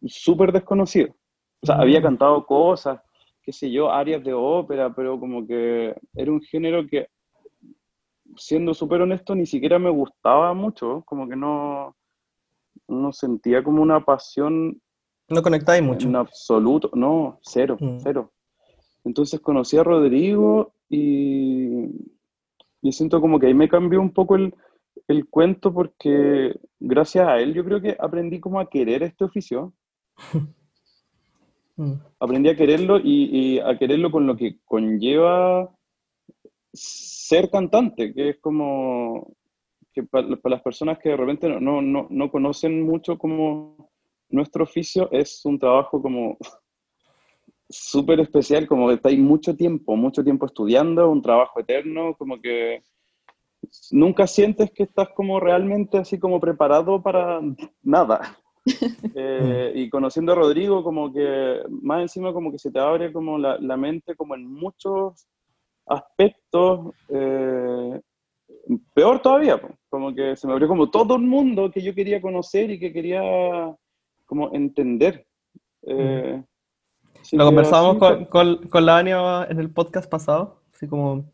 súper 0.05 0.51
desconocido. 0.51 1.15
O 1.61 1.65
sea, 1.65 1.75
había 1.75 1.99
mm. 1.99 2.03
cantado 2.03 2.45
cosas, 2.45 3.01
qué 3.43 3.51
sé 3.51 3.71
yo, 3.71 3.91
áreas 3.91 4.23
de 4.23 4.33
ópera, 4.33 4.93
pero 4.93 5.19
como 5.19 5.45
que 5.45 5.95
era 6.13 6.31
un 6.31 6.41
género 6.41 6.85
que, 6.87 7.07
siendo 8.35 8.73
súper 8.73 9.01
honesto, 9.01 9.35
ni 9.35 9.45
siquiera 9.45 9.79
me 9.79 9.89
gustaba 9.89 10.53
mucho, 10.53 11.03
como 11.05 11.27
que 11.27 11.35
no, 11.35 11.95
no 12.87 13.11
sentía 13.11 13.63
como 13.63 13.81
una 13.81 14.03
pasión. 14.03 14.81
No 15.29 15.41
conectáis 15.41 15.83
mucho. 15.83 16.07
En 16.07 16.15
absoluto, 16.15 16.89
no, 16.93 17.39
cero, 17.41 17.77
mm. 17.79 17.97
cero. 17.99 18.31
Entonces 19.03 19.39
conocí 19.39 19.77
a 19.77 19.83
Rodrigo 19.83 20.73
y 20.89 21.87
y 22.81 22.91
siento 22.91 23.21
como 23.21 23.39
que 23.39 23.47
ahí 23.47 23.53
me 23.53 23.69
cambió 23.69 24.01
un 24.01 24.11
poco 24.11 24.35
el, 24.35 24.53
el 25.07 25.27
cuento 25.27 25.73
porque 25.73 26.59
gracias 26.79 27.27
a 27.27 27.39
él 27.39 27.53
yo 27.53 27.63
creo 27.63 27.81
que 27.81 27.95
aprendí 27.99 28.39
como 28.39 28.59
a 28.59 28.69
querer 28.69 29.03
este 29.03 29.23
oficio. 29.23 29.73
Mm. 31.81 31.93
aprendí 32.19 32.49
a 32.49 32.55
quererlo 32.55 32.99
y, 33.03 33.57
a 33.57 33.75
quererlo 33.75 34.11
con 34.11 34.27
lo 34.27 34.35
que 34.35 34.59
conlleva 34.65 35.67
ser 36.71 37.49
cantante, 37.49 38.13
que 38.13 38.29
es 38.29 38.39
como 38.39 39.35
que 39.91 40.03
para, 40.03 40.27
las 40.43 40.61
personas 40.61 40.99
que 40.99 41.09
de 41.09 41.17
repente 41.17 41.49
no, 41.49 41.81
no, 41.81 42.07
no, 42.07 42.31
conocen 42.31 42.83
mucho 42.83 43.17
como 43.17 43.89
nuestro 44.29 44.63
oficio, 44.63 45.09
es 45.11 45.43
un 45.43 45.57
trabajo 45.57 45.99
como 45.99 46.37
súper 47.67 48.19
especial, 48.19 48.67
como 48.67 48.87
que 48.87 48.93
estáis 48.95 49.17
mucho 49.17 49.55
tiempo, 49.55 49.95
mucho 49.95 50.23
tiempo 50.23 50.45
estudiando, 50.45 51.09
un 51.09 51.23
trabajo 51.23 51.61
eterno, 51.61 52.15
como 52.15 52.39
que 52.39 52.83
nunca 53.89 54.27
sientes 54.27 54.69
que 54.71 54.83
estás 54.83 55.09
como 55.15 55.39
realmente 55.39 55.97
así 55.97 56.19
como 56.19 56.39
preparado 56.39 57.01
para 57.01 57.41
nada. 57.81 58.37
Eh, 59.15 59.71
y 59.75 59.89
conociendo 59.89 60.31
a 60.31 60.35
Rodrigo, 60.35 60.83
como 60.83 61.11
que 61.11 61.61
más 61.69 62.01
encima 62.01 62.31
como 62.31 62.51
que 62.51 62.59
se 62.59 62.71
te 62.71 62.79
abre 62.79 63.11
como 63.11 63.37
la, 63.37 63.57
la 63.59 63.75
mente 63.75 64.15
como 64.15 64.35
en 64.35 64.45
muchos 64.45 65.27
aspectos, 65.87 66.93
eh, 67.09 67.99
peor 68.93 69.21
todavía, 69.21 69.59
como 69.89 70.13
que 70.13 70.35
se 70.35 70.47
me 70.47 70.53
abrió 70.53 70.67
como 70.67 70.89
todo 70.89 71.15
el 71.15 71.23
mundo 71.23 71.71
que 71.71 71.81
yo 71.81 71.93
quería 71.93 72.21
conocer 72.21 72.69
y 72.69 72.79
que 72.79 72.93
quería 72.93 73.21
como 74.25 74.53
entender. 74.53 75.25
Eh, 75.83 76.41
Lo 77.33 77.45
conversábamos 77.45 77.97
con, 77.97 78.25
con, 78.25 78.67
con 78.69 78.85
la 78.85 78.99
Ania 78.99 79.47
en 79.49 79.59
el 79.59 79.71
podcast 79.71 80.09
pasado, 80.09 80.61
así 80.73 80.87
como 80.87 81.25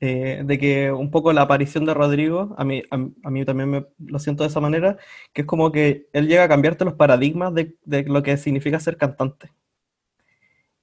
eh, 0.00 0.42
de 0.44 0.58
que 0.58 0.92
un 0.92 1.10
poco 1.10 1.32
la 1.32 1.42
aparición 1.42 1.84
de 1.84 1.94
Rodrigo, 1.94 2.54
a 2.56 2.64
mí, 2.64 2.82
a, 2.90 2.96
a 2.96 3.30
mí 3.30 3.44
también 3.44 3.70
me, 3.70 3.86
lo 3.98 4.18
siento 4.18 4.44
de 4.44 4.48
esa 4.48 4.60
manera, 4.60 4.96
que 5.32 5.42
es 5.42 5.46
como 5.46 5.72
que 5.72 6.08
él 6.12 6.28
llega 6.28 6.44
a 6.44 6.48
cambiarte 6.48 6.84
los 6.84 6.94
paradigmas 6.94 7.54
de, 7.54 7.76
de 7.84 8.04
lo 8.04 8.22
que 8.22 8.36
significa 8.36 8.80
ser 8.80 8.96
cantante 8.96 9.52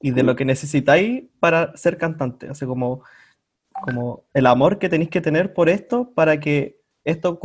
y 0.01 0.11
de 0.11 0.24
lo 0.24 0.36
que 0.36 0.45
necesitáis 0.45 1.24
para 1.39 1.76
ser 1.78 1.97
cantante, 1.97 2.49
así 2.49 2.66
como, 2.66 3.03
como 3.72 4.26
el 4.34 4.45
amor 4.45 4.78
que 4.78 4.89
tenéis 4.89 5.09
que 5.09 5.22
tener 5.22 5.53
por 5.53 5.70
esto 5.70 6.11
para 6.13 6.39
que 6.39 6.80
esto 7.03 7.39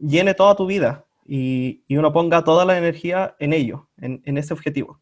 llene 0.00 0.34
toda 0.34 0.56
tu 0.56 0.66
vida 0.66 1.04
y, 1.26 1.84
y 1.86 1.96
uno 1.98 2.12
ponga 2.12 2.42
toda 2.42 2.64
la 2.64 2.78
energía 2.78 3.36
en 3.38 3.52
ello, 3.52 3.88
en, 3.98 4.22
en 4.24 4.38
ese 4.38 4.54
objetivo. 4.54 5.00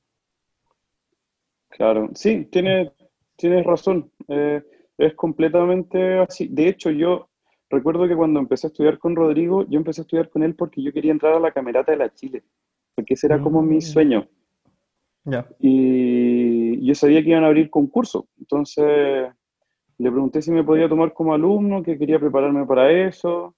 Claro, 1.71 2.11
sí, 2.15 2.47
tienes, 2.51 2.91
tienes 3.37 3.65
razón. 3.65 4.11
Eh, 4.27 4.63
es 4.99 5.15
completamente 5.15 6.19
así. 6.19 6.49
De 6.49 6.69
hecho, 6.69 6.91
yo 6.91 7.29
recuerdo 7.71 8.09
que 8.09 8.17
cuando 8.17 8.41
empecé 8.41 8.67
a 8.67 8.71
estudiar 8.71 8.99
con 8.99 9.15
Rodrigo, 9.17 9.65
yo 9.69 9.79
empecé 9.79 10.01
a 10.01 10.03
estudiar 10.03 10.29
con 10.29 10.43
él 10.43 10.55
porque 10.55 10.83
yo 10.83 10.93
quería 10.93 11.13
entrar 11.13 11.35
a 11.35 11.41
la 11.41 11.53
Camerata 11.53 11.93
de 11.93 11.99
la 11.99 12.13
Chile, 12.13 12.43
porque 12.95 13.15
ese 13.15 13.29
era 13.29 13.41
como 13.41 13.63
mi 13.63 13.77
Mm. 13.77 13.81
sueño. 13.83 14.29
Ya. 15.25 15.47
Y 15.61 16.85
yo 16.85 16.95
sabía 16.95 17.23
que 17.23 17.31
iban 17.31 17.45
a 17.45 17.49
abrir 17.49 17.71
concursos. 17.71 18.25
Entonces 18.39 19.31
le 19.99 20.11
pregunté 20.11 20.43
si 20.43 20.51
me 20.51 20.65
podía 20.65 20.89
tomar 20.89 21.13
como 21.13 21.35
alumno, 21.35 21.83
que 21.83 21.99
quería 21.99 22.19
prepararme 22.19 22.65
para 22.67 22.91
eso. 22.91 23.55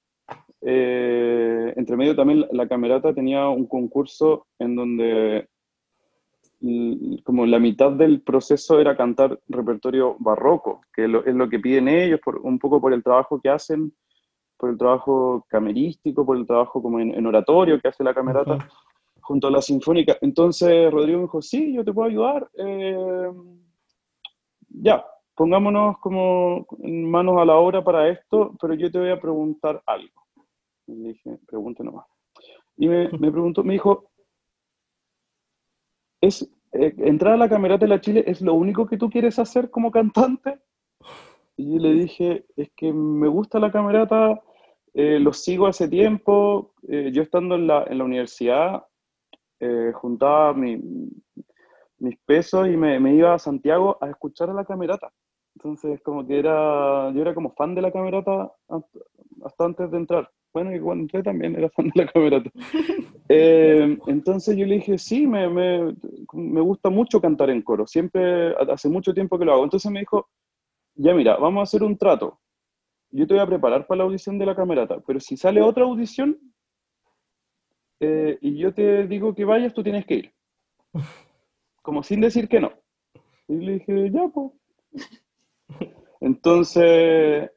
Eh, 0.63 1.73
entre 1.77 1.97
medio 1.97 2.15
también 2.15 2.45
la, 2.53 2.69
Camerata 2.69 3.15
tenía 3.15 3.49
un 3.49 3.67
concurso 3.67 4.47
en 4.59 4.77
donde 4.77 5.49
como 7.25 7.47
la 7.47 7.59
mitad 7.59 7.91
del 7.93 8.21
proceso 8.23 8.79
era 8.81 8.97
cantar 8.97 9.39
repertorio 9.49 10.17
barroco, 10.19 10.83
que 10.93 11.09
lo- 11.09 11.25
es 11.25 11.35
lo 11.35 11.49
que 11.49 11.59
piden 11.59 11.89
ellos, 11.89 12.21
por, 12.23 12.37
un 12.39 12.59
poco 12.59 12.81
por 12.81 12.93
el 12.93 13.03
trabajo 13.03 13.41
que 13.41 13.49
hacen, 13.49 13.93
por 14.59 14.69
el 14.71 14.77
trabajo 14.77 15.47
camerístico, 15.49 16.25
por 16.27 16.37
el 16.37 16.47
trabajo 16.47 16.83
como 16.83 17.01
en, 17.01 17.15
en 17.15 17.27
oratorio 17.27 17.81
que 17.81 17.89
hace 17.89 18.05
la 18.05 18.13
Camerata 18.13 18.57
Ujú. 18.57 18.65
junto 19.23 19.47
a 19.49 19.51
la 19.51 19.63
Sinfónica. 19.63 20.19
Entonces 20.21 20.91
Rodrigo 20.93 21.19
me 21.19 21.25
dijo, 21.25 21.41
sí, 21.41 21.73
yo 21.73 21.83
te 21.85 21.93
puedo 21.95 22.09
ayudar. 22.09 22.49
eh, 22.59 23.31
ya, 24.69 25.05
pongámonos 25.35 25.99
como 25.99 26.67
manos 26.79 27.39
a 27.39 27.45
la 27.45 27.57
obra 27.57 27.83
para 27.83 28.09
esto, 28.09 28.55
pero 28.61 28.75
yo 28.75 28.91
te 28.91 28.99
voy 28.99 29.11
a 29.11 29.21
preguntar 29.21 29.83
algo. 29.87 30.23
Y 30.87 30.95
le 30.95 31.09
dije, 31.11 31.39
pregunte 31.47 31.83
nomás. 31.83 32.07
Y 32.77 32.89
me, 32.89 33.09
me 33.19 33.31
preguntó, 33.31 33.63
me 33.63 33.75
dijo, 33.75 34.10
¿es, 36.21 36.43
eh, 36.73 36.95
entrar 36.99 37.35
a 37.35 37.37
la 37.37 37.49
Camerata 37.49 37.85
de 37.85 37.89
la 37.89 38.01
Chile 38.01 38.25
es 38.27 38.41
lo 38.41 38.55
único 38.55 38.87
que 38.87 38.97
tú 38.97 39.11
quieres 39.11 39.39
hacer 39.39 39.71
como 39.71 39.91
cantante? 39.91 40.59
Y 41.57 41.79
le 41.79 41.93
dije, 41.93 42.47
es 42.57 42.71
que 42.77 42.93
me 42.93 43.29
gusta 43.29 43.59
la 43.59 43.71
Camerata, 43.71 44.41
eh, 44.95 45.19
los 45.21 45.39
sigo 45.43 45.67
hace 45.67 45.89
tiempo, 45.89 46.73
eh, 46.89 47.11
yo 47.13 47.23
estando 47.23 47.55
en 47.57 47.67
la, 47.67 47.85
en 47.85 47.99
la 47.99 48.05
universidad, 48.05 48.85
juntaba 49.93 50.55
mi- 50.55 50.81
mis 51.99 52.17
pesos 52.25 52.67
y 52.67 52.77
me, 52.79 52.99
me 52.99 53.15
iba 53.15 53.35
a 53.35 53.39
Santiago 53.39 53.99
a 54.01 54.09
escuchar 54.09 54.49
a 54.49 54.55
la 54.55 54.65
Camerata. 54.65 55.13
Entonces, 55.55 56.01
como 56.03 56.27
que 56.27 56.39
era, 56.39 57.11
yo 57.13 57.21
era 57.21 57.35
como 57.35 57.51
fan 57.53 57.75
de 57.75 57.83
la 57.83 57.93
Camerata 57.93 58.51
hasta 59.45 59.65
antes 59.65 59.91
de 59.91 59.99
entrar. 59.99 60.31
Bueno, 60.53 60.75
y 60.75 60.81
cuando 60.81 61.03
entré 61.03 61.23
también 61.23 61.55
era 61.55 61.71
fan 61.71 61.91
de 61.95 62.05
la 62.05 62.13
Camerata. 62.13 62.51
Eh, 63.33 63.97
entonces 64.09 64.57
yo 64.57 64.67
le 64.67 64.75
dije, 64.75 64.99
sí, 64.99 65.25
me, 65.25 65.49
me, 65.49 65.95
me 66.33 66.61
gusta 66.61 66.91
mucho 66.91 67.21
cantar 67.21 67.49
en 67.51 67.63
coro, 67.63 67.87
siempre, 67.87 68.53
hace 68.57 68.89
mucho 68.89 69.15
tiempo 69.15 69.39
que 69.39 69.45
lo 69.45 69.53
hago. 69.53 69.63
Entonces 69.63 69.89
me 69.93 70.01
dijo, 70.01 70.29
ya 70.97 71.15
mira, 71.15 71.37
vamos 71.37 71.61
a 71.61 71.63
hacer 71.63 71.85
un 71.85 71.97
trato. 71.97 72.41
Yo 73.13 73.29
te 73.29 73.35
voy 73.35 73.43
a 73.45 73.47
preparar 73.47 73.87
para 73.87 73.99
la 73.99 74.05
audición 74.05 74.37
de 74.37 74.47
la 74.47 74.57
Camerata, 74.57 74.99
pero 75.07 75.21
si 75.21 75.37
sale 75.37 75.63
otra 75.63 75.85
audición 75.85 76.41
eh, 78.01 78.39
y 78.41 78.57
yo 78.57 78.75
te 78.75 79.07
digo 79.07 79.35
que 79.35 79.45
vayas, 79.45 79.75
tú 79.75 79.85
tienes 79.85 80.07
que 80.07 80.15
ir. 80.15 80.33
Como 81.83 82.03
sin 82.03 82.21
decir 82.21 82.49
que 82.49 82.61
no. 82.61 82.73
Y 83.47 83.55
le 83.57 83.73
dije, 83.75 84.11
ya, 84.11 84.27
pues. 84.29 84.51
Entonces, 86.21 87.51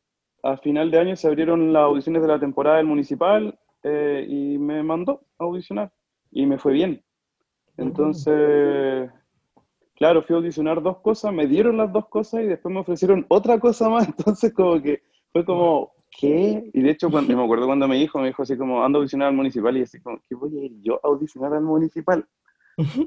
a 0.43 0.57
final 0.57 0.91
de 0.91 0.99
año 0.99 1.15
se 1.15 1.27
abrieron 1.27 1.71
las 1.71 1.83
audiciones 1.83 2.21
de 2.21 2.27
la 2.27 2.39
temporada 2.39 2.77
del 2.77 2.85
municipal 2.85 3.57
eh, 3.83 4.25
y 4.27 4.57
me 4.57 4.83
mandó 4.83 5.21
a 5.39 5.45
audicionar 5.45 5.91
y 6.31 6.45
me 6.45 6.57
fue 6.57 6.73
bien. 6.73 7.01
Entonces, 7.77 9.09
claro, 9.95 10.21
fui 10.23 10.35
a 10.35 10.37
audicionar 10.37 10.81
dos 10.81 10.99
cosas, 10.99 11.33
me 11.33 11.47
dieron 11.47 11.77
las 11.77 11.91
dos 11.91 12.07
cosas 12.07 12.41
y 12.41 12.47
después 12.47 12.73
me 12.73 12.81
ofrecieron 12.81 13.25
otra 13.29 13.59
cosa 13.59 13.89
más, 13.89 14.07
entonces 14.17 14.53
como 14.53 14.81
que 14.81 15.01
fue 15.31 15.45
como, 15.45 15.93
¿qué? 16.19 16.69
Y 16.73 16.81
de 16.81 16.91
hecho, 16.91 17.09
cuando, 17.09 17.35
me 17.35 17.43
acuerdo 17.43 17.65
cuando 17.65 17.87
me 17.87 17.97
dijo, 17.97 18.19
me 18.19 18.27
dijo 18.27 18.43
así 18.43 18.57
como, 18.57 18.83
ando 18.83 18.97
a 18.97 18.99
audicionar 18.99 19.29
al 19.29 19.35
municipal 19.35 19.75
y 19.77 19.83
así 19.83 19.99
como, 20.01 20.19
¿qué 20.27 20.35
voy 20.35 20.59
a 20.59 20.65
ir 20.65 20.73
yo 20.81 20.99
a 21.03 21.07
audicionar 21.07 21.53
al 21.53 21.63
municipal? 21.63 22.25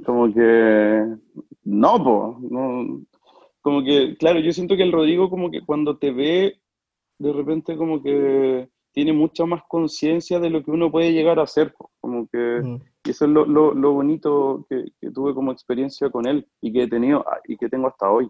Como 0.05 0.33
que, 0.33 1.05
no, 1.65 2.05
po, 2.05 2.39
no, 2.41 3.03
como 3.61 3.83
que, 3.83 4.17
claro, 4.17 4.39
yo 4.41 4.53
siento 4.53 4.77
que 4.77 4.85
el 4.85 4.93
Rodrigo 4.93 5.29
como 5.29 5.51
que 5.51 5.61
cuando 5.65 5.99
te 5.99 6.13
ve, 6.13 6.61
de 7.19 7.33
repente 7.33 7.77
como 7.77 8.03
que 8.03 8.69
tiene 8.93 9.13
mucha 9.13 9.45
más 9.45 9.63
conciencia 9.69 10.41
de 10.41 10.51
lo 10.51 10.65
que 10.65 10.71
uno 10.71 10.91
puede 10.91 11.13
llegar 11.13 11.39
a 11.39 11.43
hacer, 11.43 11.75
como 12.01 12.27
que... 12.29 12.61
Mm. 12.63 12.81
Y 13.05 13.11
eso 13.11 13.27
es 13.27 13.31
lo, 13.31 13.45
lo, 13.45 13.73
lo 13.73 13.93
bonito 13.93 14.67
que, 14.69 14.87
que 15.01 15.11
tuve 15.11 15.35
como 15.35 15.53
experiencia 15.53 16.11
con 16.11 16.27
él 16.27 16.49
y 16.61 16.73
que 16.73 16.85
he 16.85 16.89
tenido 16.89 17.25
ah, 17.29 17.39
y 17.47 17.57
que 17.57 17.69
tengo 17.69 17.87
hasta 17.89 18.11
hoy. 18.11 18.29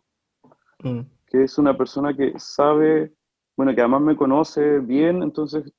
Mm. 0.82 1.00
Que 1.26 1.44
es 1.44 1.56
una 1.56 1.76
persona 1.76 2.14
que 2.14 2.34
sabe, 2.36 3.14
bueno, 3.56 3.74
que 3.74 3.80
además 3.80 4.02
me 4.02 4.16
conoce 4.16 4.80
bien, 4.80 5.22
entonces 5.22 5.72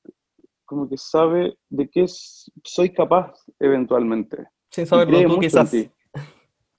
como 0.65 0.89
que 0.89 0.97
sabe 0.97 1.57
de 1.69 1.89
qué 1.89 2.05
soy 2.07 2.93
capaz 2.93 3.33
eventualmente. 3.59 4.47
Y 4.75 4.85
saberlo 4.85 5.17
cree 5.17 5.27
tú, 5.27 5.39
quizás. 5.39 5.75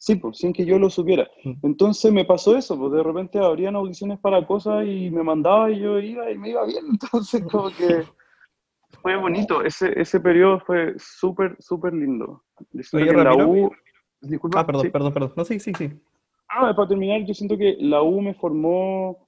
Sí, 0.01 0.15
pues, 0.15 0.39
sin 0.39 0.53
que 0.53 0.65
yo 0.65 0.79
lo 0.79 0.89
supiera. 0.91 1.29
Mm. 1.45 1.55
Entonces 1.65 2.13
me 2.13 2.25
pasó 2.25 2.57
eso, 2.57 2.79
pues 2.79 2.93
de 2.93 3.03
repente 3.03 3.39
abrían 3.41 3.75
audiciones 3.77 4.19
para 4.21 4.47
cosas 4.47 4.87
y 4.87 5.11
me 5.11 5.25
mandaba 5.25 5.71
y 5.71 5.81
yo 5.81 5.99
iba 5.99 6.31
y 6.31 6.39
me 6.39 6.51
iba 6.51 6.65
bien. 6.67 6.85
Entonces 7.03 7.43
como 7.51 7.69
que 7.71 8.05
fue 9.03 9.17
bonito. 9.17 9.63
Ese, 9.63 9.99
ese 10.01 10.21
periodo 10.21 10.61
fue 10.61 10.95
súper, 10.99 11.57
súper 11.61 11.93
lindo. 11.95 12.45
Oye, 12.93 13.13
la. 13.13 13.35
U... 13.35 13.71
Disculpa, 14.21 14.61
Ah, 14.61 14.67
perdón, 14.67 14.83
sí. 14.83 14.91
perdón, 14.91 15.13
perdón. 15.13 15.33
No, 15.37 15.45
sí, 15.45 15.59
sí, 15.61 15.73
sí. 15.77 15.91
Ah, 16.49 16.73
para 16.75 16.89
terminar, 16.89 17.25
yo 17.25 17.35
siento 17.35 17.57
que 17.59 17.77
la 17.81 18.03
U 18.03 18.21
me 18.21 18.35
formó 18.35 19.27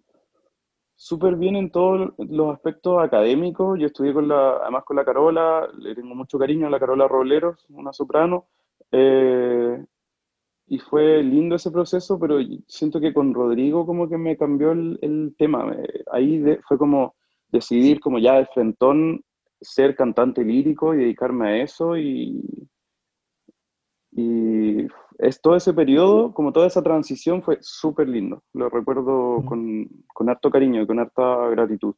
súper 0.97 1.37
bien 1.37 1.57
en 1.57 1.71
todos 1.71 2.12
los 2.18 2.55
aspectos 2.55 3.03
académicos. 3.03 3.79
Yo 3.79 3.87
estudié 3.87 4.12
con 4.12 4.29
la, 4.29 4.57
además 4.62 4.85
con 4.85 4.97
la 4.97 5.05
Carola, 5.05 5.68
le 5.79 5.95
tengo 5.95 6.14
mucho 6.14 6.39
cariño 6.39 6.66
a 6.66 6.71
la 6.71 6.79
Carola 6.81 7.09
Roleros, 7.09 7.66
una 7.71 7.93
soprano. 7.93 8.47
eh, 8.93 9.85
y 10.71 10.79
fue 10.79 11.21
lindo 11.25 11.57
ese 11.57 11.73
proceso, 11.73 12.16
pero 12.18 12.39
siento 12.68 13.01
que 13.01 13.12
con 13.12 13.35
Rodrigo 13.35 13.85
como 13.85 14.09
que 14.09 14.16
me 14.16 14.37
cambió 14.37 14.71
el, 14.71 14.99
el 15.03 15.35
tema. 15.37 15.77
Ahí 16.12 16.39
de- 16.39 16.61
fue 16.62 16.79
como 16.79 17.16
decidir 17.49 17.99
como 18.01 18.21
ya 18.21 18.35
de 18.39 18.47
frentón 18.47 19.25
ser 19.61 19.97
cantante 19.97 20.45
lírico 20.45 20.95
y 20.95 20.99
dedicarme 20.99 21.49
a 21.49 21.62
eso 21.64 21.97
y, 21.99 22.41
y 24.12 24.87
es 25.18 25.41
todo 25.41 25.57
ese 25.57 25.75
periodo, 25.75 26.33
como 26.33 26.53
toda 26.53 26.68
esa 26.68 26.83
transición 26.83 27.43
fue 27.43 27.59
súper 27.61 28.09
lindo. 28.09 28.43
Lo 28.55 28.68
recuerdo 28.68 29.43
con, 29.45 29.89
con 30.14 30.29
harto 30.31 30.51
cariño 30.51 30.83
y 30.83 30.87
con 30.87 31.01
harta 31.01 31.49
gratitud. 31.51 31.95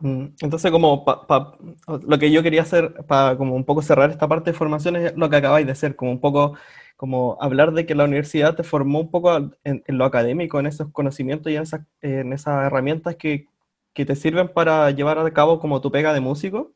Mm, 0.00 0.26
Entonces, 0.42 0.70
como 0.70 1.04
pa- 1.04 1.26
pa- 1.26 1.58
lo 2.06 2.18
que 2.18 2.30
yo 2.30 2.42
quería 2.42 2.62
hacer 2.62 2.94
para 3.06 3.36
como 3.36 3.54
un 3.56 3.64
poco 3.64 3.82
cerrar 3.82 4.10
esta 4.10 4.28
parte 4.28 4.50
de 4.52 4.56
formación 4.56 4.96
es 4.96 5.16
lo 5.16 5.28
que 5.28 5.36
acabáis 5.36 5.66
de 5.66 5.72
hacer, 5.72 5.96
como 5.96 6.12
un 6.12 6.20
poco 6.20 6.56
como 6.96 7.36
hablar 7.40 7.72
de 7.72 7.86
que 7.86 7.94
la 7.94 8.04
universidad 8.04 8.56
te 8.56 8.64
formó 8.64 9.00
un 9.00 9.10
poco 9.10 9.36
en, 9.36 9.54
en 9.64 9.98
lo 9.98 10.04
académico, 10.04 10.58
en 10.58 10.66
esos 10.66 10.90
conocimientos 10.92 11.52
y 11.52 11.56
en 11.56 11.62
esas, 11.62 11.82
en 12.00 12.32
esas 12.32 12.66
herramientas 12.66 13.14
que, 13.16 13.46
que 13.94 14.04
te 14.04 14.16
sirven 14.16 14.48
para 14.52 14.90
llevar 14.90 15.18
a 15.18 15.32
cabo 15.32 15.60
como 15.60 15.80
tu 15.80 15.92
pega 15.92 16.12
de 16.12 16.20
músico. 16.20 16.72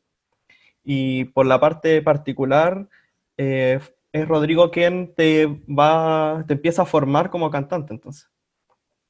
Y 0.83 1.25
por 1.25 1.45
la 1.47 1.59
parte 1.59 2.01
particular, 2.01 2.87
eh, 3.37 3.79
es 4.13 4.27
Rodrigo 4.27 4.71
quien 4.71 5.13
te 5.15 5.47
va, 5.47 6.45
te 6.47 6.53
empieza 6.55 6.83
a 6.83 6.85
formar 6.85 7.29
como 7.31 7.51
cantante, 7.51 7.93
entonces. 7.93 8.29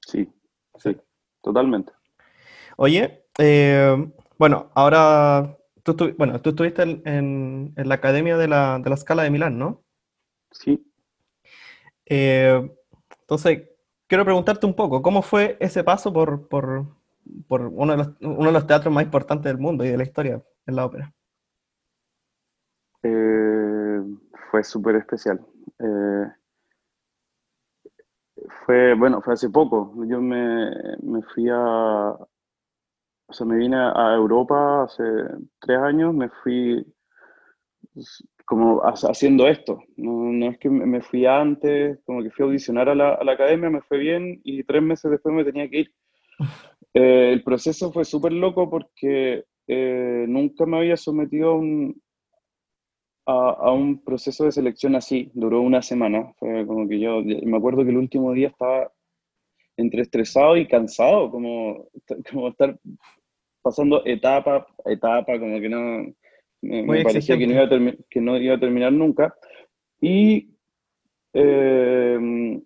Sí, 0.07 0.29
sí, 0.77 0.97
totalmente. 1.41 1.91
Oye, 2.77 3.22
eh, 3.37 3.95
bueno, 4.37 4.71
ahora 4.75 5.57
tú, 5.83 5.95
bueno, 6.17 6.41
tú 6.41 6.51
estuviste 6.51 6.83
en, 6.83 7.01
en- 7.05 7.73
en 7.77 7.89
la 7.89 7.95
Academia 7.95 8.37
de 8.37 8.47
la, 8.47 8.79
de 8.79 8.89
la 8.89 8.97
Scala 8.97 9.23
de 9.23 9.29
Milán, 9.31 9.57
¿no? 9.57 9.83
Sí. 10.51 10.85
Eh, 12.05 12.69
entonces, 13.21 13.63
quiero 14.07 14.25
preguntarte 14.25 14.65
un 14.65 14.75
poco, 14.75 15.01
¿cómo 15.01 15.21
fue 15.21 15.57
ese 15.59 15.83
paso 15.83 16.11
por, 16.13 16.47
por, 16.47 16.87
por 17.47 17.61
uno 17.61 17.93
de 17.93 17.97
los, 17.97 18.09
uno 18.21 18.45
de 18.47 18.51
los 18.51 18.67
teatros 18.67 18.93
más 18.93 19.03
importantes 19.05 19.45
del 19.51 19.57
mundo 19.61 19.85
y 19.85 19.89
de 19.89 19.97
la 19.97 20.03
historia 20.03 20.43
en 20.65 20.75
la 20.75 20.85
ópera? 20.85 21.13
Eh, 23.03 24.01
fue 24.51 24.63
súper 24.63 24.95
especial. 24.97 25.39
Eh, 25.79 26.25
fue, 28.65 28.93
bueno, 28.95 29.21
fue 29.21 29.33
hace 29.33 29.49
poco. 29.49 29.93
Yo 30.07 30.21
me, 30.21 30.69
me 31.01 31.21
fui 31.33 31.47
a, 31.51 32.15
o 33.33 33.35
sea, 33.35 33.47
me 33.47 33.57
vine 33.57 33.75
a 33.77 34.13
Europa 34.15 34.83
hace 34.83 35.03
tres 35.59 35.79
años, 35.79 36.13
me 36.13 36.29
fui 36.29 36.85
s- 37.95 38.23
como 38.45 38.83
ha- 38.83 38.93
haciendo 38.93 39.47
esto. 39.47 39.79
No, 39.97 40.11
no 40.31 40.49
es 40.51 40.57
que 40.59 40.69
me 40.69 40.85
me 40.85 41.01
fui 41.01 41.25
antes, 41.25 41.99
como 42.05 42.21
que 42.23 42.29
fui 42.31 42.43
a 42.43 42.47
audicionar 42.47 42.89
a 42.89 42.95
la, 42.95 43.13
a 43.15 43.23
la 43.23 43.31
academia, 43.33 43.69
me 43.69 43.81
fue 43.81 43.97
bien 43.97 44.39
y 44.43 44.63
tres 44.63 44.81
meses 44.83 45.11
después 45.11 45.33
me 45.35 45.43
tenía 45.45 45.69
que 45.69 45.79
ir. 45.81 45.93
Eh, 46.95 47.31
el 47.33 47.43
proceso 47.43 47.91
fue 47.91 48.05
súper 48.05 48.33
loco 48.33 48.69
porque 48.69 49.45
eh, 49.67 50.25
nunca 50.27 50.65
me 50.67 50.77
había 50.77 50.95
sometido 50.95 51.49
a 51.51 51.55
un, 51.55 51.99
a, 53.25 53.49
a 53.51 53.71
un 53.71 54.03
proceso 54.03 54.45
de 54.45 54.51
selección 54.51 54.95
así. 54.95 55.31
Duró 55.33 55.61
una 55.61 55.81
semana. 55.81 56.33
Fue 56.39 56.65
como 56.65 56.87
que 56.87 56.99
yo, 56.99 57.21
me 57.23 57.57
acuerdo 57.57 57.83
que 57.83 57.89
el 57.91 57.97
último 57.97 58.31
día 58.33 58.49
estaba 58.49 58.91
entre 59.77 60.03
estresado 60.03 60.57
y 60.57 60.67
cansado, 60.67 61.31
como, 61.31 61.87
como 62.31 62.49
estar 62.49 62.79
pasando 63.63 64.05
etapa 64.05 64.67
a 64.85 64.91
etapa, 64.91 65.39
como 65.39 65.59
que 65.59 65.69
no, 65.69 66.13
me, 66.61 67.03
parecía 67.03 67.37
que 67.37 67.47
no, 67.47 67.53
iba 67.53 67.63
a 67.63 67.69
termi- 67.69 67.97
que 68.09 68.21
no 68.21 68.37
iba 68.37 68.55
a 68.55 68.59
terminar 68.59 68.91
nunca. 68.93 69.33
Y 69.99 70.49
eh, 71.33 72.59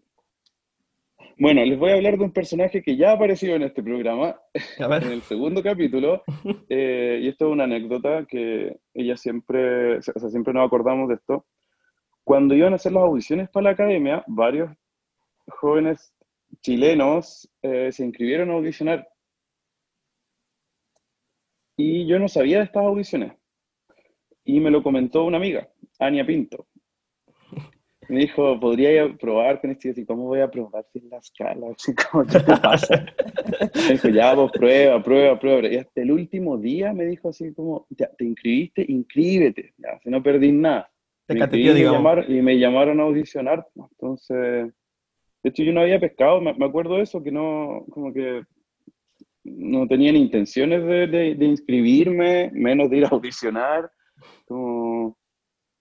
bueno, 1.40 1.64
les 1.64 1.78
voy 1.78 1.92
a 1.92 1.96
hablar 1.96 2.18
de 2.18 2.24
un 2.24 2.32
personaje 2.32 2.82
que 2.82 2.98
ya 2.98 3.12
ha 3.12 3.14
aparecido 3.14 3.56
en 3.56 3.62
este 3.62 3.84
programa, 3.84 4.36
en 5.06 5.12
el 5.12 5.22
segundo 5.22 5.62
capítulo, 5.62 6.24
eh, 6.70 7.20
y 7.22 7.28
esto 7.28 7.46
es 7.46 7.52
una 7.52 7.66
anécdota 7.66 8.26
que 8.26 8.78
ella 8.96 9.16
siempre, 9.16 9.98
o 9.98 10.02
sea, 10.02 10.30
siempre 10.30 10.54
nos 10.54 10.66
acordamos 10.66 11.10
de 11.10 11.16
esto. 11.16 11.46
Cuando 12.24 12.56
iban 12.56 12.74
a 12.74 12.78
hacer 12.78 12.92
las 12.92 13.04
audiciones 13.04 13.50
para 13.50 13.66
la 13.66 13.70
academia, 13.72 14.24
varios 14.26 14.72
jóvenes 15.48 16.12
chilenos 16.62 17.48
eh, 17.62 17.92
se 17.92 18.04
inscribieron 18.04 18.50
a 18.50 18.54
audicionar. 18.54 19.08
Y 21.78 22.08
yo 22.08 22.18
no 22.18 22.28
sabía 22.28 22.58
de 22.58 22.64
estas 22.66 22.84
audiciones. 22.84 23.34
Y 24.44 24.60
me 24.60 24.72
lo 24.72 24.82
comentó 24.82 25.24
una 25.26 25.38
amiga, 25.38 25.70
Ania 26.00 26.26
Pinto. 26.26 26.66
Me 28.10 28.22
dijo, 28.22 28.60
podría 28.60 29.14
probar 29.20 29.62
con 29.62 29.70
esto. 29.70 29.90
Y 29.90 30.06
¿cómo 30.06 30.24
voy 30.24 30.40
a 30.40 30.50
probar 30.50 30.86
sin 30.92 31.10
la 31.10 31.18
escala? 31.18 31.68
¿qué 31.86 32.40
te 32.40 32.58
pasa? 32.58 33.06
Me 33.76 33.92
dijo, 33.94 34.08
ya, 34.10 34.34
vos 34.34 34.52
prueba, 34.52 35.04
prueba, 35.04 35.38
prueba. 35.38 35.68
Y 35.68 35.76
hasta 35.78 36.02
el 36.02 36.12
último 36.12 36.58
día 36.58 36.94
me 36.94 37.06
dijo 37.06 37.30
así 37.30 37.54
como, 37.54 37.86
ya, 37.90 38.10
¿te 38.18 38.26
inscribiste? 38.26 38.86
Inscríbete, 38.88 39.74
ya, 39.78 40.00
si 40.02 40.10
no 40.10 40.24
perdís 40.24 40.54
nada. 40.54 40.90
te 41.28 41.36
Me 41.36 41.42
inscribí 41.42 41.70
y 41.70 41.74
me 41.74 41.92
llamaron, 41.92 42.26
y 42.28 42.42
me 42.42 42.58
llamaron 42.58 43.00
a 43.02 43.04
audicionar. 43.04 43.68
pues. 43.76 43.92
Entonces, 43.92 44.74
de 45.44 45.50
hecho 45.50 45.64
yo 45.64 45.74
no 45.74 45.82
había 45.82 46.00
pescado, 46.00 46.42
me, 46.42 46.54
me 46.54 46.66
acuerdo 46.66 46.96
de 46.96 47.04
eso, 47.04 47.22
que 47.22 47.32
no, 47.32 47.86
como 47.92 48.14
que 48.14 48.42
no 49.48 49.88
tenía 49.88 50.12
ni 50.12 50.20
intenciones 50.20 50.84
de, 50.86 51.08
de- 51.08 51.36
de 51.36 51.46
inscribirme, 51.46 52.52
menos 52.54 52.90
de 52.90 52.98
ir 52.98 53.06
a 53.06 53.10
audicionar. 53.10 53.92
como- 54.46 55.18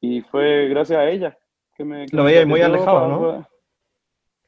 y 0.01 0.21
fue 0.23 0.69
gracias 0.69 0.99
a 0.99 1.09
ella 1.11 1.37
que 1.77 1.85
me... 1.85 2.07
que 2.07 2.17
Lo 2.17 2.25
veía 2.25 2.47
muy 2.47 2.61
alejado, 2.61 3.09
¿no? 3.09 3.49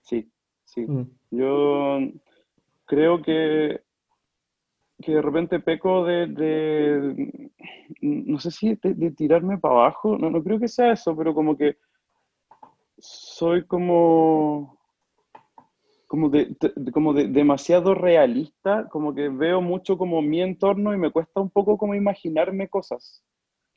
Sí, 0.02 0.30
sí. 0.64 0.82
Mm. 0.86 1.02
Yo 1.30 1.98
creo 2.84 3.20
que, 3.22 3.80
que 5.02 5.12
de 5.14 5.22
repente 5.22 5.60
peco 5.60 6.04
de, 6.04 6.26
de- 6.26 7.50
no 8.02 8.38
sé 8.38 8.50
si 8.50 8.74
de, 8.74 8.94
de 8.94 9.10
tirarme 9.12 9.58
para 9.58 9.74
abajo, 9.74 10.16
no, 10.18 10.30
no 10.30 10.42
creo 10.42 10.58
que 10.58 10.68
sea 10.68 10.92
eso, 10.92 11.16
pero 11.16 11.34
como 11.34 11.56
que 11.56 11.76
soy 12.98 13.64
como, 13.66 14.77
como, 16.08 16.28
de, 16.30 16.56
de- 16.74 16.90
como 16.92 17.12
de- 17.12 17.28
demasiado 17.28 17.94
realista, 17.94 18.88
como 18.88 19.14
que 19.14 19.28
veo 19.28 19.60
mucho 19.60 19.96
como 19.96 20.20
mi 20.22 20.40
entorno 20.42 20.92
y 20.94 20.98
me 20.98 21.12
cuesta 21.12 21.40
un 21.40 21.50
poco 21.50 21.78
como 21.78 21.94
imaginarme 21.94 22.68
cosas. 22.68 23.22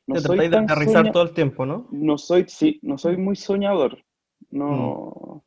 No 0.06 0.16
Te 0.16 0.22
tratáis 0.22 0.50
de 0.50 0.56
aterrizar 0.56 1.12
todo 1.12 1.22
el 1.22 1.32
tiempo, 1.34 1.64
¿no? 1.64 1.86
no 1.92 2.18
soy, 2.18 2.46
sí, 2.48 2.80
no 2.82 2.98
soy 2.98 3.16
muy 3.16 3.36
soñador. 3.36 3.98
No. 4.50 5.44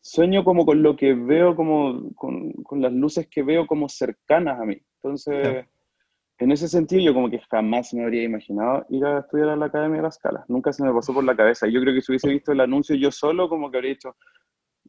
Sueño 0.00 0.44
como 0.44 0.64
con 0.64 0.82
lo 0.82 0.94
que 0.94 1.14
veo, 1.14 1.56
como 1.56 2.12
con, 2.14 2.52
con 2.62 2.80
las 2.80 2.92
luces 2.92 3.26
que 3.28 3.42
veo 3.42 3.66
como 3.66 3.88
cercanas 3.88 4.60
a 4.60 4.64
mí. 4.64 4.76
Entonces, 5.02 5.40
Claro. 5.42 5.68
en 6.38 6.52
ese 6.52 6.68
sentido, 6.68 7.02
yo 7.02 7.14
como 7.14 7.28
que 7.30 7.40
jamás 7.50 7.92
me 7.94 8.04
habría 8.04 8.22
imaginado 8.22 8.86
ir 8.90 9.04
a 9.04 9.20
estudiar 9.20 9.48
a 9.48 9.56
la 9.56 9.66
Academia 9.66 9.96
de 9.96 10.02
la 10.04 10.10
Scala. 10.12 10.44
Nunca 10.48 10.72
se 10.72 10.84
me 10.84 10.92
pasó 10.92 11.12
por 11.12 11.24
la 11.24 11.34
cabeza. 11.34 11.66
Yo 11.66 11.80
creo 11.80 11.92
que 11.94 12.02
si 12.02 12.12
hubiese 12.12 12.28
visto 12.30 12.52
el 12.52 12.60
anuncio 12.60 12.94
yo 12.94 13.10
solo, 13.10 13.48
como 13.48 13.70
que 13.70 13.78
habría 13.78 13.94
dicho, 13.94 14.14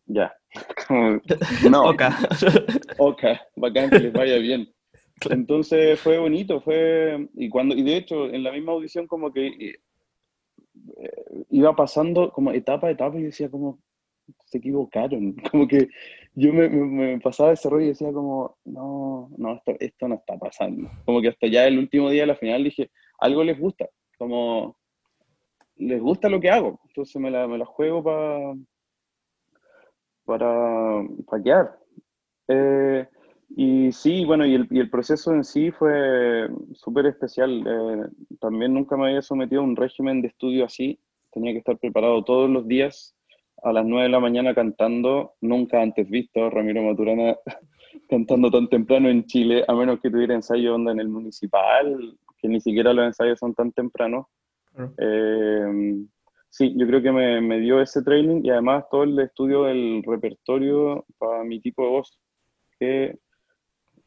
ya. 0.08 0.34
No, 1.70 1.84
Oca. 1.90 2.18
ok, 2.98 3.24
bacán 3.56 3.90
que 3.90 4.00
les 4.00 4.14
vaya 4.14 4.38
bien. 4.38 4.68
Entonces 5.30 6.00
fue 6.00 6.18
bonito, 6.20 6.62
fue, 6.62 7.28
y 7.36 7.50
cuando, 7.50 7.76
y 7.76 7.84
de 7.84 7.98
hecho, 7.98 8.26
en 8.28 8.44
la 8.44 8.52
misma 8.52 8.74
audición 8.74 9.08
como 9.08 9.32
que 9.34 9.48
eh, 9.48 9.76
eh, 11.02 11.44
iba 11.50 11.76
pasando 11.76 12.32
como 12.32 12.52
etapa 12.52 12.88
a 12.88 12.92
etapa 12.92 13.18
y 13.18 13.24
decía 13.24 13.50
como, 13.50 13.80
se 14.46 14.58
equivocaron, 14.60 15.34
como 15.52 15.68
que 15.68 15.88
yo 16.36 16.54
me, 16.54 16.70
me- 16.70 16.86
me 17.16 17.20
pasaba 17.20 17.52
ese 17.54 17.70
rollo 17.70 17.86
y 17.86 17.90
decía 17.90 18.12
como, 18.14 18.58
no, 18.66 19.30
no, 19.38 19.56
esto, 19.56 19.76
esto 19.80 20.08
no 20.08 20.16
está 20.16 20.38
pasando. 20.38 20.90
Como 21.06 21.22
que 21.22 21.30
hasta 21.30 21.48
ya 21.48 21.66
el 21.66 21.80
último 21.80 22.10
día 22.10 22.22
de 22.24 22.28
la 22.28 22.36
final 22.36 22.64
dije, 22.64 22.92
algo 23.20 23.44
les 23.44 23.60
gusta, 23.60 23.90
como, 24.20 24.78
les 25.78 26.00
gusta 26.02 26.30
lo 26.30 26.40
que 26.40 26.50
hago, 26.52 26.80
entonces 26.88 27.20
me 27.22 27.32
la, 27.32 27.48
me 27.48 27.58
la 27.58 27.66
juego 27.66 28.04
para 28.04 28.54
para 30.28 31.04
pa 31.26 31.42
quedar. 31.42 31.80
Eh, 32.50 33.08
y 33.56 33.92
sí, 33.94 34.26
bueno, 34.26 34.46
y 34.46 34.56
el, 34.56 34.68
y 34.70 34.80
el 34.80 34.90
proceso 34.90 35.34
en 35.34 35.44
sí 35.44 35.72
fue 35.72 36.50
súper 36.74 37.06
especial. 37.08 37.64
Eh, 37.66 38.10
también 38.40 38.74
nunca 38.74 38.98
me 38.98 39.08
había 39.08 39.22
sometido 39.22 39.62
a 39.62 39.64
un 39.64 39.76
régimen 39.76 40.22
de 40.22 40.28
estudio 40.28 40.66
así. 40.66 41.00
Tenía 41.32 41.54
que 41.54 41.60
estar 41.60 41.78
preparado 41.78 42.24
todos 42.26 42.50
los 42.50 42.68
días 42.68 43.16
a 43.64 43.72
las 43.72 43.86
9 43.86 44.04
de 44.04 44.10
la 44.10 44.20
mañana 44.20 44.54
cantando, 44.54 45.34
nunca 45.42 45.82
antes 45.82 46.08
visto, 46.10 46.50
Ramiro 46.50 46.84
Maturana 46.84 47.38
cantando 48.10 48.52
tan 48.52 48.68
temprano 48.68 49.10
en 49.10 49.26
Chile, 49.26 49.64
a 49.68 49.74
menos 49.74 50.00
que 50.02 50.12
tuviera 50.12 50.36
ensayo 50.36 50.76
onda 50.76 50.92
en 50.92 51.00
el 51.00 51.08
municipal, 51.08 52.18
que 52.38 52.48
ni 52.48 52.60
siquiera 52.60 52.94
los 52.94 53.06
ensayos 53.06 53.40
son 53.40 53.56
tan 53.56 53.72
tempranos. 53.72 54.28
Claro. 54.76 54.94
Eh, 55.00 56.06
sí, 56.50 56.74
yo 56.78 56.88
creo 56.88 57.02
que 57.02 57.12
me, 57.12 57.42
me 57.42 57.60
dio 57.60 57.82
ese 57.82 58.02
training 58.02 58.42
y 58.44 58.50
además 58.50 58.86
todo 58.90 59.04
el 59.04 59.20
estudio 59.20 59.64
del 59.64 60.04
repertorio 60.04 61.06
para 61.18 61.44
mi 61.44 61.60
tipo 61.60 61.84
de 61.84 61.90
voz, 61.90 62.20
que 62.80 63.18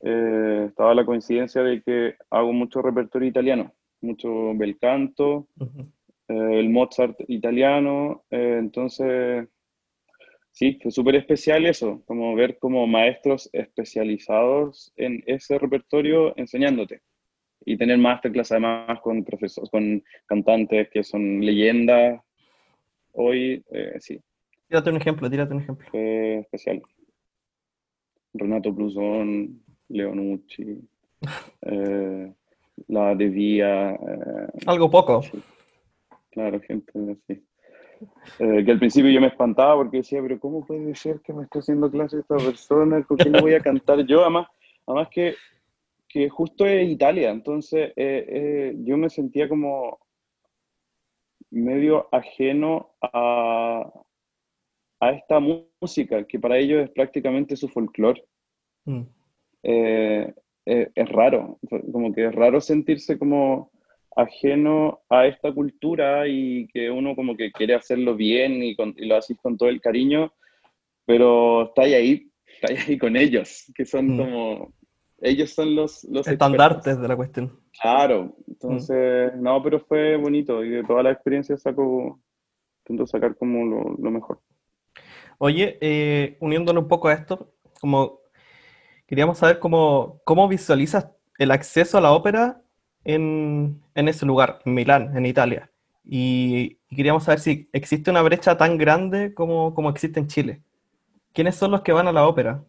eh, 0.02 0.64
estaba 0.68 0.94
la 0.94 1.04
coincidencia 1.04 1.62
de 1.62 1.82
que 1.82 2.14
hago 2.30 2.52
mucho 2.52 2.80
repertorio 2.82 3.28
italiano, 3.28 3.72
mucho 4.00 4.54
bel 4.54 4.78
canto, 4.78 5.48
Ujú. 5.58 5.92
eh, 6.28 6.60
el 6.60 6.70
Mozart 6.70 7.16
italiano, 7.28 8.24
eh, 8.30 8.56
entonces 8.58 9.46
sí, 10.52 10.78
fue 10.82 10.90
súper 10.90 11.16
especial 11.16 11.66
eso, 11.66 12.02
como 12.06 12.34
ver 12.34 12.58
como 12.58 12.86
maestros 12.86 13.50
especializados 13.52 14.92
en 14.96 15.22
ese 15.26 15.58
repertorio 15.58 16.36
enseñándote 16.36 17.02
y 17.64 17.76
tener 17.76 17.98
masterclass 17.98 18.52
además 18.52 19.00
con 19.00 19.22
profesores, 19.22 19.68
con 19.70 20.02
cantantes 20.26 20.88
que 20.90 21.04
son 21.04 21.40
leyendas. 21.40 22.20
Hoy, 23.22 23.62
eh, 23.70 23.96
sí, 24.00 24.18
Tírate 24.66 24.88
un 24.88 24.96
ejemplo, 24.96 25.28
tírate 25.28 25.52
un 25.52 25.60
ejemplo. 25.60 25.86
fue 25.90 26.38
especial. 26.38 26.80
Renato 28.32 28.72
Brusón, 28.72 29.60
Leonucci, 29.88 30.80
eh, 31.62 32.32
la 32.86 33.14
de 33.14 33.28
Vía, 33.28 33.90
eh, 33.92 34.46
Algo 34.66 34.90
poco. 34.90 35.22
sí, 35.22 35.42
claro, 36.30 36.60
gente 36.60 36.92
así. 37.12 37.42
Eh, 38.38 38.64
que 38.64 38.70
al 38.70 38.78
principio 38.78 39.10
yo 39.10 39.20
me 39.20 39.26
espantaba 39.26 39.76
porque 39.76 39.98
decía, 39.98 40.22
pero 40.22 40.40
¿cómo 40.40 40.64
puede 40.64 40.94
ser 40.94 41.20
que 41.20 41.34
me 41.34 41.42
esté 41.42 41.58
haciendo 41.58 41.90
clase 41.90 42.20
esta 42.20 42.36
persona? 42.36 43.02
¿Con 43.04 43.18
qué 43.18 43.28
no 43.28 43.42
voy 43.42 43.52
a 43.52 43.60
cantar 43.60 44.06
yo? 44.06 44.22
Además, 44.22 44.46
además 44.86 45.08
que, 45.10 45.34
que 46.08 46.30
justo 46.30 46.64
es 46.64 46.88
Italia, 46.88 47.30
entonces 47.30 47.90
eh, 47.96 48.24
eh, 48.28 48.74
yo 48.78 48.96
me 48.96 49.10
sentía 49.10 49.46
como 49.46 49.98
medio 51.50 52.08
ajeno 52.12 52.94
a, 53.00 53.90
a 55.00 55.10
esta 55.12 55.40
música, 55.40 56.24
que 56.26 56.38
para 56.38 56.58
ellos 56.58 56.84
es 56.84 56.90
prácticamente 56.90 57.56
su 57.56 57.68
folclore. 57.68 58.24
Mm. 58.84 59.02
Eh, 59.62 60.34
eh, 60.66 60.90
es 60.94 61.08
raro, 61.08 61.58
como 61.92 62.12
que 62.12 62.26
es 62.26 62.34
raro 62.34 62.60
sentirse 62.60 63.18
como 63.18 63.70
ajeno 64.16 65.00
a 65.08 65.26
esta 65.26 65.52
cultura 65.52 66.26
y 66.28 66.66
que 66.68 66.90
uno 66.90 67.14
como 67.16 67.36
que 67.36 67.50
quiere 67.52 67.74
hacerlo 67.74 68.14
bien 68.16 68.62
y, 68.62 68.74
con- 68.76 68.94
y 68.96 69.06
lo 69.06 69.16
haces 69.16 69.36
con 69.42 69.56
todo 69.56 69.68
el 69.68 69.80
cariño, 69.80 70.32
pero 71.06 71.64
está 71.68 71.82
ahí, 71.82 72.30
está 72.46 72.72
ahí 72.72 72.98
con 72.98 73.16
ellos, 73.16 73.70
que 73.74 73.84
son 73.84 74.14
Mm. 74.14 74.18
como, 74.18 74.72
ellos 75.20 75.50
son 75.50 75.74
los, 75.74 76.04
los 76.04 76.26
Estandartes 76.26 76.78
expertos. 76.78 77.02
de 77.02 77.08
la 77.08 77.16
cuestión. 77.16 77.59
Claro, 77.78 78.34
entonces, 78.46 79.32
no, 79.36 79.62
pero 79.62 79.80
fue 79.80 80.16
bonito 80.16 80.64
y 80.64 80.70
de 80.70 80.84
toda 80.84 81.02
la 81.02 81.12
experiencia 81.12 81.56
saco, 81.56 82.20
intento 82.84 83.06
sacar 83.06 83.36
como 83.36 83.64
lo, 83.64 83.96
lo 83.96 84.10
mejor. 84.10 84.40
Oye, 85.38 85.78
eh, 85.80 86.36
uniéndolo 86.40 86.80
un 86.80 86.88
poco 86.88 87.08
a 87.08 87.14
esto, 87.14 87.54
como 87.80 88.20
queríamos 89.06 89.38
saber 89.38 89.58
cómo, 89.58 90.20
cómo 90.24 90.48
visualizas 90.48 91.08
el 91.38 91.50
acceso 91.50 91.96
a 91.96 92.00
la 92.02 92.12
ópera 92.12 92.62
en, 93.04 93.80
en 93.94 94.08
ese 94.08 94.26
lugar, 94.26 94.60
en 94.64 94.74
Milán, 94.74 95.16
en 95.16 95.24
Italia. 95.24 95.70
Y, 96.04 96.78
y 96.90 96.96
queríamos 96.96 97.24
saber 97.24 97.40
si 97.40 97.70
existe 97.72 98.10
una 98.10 98.22
brecha 98.22 98.56
tan 98.56 98.76
grande 98.76 99.32
como, 99.32 99.74
como 99.74 99.90
existe 99.90 100.20
en 100.20 100.26
Chile. 100.26 100.62
¿Quiénes 101.32 101.56
son 101.56 101.70
los 101.70 101.82
que 101.82 101.92
van 101.92 102.08
a 102.08 102.12
la 102.12 102.26
ópera? 102.26 102.64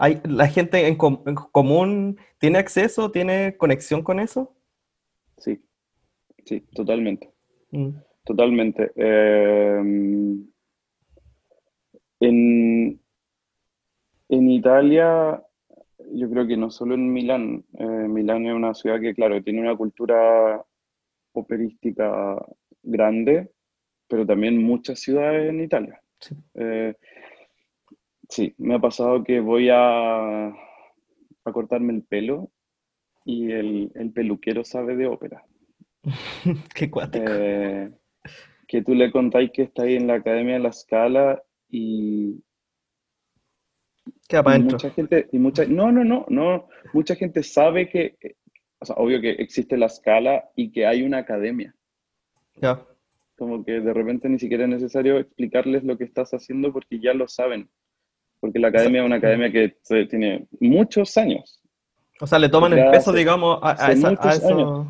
¿Hay, 0.00 0.20
¿La 0.24 0.48
gente 0.48 0.86
en, 0.88 0.96
com- 0.96 1.22
en 1.26 1.34
común 1.34 2.18
tiene 2.38 2.58
acceso, 2.58 3.10
tiene 3.12 3.56
conexión 3.56 4.02
con 4.02 4.18
eso? 4.18 4.56
Sí, 5.38 5.60
sí, 6.44 6.60
totalmente. 6.74 7.32
Mm, 7.72 7.90
Totalmente. 8.24 8.92
Eh, 8.96 9.80
en, 12.20 13.00
en 14.28 14.50
Italia, 14.50 15.42
yo 16.12 16.30
creo 16.30 16.46
que 16.46 16.56
no 16.56 16.70
solo 16.70 16.94
en 16.94 17.12
Milán, 17.12 17.64
eh, 17.78 17.84
Milán 17.84 18.46
es 18.46 18.54
una 18.54 18.74
ciudad 18.74 19.00
que, 19.00 19.14
claro, 19.14 19.42
tiene 19.42 19.60
una 19.60 19.76
cultura 19.76 20.64
operística 21.32 22.36
grande, 22.82 23.50
pero 24.08 24.26
también 24.26 24.62
muchas 24.62 25.00
ciudades 25.00 25.50
en 25.50 25.60
Italia. 25.62 26.02
sí. 26.20 26.36
Eh, 26.54 26.94
sí, 28.30 28.54
me 28.58 28.74
ha 28.74 28.78
pasado 28.78 29.22
que 29.22 29.40
voy 29.40 29.68
a, 29.70 30.46
a 30.48 31.52
cortarme 31.52 31.92
el 31.92 32.02
pelo 32.02 32.50
y 33.24 33.52
el, 33.52 33.92
el 33.94 34.12
peluquero 34.12 34.64
sabe 34.64 34.96
de 34.96 35.06
ópera. 35.06 35.44
Qué 36.74 36.90
cuático. 36.90 37.24
Eh, 37.28 37.92
que 38.66 38.82
tú 38.82 38.94
le 38.94 39.10
contáis 39.10 39.50
que 39.52 39.62
está 39.62 39.82
ahí 39.82 39.96
en 39.96 40.06
la 40.06 40.14
Academia 40.14 40.54
de 40.54 40.60
la 40.60 40.72
Scala 40.72 41.42
y, 41.68 42.42
Queda 44.28 44.40
y 44.40 44.44
para 44.44 44.58
mucha 44.60 44.90
gente, 44.90 45.28
y 45.32 45.38
mucha, 45.38 45.64
no, 45.66 45.90
no, 45.90 46.04
no, 46.04 46.24
no, 46.28 46.68
mucha 46.92 47.16
gente 47.16 47.42
sabe 47.42 47.88
que, 47.88 48.16
o 48.78 48.84
sea, 48.84 48.96
obvio 48.96 49.20
que 49.20 49.30
existe 49.30 49.76
la 49.76 49.88
Scala 49.88 50.48
y 50.54 50.70
que 50.70 50.86
hay 50.86 51.02
una 51.02 51.18
academia. 51.18 51.74
Ya. 52.54 52.86
Como 53.36 53.64
que 53.64 53.80
de 53.80 53.92
repente 53.92 54.28
ni 54.28 54.38
siquiera 54.38 54.64
es 54.64 54.70
necesario 54.70 55.18
explicarles 55.18 55.82
lo 55.82 55.98
que 55.98 56.04
estás 56.04 56.30
haciendo 56.32 56.72
porque 56.72 57.00
ya 57.00 57.12
lo 57.12 57.26
saben. 57.26 57.68
Porque 58.40 58.58
la 58.58 58.68
academia 58.68 59.00
es 59.02 59.06
una 59.06 59.16
academia 59.16 59.50
que 59.52 59.76
tiene 60.08 60.46
muchos 60.60 61.16
años 61.18 61.60
O 62.20 62.26
sea, 62.26 62.38
le 62.38 62.48
toman 62.48 62.72
el 62.72 62.90
peso, 62.90 63.10
hace- 63.10 63.18
digamos, 63.18 63.58
a, 63.62 63.68
a 63.68 63.72
hace 63.72 63.92
esa- 63.92 64.08
a 64.08 64.10
muchos 64.10 64.36
eso. 64.38 64.48
años. 64.48 64.88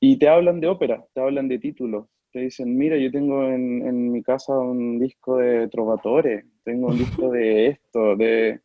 y 0.00 0.16
te 0.18 0.28
hablan 0.28 0.60
de 0.60 0.66
ópera, 0.68 1.04
te 1.14 1.20
hablan 1.20 1.48
de 1.48 1.58
títulos. 1.58 2.06
Te 2.32 2.40
dicen, 2.40 2.76
mira, 2.78 2.96
yo 2.96 3.10
tengo 3.10 3.44
en, 3.48 3.86
en 3.86 4.12
mi 4.12 4.22
casa 4.22 4.56
un 4.56 4.98
disco 5.00 5.36
de 5.38 5.66
Trovatore, 5.68 6.44
tengo 6.64 6.88
un 6.88 6.96
disco 6.98 7.30
de 7.30 7.66
esto, 7.72 8.16
de, 8.16 8.60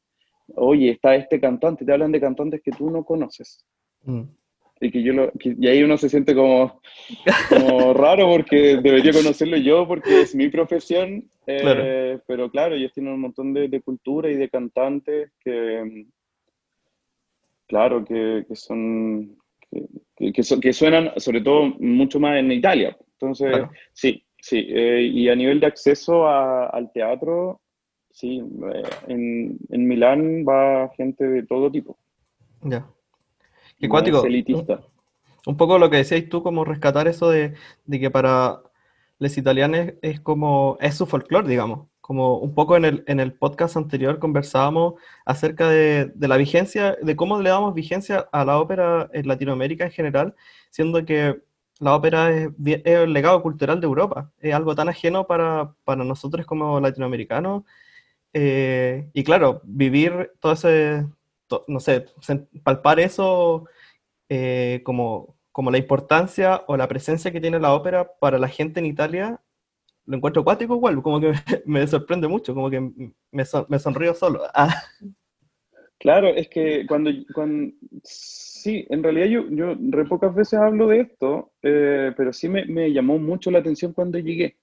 oye, 0.55 0.91
está 0.91 1.15
este 1.15 1.39
cantante, 1.39 1.83
te 1.83 1.91
hablan 1.91 2.11
de 2.11 2.21
cantantes 2.21 2.61
que 2.61 2.71
tú 2.71 2.91
no 2.91 3.03
conoces. 3.03 3.65
Mm. 4.03 4.21
Y, 4.81 4.91
que 4.91 5.01
yo 5.03 5.13
lo, 5.13 5.31
que- 5.31 5.55
y 5.57 5.67
ahí 5.67 5.83
uno 5.83 5.97
se 5.97 6.09
siente 6.09 6.35
como, 6.35 6.81
como 7.49 7.93
raro 7.93 8.27
porque 8.29 8.77
debería 8.81 9.13
conocerlo 9.13 9.55
yo 9.57 9.87
porque 9.87 10.21
es 10.21 10.35
mi 10.35 10.49
profesión, 10.49 11.23
eh, 11.47 11.59
Claro. 11.61 12.23
pero 12.27 12.51
claro, 12.51 12.75
ellos 12.75 12.91
tienen 12.93 13.13
un 13.13 13.21
montón 13.21 13.53
de, 13.53 13.69
de 13.69 13.81
cultura 13.81 14.29
y 14.29 14.35
de 14.35 14.49
cantantes 14.49 15.31
que, 15.39 16.05
claro, 17.67 18.03
que, 18.03 18.45
que 18.47 18.55
son, 18.55 19.37
que, 20.17 20.31
que- 20.33 20.73
suenan 20.73 21.11
sobre 21.17 21.41
todo 21.41 21.63
mucho 21.79 22.19
más 22.19 22.37
en 22.37 22.51
Italia. 22.51 22.97
Entonces, 23.13 23.49
Claro. 23.49 23.71
sí, 23.93 24.23
sí, 24.41 24.65
eh, 24.69 25.01
y 25.03 25.29
a 25.29 25.35
nivel 25.35 25.59
de 25.59 25.67
acceso 25.67 26.27
a- 26.27 26.67
al 26.67 26.91
teatro, 26.91 27.61
sí, 28.11 28.39
eh, 28.73 28.83
en, 29.07 29.57
en 29.69 29.87
Milán 29.87 30.45
va 30.47 30.89
gente 30.97 31.25
de 31.25 31.43
todo 31.43 31.71
tipo. 31.71 31.97
Ya. 32.63 32.85
Qué 33.85 33.89
cuático. 33.89 34.25
elitista. 34.25 34.81
Un 35.45 35.57
poco 35.57 35.77
lo 35.77 35.89
que 35.89 35.97
decías 35.97 36.23
tú, 36.29 36.41
como 36.41 36.65
rescatar 36.65 37.07
eso 37.07 37.29
de, 37.29 37.53
de 37.85 37.99
que 37.99 38.09
para 38.09 38.61
los 39.19 39.37
italianos 39.37 39.93
es 40.01 40.19
como, 40.19 40.77
es 40.81 40.95
su 40.95 41.05
folclore, 41.05 41.47
digamos. 41.47 41.87
Como 42.01 42.37
un 42.37 42.53
poco 42.53 42.77
en 42.77 42.85
el, 42.85 43.03
en 43.07 43.19
el 43.19 43.33
podcast 43.33 43.77
anterior 43.77 44.19
conversábamos 44.19 44.95
acerca 45.25 45.69
de, 45.69 46.11
de 46.13 46.27
la 46.27 46.37
vigencia, 46.37 46.97
de 47.01 47.15
cómo 47.15 47.41
le 47.41 47.49
damos 47.49 47.73
vigencia 47.73 48.27
a 48.31 48.45
la 48.45 48.59
ópera 48.59 49.09
en 49.13 49.27
Latinoamérica 49.27 49.85
en 49.85 49.91
general, 49.91 50.35
siendo 50.69 51.05
que 51.05 51.41
la 51.79 51.95
ópera 51.95 52.31
es, 52.31 52.49
el 52.85 53.13
legado 53.13 53.41
cultural 53.41 53.79
de 53.79 53.87
Europa, 53.87 54.31
es 54.39 54.53
algo 54.53 54.75
tan 54.75 54.89
ajeno 54.89 55.27
para, 55.27 55.73
para 55.83 56.03
nosotros 56.03 56.45
como 56.45 56.79
latinoamericanos. 56.79 57.63
Eh, 58.33 59.09
y 59.13 59.23
claro, 59.23 59.61
vivir 59.63 60.31
todo 60.39 60.53
ese, 60.53 61.05
no 61.67 61.79
sé, 61.79 62.05
palpar 62.63 62.99
eso 62.99 63.65
eh, 64.29 64.81
como, 64.85 65.37
como 65.51 65.71
la 65.71 65.77
importancia 65.79 66.63
o 66.67 66.77
la 66.77 66.87
presencia 66.87 67.31
que 67.31 67.41
tiene 67.41 67.59
la 67.59 67.73
ópera 67.73 68.11
para 68.19 68.39
la 68.39 68.49
gente 68.49 68.79
en 68.79 68.87
Italia, 68.87 69.41
lo 70.05 70.17
encuentro 70.17 70.41
acuático 70.43 70.75
igual, 70.75 71.01
como 71.03 71.21
que 71.21 71.33
me, 71.65 71.87
sorprende 71.87 72.27
mucho, 72.29 72.53
como 72.55 72.69
que 72.69 72.91
me, 73.31 73.45
son- 73.45 73.65
me 73.69 73.79
sonrío 73.79 74.13
solo. 74.15 74.43
Ah, 74.55 74.83
Claro, 75.99 76.27
es 76.27 76.49
que 76.49 76.85
cuando, 76.87 77.09
cuando 77.33 77.73
sí, 78.03 78.85
en 78.89 79.01
realidad 79.03 79.27
yo, 79.27 79.49
yo 79.49 79.75
re 79.89 80.05
pocas 80.05 80.35
veces 80.35 80.59
hablo 80.59 80.87
de 80.87 81.01
esto, 81.01 81.51
eh, 81.63 82.11
pero 82.17 82.33
sí 82.33 82.49
me, 82.49 82.65
me 82.65 82.91
llamó 82.91 83.17
mucho 83.17 83.49
la 83.51 83.59
atención 83.59 83.93
cuando 83.93 84.19
llegué. 84.19 84.57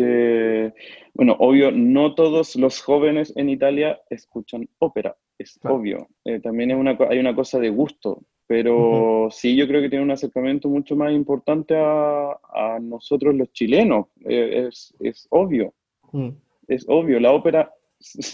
Que, 0.00 0.72
bueno, 1.14 1.36
obvio, 1.38 1.70
no 1.70 2.14
todos 2.14 2.56
los 2.56 2.80
jóvenes 2.80 3.32
en 3.36 3.48
Italia 3.48 4.00
escuchan 4.10 4.68
ópera, 4.78 5.16
es 5.38 5.58
Claro. 5.58 5.76
obvio. 5.76 6.08
Eh, 6.24 6.40
también 6.40 6.70
es 6.70 6.76
una, 6.76 6.96
hay 7.08 7.18
una 7.18 7.34
cosa 7.34 7.58
de 7.58 7.70
gusto, 7.70 8.22
pero 8.46 9.28
sí 9.30 9.56
yo 9.56 9.66
creo 9.68 9.80
que 9.80 9.88
tiene 9.88 10.04
un 10.04 10.10
acercamiento 10.10 10.68
mucho 10.68 10.96
más 10.96 11.12
importante 11.12 11.76
a, 11.76 12.32
a 12.52 12.78
nosotros 12.80 13.34
los 13.34 13.52
chilenos, 13.52 14.06
eh, 14.24 14.66
es, 14.68 14.94
es 15.00 15.26
obvio 15.30 15.72
mm. 16.12 16.30
es 16.68 16.84
obvio, 16.88 17.20
la 17.20 17.32
ópera 17.32 17.72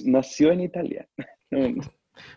nació 0.04 0.52
en 0.52 0.60
Italia. 0.60 1.08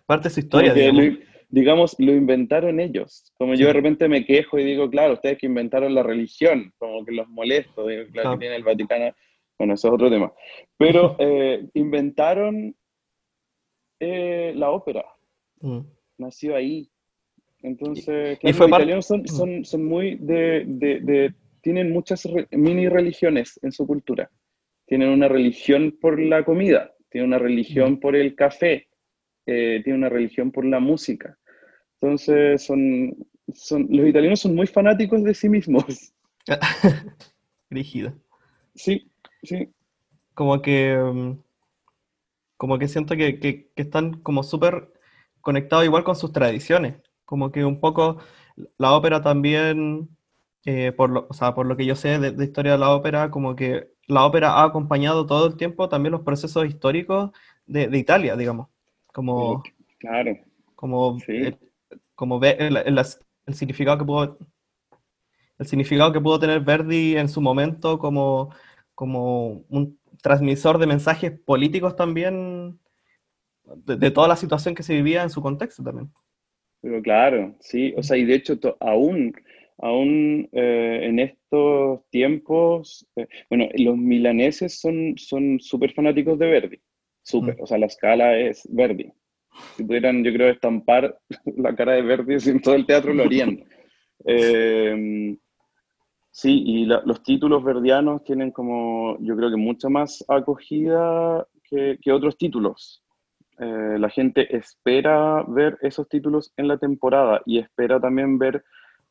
Parte 0.06 0.28
de 0.28 0.34
su 0.34 0.40
historia, 0.42 0.74
digamos. 0.74 1.20
Digamos, 1.50 1.96
lo 2.00 2.14
inventaron 2.14 2.80
ellos. 2.80 3.32
Como 3.38 3.56
yo 3.56 3.68
de 3.68 3.74
repente 3.74 4.08
me 4.08 4.26
quejo 4.26 4.58
y 4.60 4.64
digo, 4.64 4.90
claro, 4.90 5.14
ustedes 5.14 5.38
que 5.38 5.48
inventaron 5.48 5.94
la 5.96 6.04
religión, 6.04 6.72
como 6.78 7.04
que 7.04 7.12
los 7.12 7.28
molesto, 7.28 7.88
digo, 7.88 8.04
claro, 8.04 8.12
Claro. 8.14 8.32
que 8.34 8.40
tiene 8.40 8.56
el 8.56 8.64
Vaticano, 8.64 9.14
bueno, 9.58 9.74
eso 9.74 9.88
es 9.88 9.94
otro 9.94 10.10
tema. 10.10 10.32
Pero 10.78 11.16
eh, 11.20 11.68
inventaron 11.74 12.76
eh, 14.00 14.54
la 14.56 14.70
ópera, 14.72 15.04
Mm. 15.62 15.80
nació 16.20 16.56
ahí. 16.56 16.90
Entonces, 17.62 18.38
Y 18.38 18.40
claro, 18.40 18.58
fue 18.58 18.68
los 18.70 18.78
italianos 18.80 19.06
son, 19.06 19.28
son, 19.28 19.66
son 19.66 19.84
muy 19.86 20.16
de, 20.16 20.64
de- 20.66 21.00
de- 21.02 21.34
tienen 21.62 21.92
muchas 21.92 22.24
re- 22.24 22.48
mini 22.52 22.88
religiones 22.88 23.60
en 23.62 23.74
su 23.74 23.86
cultura. 23.86 24.32
Tienen 24.86 25.10
una 25.10 25.28
religión 25.28 25.98
por 26.00 26.18
la 26.22 26.46
comida, 26.46 26.94
tienen 27.10 27.28
una 27.32 27.40
religión 27.40 28.00
por 28.00 28.16
el 28.16 28.36
café, 28.36 28.88
eh, 29.46 29.82
tienen 29.84 30.00
una 30.02 30.10
religión 30.10 30.52
por 30.52 30.64
la 30.64 30.80
música. 30.80 31.38
Entonces, 32.02 32.64
son, 32.64 33.16
son, 33.54 33.88
los 33.90 34.08
italianos 34.08 34.40
son 34.42 34.56
muy 34.56 34.68
fanáticos 34.68 35.24
de 35.24 35.34
sí 35.34 35.50
mismos. 35.50 36.14
Rígido. 37.72 38.14
Sí, 38.76 39.12
sí, 39.44 39.74
Como 40.34 40.60
que, 40.64 40.96
mm, 40.98 41.38
como 42.58 42.78
que 42.80 42.88
siento 42.88 43.16
que, 43.16 43.40
que- 43.40 43.72
que 43.76 43.82
están 43.82 44.22
como 44.22 44.44
súper 44.44 44.92
conectados 45.42 45.86
igual 45.86 46.04
con 46.04 46.16
sus 46.16 46.32
tradiciones. 46.34 46.96
Como 47.26 47.52
que 47.52 47.64
un 47.66 47.80
poco 47.80 48.18
la 48.78 48.94
ópera 48.94 49.22
también, 49.22 50.10
eh, 50.66 50.92
por 50.92 51.10
lo, 51.10 51.28
o 51.30 51.34
sea, 51.34 51.54
por 51.56 51.66
lo 51.68 51.78
que 51.78 51.86
yo 51.86 51.96
sé 51.96 52.20
de, 52.20 52.32
de 52.32 52.44
historia 52.46 52.74
de 52.74 52.78
la 52.80 52.92
ópera, 52.92 53.32
como 53.32 53.56
que 53.56 53.92
la 54.08 54.26
ópera 54.26 54.54
ha 54.56 54.64
acompañado 54.66 55.26
todo 55.26 55.48
el 55.48 55.58
tiempo 55.58 55.88
también 55.90 56.12
los 56.14 56.22
procesos 56.22 56.66
históricos 56.66 57.32
de, 57.66 57.88
de 57.88 57.98
Italia, 57.98 58.36
digamos. 58.36 58.68
Como, 59.14 59.64
claro. 60.00 60.36
como, 60.76 61.26
Sí. 61.26 61.56
Como 62.20 62.40
ve 62.40 62.58
el, 62.60 62.78
el- 62.78 63.00
el 63.48 63.56
significado 63.56 63.98
que 64.00 64.06
pudo, 64.06 64.38
el 65.58 65.68
significado 65.68 66.14
que 66.14 66.22
pudo 66.22 66.40
tener 66.40 66.62
Verdi 66.62 67.18
en 67.18 67.30
su 67.30 67.42
momento 67.42 68.00
como, 68.00 68.54
como 68.96 69.64
un 69.70 70.00
transmisor 70.22 70.78
de 70.78 70.88
mensajes 70.88 71.32
políticos 71.40 71.96
también, 71.96 72.80
de, 73.66 73.98
de 73.98 74.12
toda 74.12 74.28
la 74.28 74.36
situación 74.38 74.76
que 74.76 74.84
se 74.84 74.94
vivía 74.96 75.24
en 75.24 75.30
su 75.32 75.42
contexto 75.42 75.84
también. 75.84 76.12
Pero 76.82 77.02
claro, 77.02 77.56
sí, 77.60 77.94
o 77.98 78.04
sea, 78.04 78.18
y 78.18 78.26
de 78.26 78.36
hecho 78.36 78.58
aún, 78.80 79.34
aún 79.78 80.48
eh, 80.54 81.00
en 81.04 81.20
estos 81.20 82.02
tiempos, 82.10 83.06
eh, 83.18 83.28
bueno, 83.50 83.68
los 83.76 83.98
milaneses 83.98 84.80
son 84.80 85.16
son 85.18 85.60
súper 85.60 85.94
fanáticos 85.94 86.40
de 86.40 86.48
Verdi, 86.50 86.82
súper, 87.24 87.56
Mm. 87.56 87.60
o 87.60 87.68
sea, 87.68 87.78
la 87.78 87.88
escala 87.88 88.38
es 88.38 88.66
Verdi. 88.72 89.12
Si 89.76 89.84
pudieran, 89.84 90.24
yo 90.24 90.32
creo, 90.34 90.50
estampar 90.50 91.18
la 91.58 91.76
cara 91.76 91.94
de 91.94 92.02
Verdi 92.02 92.36
en 92.50 92.62
todo 92.62 92.76
el 92.76 92.86
teatro, 92.86 93.14
lo 93.14 93.24
harían. 93.24 93.64
Eh, 94.26 95.38
sí, 96.30 96.62
y 96.66 96.86
la- 96.86 97.02
los 97.06 97.24
títulos 97.24 97.64
verdianos 97.64 98.22
tienen 98.26 98.52
como, 98.52 99.18
yo 99.22 99.34
creo 99.38 99.50
que 99.50 99.56
mucha 99.56 99.88
más 99.88 100.26
acogida 100.28 101.48
que, 101.64 101.98
que 102.02 102.12
otros 102.12 102.38
títulos. 102.38 103.02
Eh, 103.60 103.96
la 103.98 104.10
gente 104.10 104.54
espera 104.56 105.44
ver 105.48 105.78
esos 105.82 106.10
títulos 106.10 106.52
en 106.58 106.68
la 106.68 106.78
temporada 106.78 107.42
y 107.46 107.60
espera 107.60 107.98
también 108.00 108.38
ver 108.38 108.62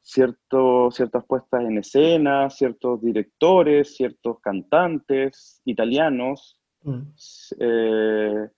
cierto, 0.03 0.90
ciertas 0.90 1.24
puestas 1.26 1.62
en 1.64 1.78
escena, 1.78 2.51
ciertos 2.51 3.01
directores, 3.01 3.96
ciertos 3.96 4.40
cantantes 4.40 5.62
italianos, 5.64 6.55
Mm. 6.82 7.01
eh, 7.59 8.49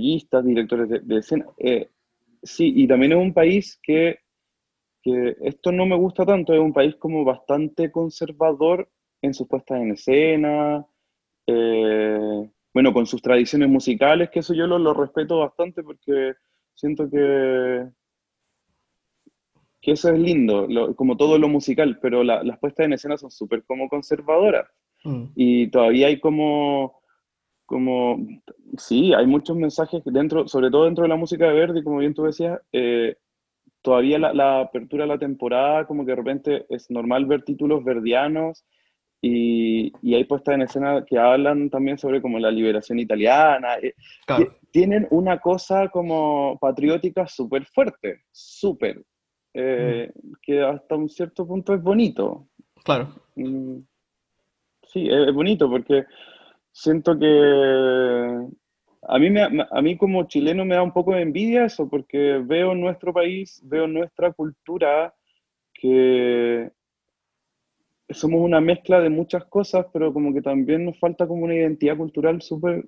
directores 0.00 0.88
de, 0.88 1.00
de 1.00 1.18
escena. 1.18 1.46
Eh, 1.58 1.88
sí, 2.42 2.72
y 2.76 2.86
también 2.86 3.12
es 3.12 3.18
un 3.18 3.32
país 3.34 3.78
que, 3.82 4.18
que 5.02 5.36
esto 5.42 5.72
no 5.72 5.86
me 5.86 5.96
gusta 5.96 6.24
tanto, 6.26 6.52
es 6.52 6.60
un 6.60 6.72
país 6.72 6.96
como 6.96 7.24
bastante 7.24 7.90
conservador 7.90 8.88
en 9.22 9.34
sus 9.34 9.48
puestas 9.48 9.80
en 9.80 9.92
escena, 9.92 10.86
eh, 11.46 12.50
bueno, 12.74 12.92
con 12.92 13.06
sus 13.06 13.20
tradiciones 13.22 13.68
musicales, 13.68 14.30
que 14.30 14.40
eso 14.40 14.54
yo 14.54 14.66
lo, 14.66 14.78
lo 14.78 14.94
respeto 14.94 15.38
bastante 15.40 15.82
porque 15.82 16.34
siento 16.74 17.08
que, 17.10 17.86
que 19.80 19.92
eso 19.92 20.12
es 20.12 20.18
lindo, 20.18 20.66
lo- 20.68 20.94
como 20.94 21.16
todo 21.16 21.38
lo 21.38 21.48
musical, 21.48 21.98
pero 22.00 22.22
la- 22.24 22.42
las 22.42 22.58
puestas 22.58 22.86
en 22.86 22.92
escena 22.94 23.16
son 23.16 23.30
súper 23.30 23.64
como 23.64 23.88
conservadoras 23.88 24.66
Mm. 25.04 25.26
y 25.36 25.68
todavía 25.68 26.08
hay 26.08 26.18
como, 26.18 26.97
como, 27.68 28.16
sí, 28.78 29.12
hay 29.12 29.26
muchos 29.26 29.54
mensajes 29.54 30.02
dentro, 30.06 30.48
sobre 30.48 30.70
todo 30.70 30.86
dentro 30.86 31.02
de 31.02 31.10
la 31.10 31.16
música 31.16 31.46
de 31.46 31.52
Verdi, 31.52 31.82
como 31.84 31.98
bien 31.98 32.14
tú 32.14 32.22
decías, 32.22 32.58
eh, 32.72 33.16
todavía 33.82 34.18
la, 34.18 34.32
la 34.32 34.60
apertura 34.60 35.04
de 35.04 35.08
la 35.08 35.18
temporada, 35.18 35.86
como 35.86 36.06
que 36.06 36.12
de 36.12 36.16
repente 36.16 36.66
es 36.70 36.90
normal 36.90 37.26
ver 37.26 37.42
títulos 37.42 37.84
verdianos 37.84 38.64
y, 39.20 39.92
y 40.00 40.14
hay 40.14 40.24
puestas 40.24 40.54
en 40.54 40.62
escena 40.62 41.04
que 41.04 41.18
hablan 41.18 41.68
también 41.68 41.98
sobre 41.98 42.22
como 42.22 42.38
la 42.38 42.50
liberación 42.50 42.98
italiana. 42.98 43.74
eh, 43.82 43.92
Claro. 44.26 44.56
Tienen 44.70 45.06
una 45.10 45.38
cosa 45.38 45.88
como 45.88 46.56
patriótica 46.58 47.26
súper 47.26 47.66
fuerte, 47.66 48.22
súper, 48.32 49.04
eh, 49.52 50.10
que 50.40 50.62
hasta 50.62 50.96
un 50.96 51.10
cierto 51.10 51.46
punto 51.46 51.74
es 51.74 51.82
bonito. 51.82 52.48
Claro. 52.82 53.10
Mm, 53.36 53.80
Sí, 54.90 55.06
es 55.06 55.34
bonito 55.34 55.68
porque 55.68 56.06
siento 56.78 57.18
que 57.18 57.26
a 59.02 59.18
mí, 59.18 59.30
me, 59.30 59.42
a 59.42 59.82
mí 59.82 59.96
como 59.96 60.28
chileno 60.28 60.64
me 60.64 60.76
da 60.76 60.82
un 60.82 60.92
poco 60.92 61.12
de 61.12 61.22
envidia 61.22 61.64
eso, 61.64 61.88
porque 61.88 62.40
veo 62.44 62.74
nuestro 62.74 63.12
país, 63.12 63.60
veo 63.64 63.88
nuestra 63.88 64.32
cultura, 64.32 65.12
que 65.74 66.70
somos 68.10 68.40
una 68.40 68.60
mezcla 68.60 69.00
de 69.00 69.10
muchas 69.10 69.44
cosas, 69.46 69.86
pero 69.92 70.12
como 70.12 70.32
que 70.32 70.40
también 70.40 70.84
nos 70.84 70.98
falta 70.98 71.26
como 71.26 71.44
una 71.44 71.54
identidad 71.54 71.96
cultural 71.96 72.40
súper 72.42 72.84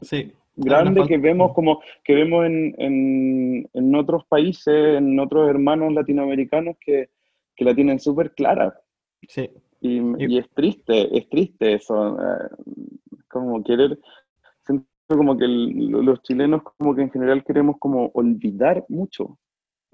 Sí. 0.00 0.32
grande 0.56 1.06
que 1.06 1.18
vemos 1.18 1.52
como 1.52 1.82
que 2.02 2.14
vemos 2.14 2.46
en, 2.46 2.74
en, 2.78 3.68
en 3.74 3.94
otros 3.94 4.24
países, 4.24 4.96
en 4.96 5.20
otros 5.20 5.50
hermanos 5.50 5.92
latinoamericanos 5.92 6.76
que, 6.80 7.10
que 7.54 7.64
la 7.66 7.74
tienen 7.74 8.00
súper 8.00 8.32
clara. 8.34 8.80
Sí. 9.28 9.50
Y, 9.80 9.98
Y- 10.24 10.38
es 10.38 10.48
triste, 10.50 11.16
es 11.16 11.28
triste 11.28 11.74
eso. 11.74 12.18
eh, 12.20 12.48
como 13.28 13.62
querer, 13.62 13.98
siento 14.66 14.86
como 15.08 15.36
que 15.36 15.44
el- 15.44 15.88
los 15.90 16.22
chilenos 16.22 16.62
como 16.62 16.94
que 16.94 17.02
en 17.02 17.10
general 17.10 17.44
queremos 17.44 17.76
como 17.78 18.10
olvidar 18.14 18.84
mucho, 18.88 19.38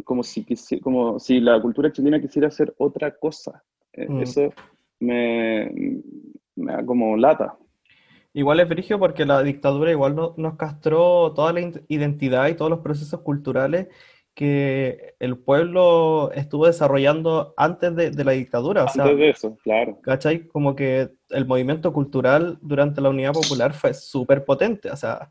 como 0.05 0.23
si, 0.23 0.45
quisi- 0.45 0.81
como 0.81 1.19
si 1.19 1.41
la 1.41 1.61
cultura 1.61 1.93
chilena 1.93 2.21
quisiera 2.21 2.49
hacer 2.49 2.75
otra 2.79 3.17
cosa. 3.17 3.63
Eh, 3.93 4.09
Mm. 4.09 4.21
Eso 4.23 4.53
me, 5.01 5.71
me 6.57 6.73
da 6.73 6.85
como 6.85 7.17
lata. 7.17 7.57
Igual 8.33 8.61
es 8.61 8.69
brigio 8.69 8.99
porque 8.99 9.25
la 9.25 9.43
dictadura 9.43 9.91
igual 9.91 10.15
no- 10.15 10.35
nos 10.37 10.57
castró 10.57 11.33
toda 11.33 11.53
la 11.55 11.61
identidad 11.89 12.49
y 12.49 12.55
todos 12.55 12.71
los 12.71 12.81
procesos 12.81 13.21
culturales 13.23 13.89
que 14.37 15.15
el 15.19 15.39
pueblo 15.39 16.31
estuvo 16.35 16.67
desarrollando 16.67 17.55
antes 17.57 17.97
de, 17.97 18.11
de 18.11 18.23
la 18.25 18.33
dictadura. 18.33 18.85
O 18.85 18.89
sea, 18.89 19.05
Antes 19.05 19.19
de 19.19 19.31
eso, 19.31 19.57
claro. 19.65 19.99
¿cachai? 20.03 20.47
Como 20.47 20.77
que 20.77 21.09
el 21.31 21.47
movimiento 21.47 21.91
cultural 21.93 22.59
durante 22.61 23.01
la 23.01 23.09
Unidad 23.09 23.33
Popular 23.33 23.73
fue 23.73 23.95
súper 23.95 24.45
potente. 24.45 24.91
O 24.91 24.97
sea, 24.97 25.31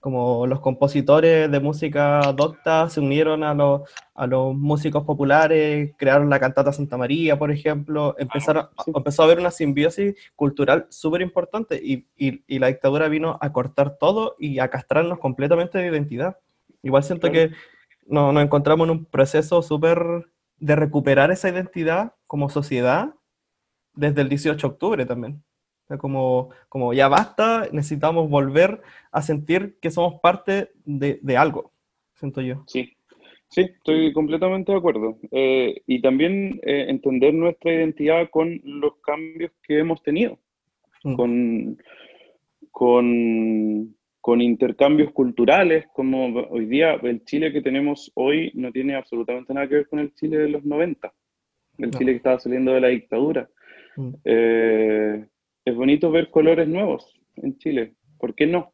como 0.00 0.46
los 0.46 0.60
compositores 0.60 1.50
de 1.50 1.60
música 1.60 2.20
docta 2.36 2.90
se 2.90 3.00
unieron 3.00 3.42
a 3.42 3.54
los, 3.54 3.82
a 4.14 4.26
los 4.26 4.54
músicos 4.54 5.02
populares, 5.04 5.94
crearon 5.96 6.28
la 6.28 6.38
cantata 6.38 6.72
Santa 6.74 6.98
María, 6.98 7.38
por 7.38 7.50
ejemplo, 7.50 8.14
empezaron, 8.18 8.66
sí. 8.84 8.92
empezó 8.94 9.22
a 9.22 9.24
haber 9.24 9.38
una 9.38 9.50
simbiosis 9.50 10.14
cultural 10.36 10.86
súper 10.90 11.22
importante 11.22 11.80
y, 11.82 12.04
y- 12.18 12.42
y 12.46 12.58
la 12.58 12.66
dictadura 12.66 13.08
vino 13.08 13.38
a 13.40 13.50
cortar 13.50 13.96
todo 13.96 14.36
y 14.38 14.58
a 14.58 14.68
castrarnos 14.68 15.18
completamente 15.18 15.78
de 15.78 15.86
identidad. 15.88 16.36
Igual 16.82 17.02
siento 17.02 17.30
Claro. 17.30 17.48
que 17.50 17.56
no- 18.06 18.32
nos 18.32 18.42
encontramos 18.44 18.86
en 18.86 18.92
un 18.92 19.04
proceso 19.04 19.62
súper 19.62 19.98
de 20.58 20.76
recuperar 20.76 21.30
esa 21.30 21.48
identidad 21.48 22.14
como 22.26 22.48
sociedad 22.48 23.14
desde 23.94 24.22
el 24.22 24.28
18 24.28 24.68
de 24.68 24.72
octubre 24.72 25.06
también. 25.06 25.42
O 25.84 25.86
sea, 25.88 25.98
como, 25.98 26.50
como 26.68 26.92
ya 26.94 27.08
basta, 27.08 27.68
necesitamos 27.72 28.30
volver 28.30 28.80
a 29.10 29.20
sentir 29.22 29.78
que 29.80 29.90
somos 29.90 30.20
parte 30.20 30.70
de, 30.84 31.18
de 31.22 31.36
algo, 31.36 31.72
siento 32.14 32.40
yo. 32.40 32.62
Sí, 32.68 32.96
sí, 33.48 33.62
estoy 33.62 34.12
completamente 34.12 34.72
de 34.72 34.78
acuerdo. 34.78 35.18
Eh, 35.32 35.82
y 35.86 36.00
también 36.00 36.60
eh, 36.62 36.86
entender 36.88 37.34
nuestra 37.34 37.72
identidad 37.72 38.30
con 38.30 38.60
los 38.64 38.94
cambios 39.04 39.50
que 39.62 39.78
hemos 39.80 40.02
tenido, 40.02 40.38
Mm. 41.04 41.14
con, 41.16 41.78
con, 42.70 43.96
con 44.22 44.40
intercambios 44.40 45.12
culturales, 45.12 45.84
como 45.92 46.26
hoy 46.48 46.66
día 46.66 46.94
el 47.02 47.24
Chile 47.24 47.52
que 47.52 47.60
tenemos 47.60 48.12
hoy 48.14 48.52
no 48.54 48.70
tiene 48.70 48.94
absolutamente 48.94 49.52
nada 49.52 49.68
que 49.68 49.74
ver 49.74 49.88
con 49.88 49.98
el 49.98 50.14
Chile 50.14 50.38
de 50.38 50.48
los 50.48 50.64
90, 50.64 51.12
el 51.78 51.90
No. 51.90 51.98
Chile 51.98 52.12
que 52.12 52.16
estaba 52.18 52.38
saliendo 52.38 52.72
de 52.72 52.80
la 52.80 52.88
dictadura. 52.88 53.50
Mm. 53.96 54.10
Eh, 54.24 55.26
es 55.64 55.74
bonito 55.74 56.12
ver 56.12 56.30
colores 56.30 56.68
nuevos 56.68 57.20
en 57.34 57.58
Chile, 57.58 57.94
¿por 58.16 58.36
qué 58.36 58.46
no? 58.46 58.72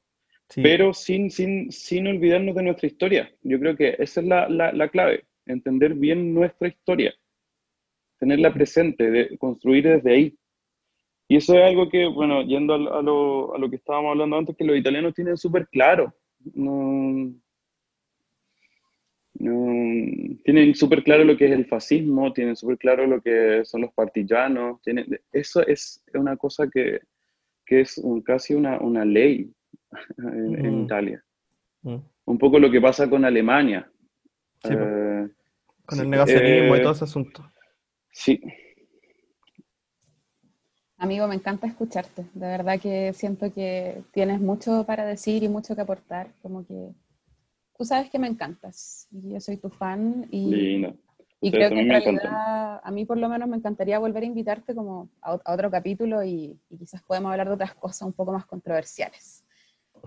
Sí, 0.51 0.61
pero 0.63 0.93
sin, 0.93 1.31
sin, 1.31 1.73
sin 1.73 2.07
olvidarnos 2.07 2.55
de 2.55 2.63
nuestra 2.65 2.87
historia. 2.87 3.31
Yo 3.43 3.59
creo 3.59 3.75
que 3.75 3.97
esa 3.99 4.21
es 4.21 4.27
la, 4.27 4.51
la, 4.51 4.71
la 4.73 4.89
clave, 4.89 5.25
entender 5.47 5.95
bien 5.95 6.35
nuestra 6.35 6.69
historia, 6.69 7.15
tenerla 8.19 8.53
presente, 8.53 9.11
de, 9.11 9.39
construir 9.39 9.89
desde 9.89 10.13
ahí. 10.13 10.38
Y 11.29 11.37
eso 11.37 11.55
es 11.55 11.63
algo 11.63 11.89
que, 11.91 12.07
bueno, 12.07 12.43
yendo 12.43 12.75
a, 12.75 12.79
lo- 12.79 12.95
a 12.97 13.03
lo, 13.03 13.55
a 13.55 13.59
lo 13.59 13.69
que 13.71 13.77
estábamos 13.77 14.11
hablando 14.13 14.37
antes, 14.39 14.57
que 14.57 14.65
los 14.65 14.77
italianos 14.79 15.15
tienen 15.15 15.37
súper 15.37 15.69
claro. 15.69 16.15
No, 16.55 17.33
no- 19.35 20.37
tienen 20.45 20.75
súper 20.75 21.03
claro 21.03 21.25
lo 21.25 21.37
que 21.37 21.47
es 21.47 21.53
el 21.53 21.67
fascismo, 21.67 22.33
tienen 22.33 22.57
súper 22.57 22.79
claro 22.79 23.07
lo 23.07 23.21
que 23.21 23.63
son 23.65 23.83
los 23.83 23.93
partisanos. 23.93 24.81
Tienen, 24.83 25.21
eso 25.33 25.65
es 25.67 26.03
una 26.15 26.37
cosa 26.37 26.69
que, 26.69 27.01
que 27.67 27.81
es 27.83 27.99
un- 27.99 28.23
casi 28.23 28.55
una, 28.55 28.79
una 28.81 29.05
ley 29.05 29.53
en, 30.19 30.65
en. 30.67 30.83
Italia. 30.85 31.23
mm, 31.83 31.97
Un 32.25 32.39
poco 32.39 32.59
lo 32.59 32.71
que 32.71 32.81
pasa 32.81 33.09
con 33.09 33.25
Alemania. 33.25 33.91
Sí. 34.65 34.71
Eh, 34.73 35.29
con 35.87 36.01
el 36.01 36.11
negacionismo 36.11 36.77
y 36.77 36.79
eh, 36.79 36.83
todo 36.83 36.93
ese 36.93 37.05
asunto. 37.05 37.51
sí, 38.11 38.41
Amigo, 40.99 41.29
me 41.29 41.37
encanta 41.37 41.67
escucharte. 41.69 42.27
De 42.35 42.47
verdad 42.47 42.81
que 42.81 43.13
siento 43.13 43.53
que 43.53 44.03
tienes 44.13 44.41
mucho 44.41 44.85
para 44.85 45.07
decir 45.07 45.45
y 45.45 45.49
mucho 45.49 45.77
que 45.77 45.83
aportar. 45.83 46.33
Como 46.43 46.67
que 46.67 46.93
tú 47.77 47.85
sabes 47.85 48.11
que 48.11 48.19
me 48.19 48.27
encantas. 48.27 49.07
Y 49.13 49.33
yo 49.33 49.41
soy 49.41 49.59
tu 49.59 49.71
fan 49.71 50.27
y, 50.33 50.51
lindo. 50.51 50.95
y 51.41 51.53
creo 51.53 51.71
que 51.71 51.81
en 51.81 51.89
realidad 51.89 52.81
a 52.83 52.91
mí 52.91 53.05
por 53.05 53.17
lo 53.17 53.29
menos 53.29 53.49
me 53.49 53.57
encantaría 53.57 54.01
volver 54.01 54.25
a 54.25 54.27
invitarte 54.27 54.75
como 54.75 55.09
a, 55.23 55.39
a 55.45 55.55
otro 55.55 55.71
capítulo 55.71 56.25
y, 56.25 56.59
y 56.69 56.79
quizás 56.79 57.01
podemos 57.03 57.31
hablar 57.31 57.47
de 57.47 57.55
otras 57.55 57.75
cosas 57.75 58.03
un 58.03 58.13
poco 58.13 58.33
más 58.33 58.45
controversiales. 58.45 59.45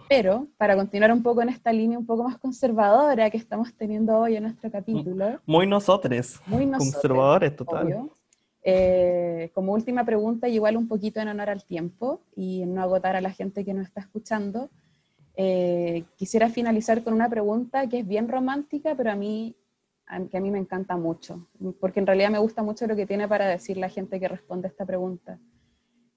Pero 0.10 0.48
para 0.58 0.76
continuar 0.76 1.12
un 1.14 1.24
poco 1.24 1.42
en 1.42 1.50
esta 1.50 1.72
línea 1.72 1.98
un 1.98 2.06
poco 2.06 2.24
más 2.24 2.38
conservadora 2.38 3.30
que 3.30 3.38
estamos 3.38 3.74
teniendo 3.76 4.18
hoy 4.18 4.36
en 4.36 4.44
nuestro 4.44 4.70
capítulo, 4.70 5.40
Muy 5.46 5.68
nosotros, 5.68 6.42
muy 6.48 6.66
nosotros, 6.66 6.96
conservadores, 6.96 7.56
total. 7.56 7.86
obvio. 7.86 8.18
Eh, 8.64 9.50
como 9.54 9.74
última 9.74 10.06
pregunta, 10.06 10.48
y 10.48 10.56
igual 10.56 10.78
un 10.78 10.88
poquito 10.88 11.20
en 11.20 11.30
honor 11.30 11.50
al 11.50 11.64
tiempo 11.66 12.22
y 12.36 12.66
no 12.66 12.82
agotar 12.82 13.16
a 13.16 13.22
la 13.22 13.32
gente 13.32 13.66
que 13.66 13.74
nos 13.74 13.88
está 13.88 14.02
escuchando, 14.02 14.70
eh, 15.36 16.04
quisiera 16.16 16.50
finalizar 16.50 17.04
con 17.04 17.14
una 17.14 17.30
pregunta 17.30 17.88
que 17.88 18.00
es 18.00 18.08
bien 18.08 18.28
romántica, 18.28 18.96
pero 18.96 19.12
a 19.12 19.16
mí 19.16 19.56
que 20.30 20.38
a 20.38 20.42
mí 20.42 20.52
me 20.52 20.60
encanta 20.60 20.98
mucho, 20.98 21.48
porque 21.80 22.02
en 22.02 22.08
realidad 22.08 22.32
me 22.32 22.40
gusta 22.40 22.64
mucho 22.64 22.86
lo 22.86 22.98
que 22.98 23.06
tiene 23.06 23.30
para 23.30 23.48
decir 23.48 23.78
la 23.78 23.88
gente 23.88 24.20
que 24.20 24.28
responde 24.28 24.68
esta 24.68 24.86
pregunta, 24.86 25.40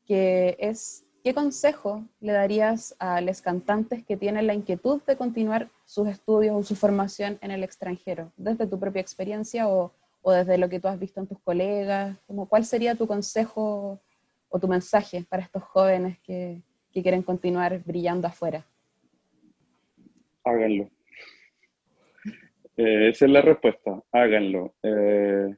que 0.04 0.56
es, 0.58 1.04
¿qué 1.22 1.32
consejo 1.32 2.04
le 2.20 2.32
darías 2.32 2.96
a 2.98 3.20
los 3.20 3.40
cantantes 3.40 4.04
que 4.04 4.16
tienen 4.16 4.48
la 4.48 4.54
inquietud 4.54 5.00
de 5.06 5.16
continuar 5.16 5.70
sus 5.84 6.08
estudios 6.08 6.56
o 6.56 6.62
su 6.64 6.74
formación 6.74 7.38
en 7.40 7.52
el 7.52 7.62
extranjero, 7.62 8.32
desde 8.36 8.66
tu 8.66 8.80
propia 8.80 9.00
experiencia 9.00 9.68
o, 9.68 9.92
o 10.26 10.32
desde 10.32 10.56
lo 10.56 10.70
que 10.70 10.80
tú 10.80 10.88
has 10.88 10.98
visto 10.98 11.20
en 11.20 11.26
tus 11.26 11.38
colegas? 11.40 12.16
¿Cuál 12.48 12.64
sería 12.64 12.94
tu 12.94 13.06
consejo 13.06 14.00
o 14.48 14.58
tu 14.58 14.66
mensaje 14.66 15.22
para 15.28 15.42
estos 15.42 15.62
jóvenes 15.62 16.18
que, 16.20 16.62
que 16.90 17.02
quieren 17.02 17.22
continuar 17.22 17.78
brillando 17.84 18.26
afuera? 18.26 18.64
Háganlo. 20.42 20.88
Eh, 22.76 23.08
esa 23.10 23.26
es 23.26 23.30
la 23.30 23.42
respuesta, 23.42 24.02
háganlo. 24.12 24.74
Eh, 24.82 25.54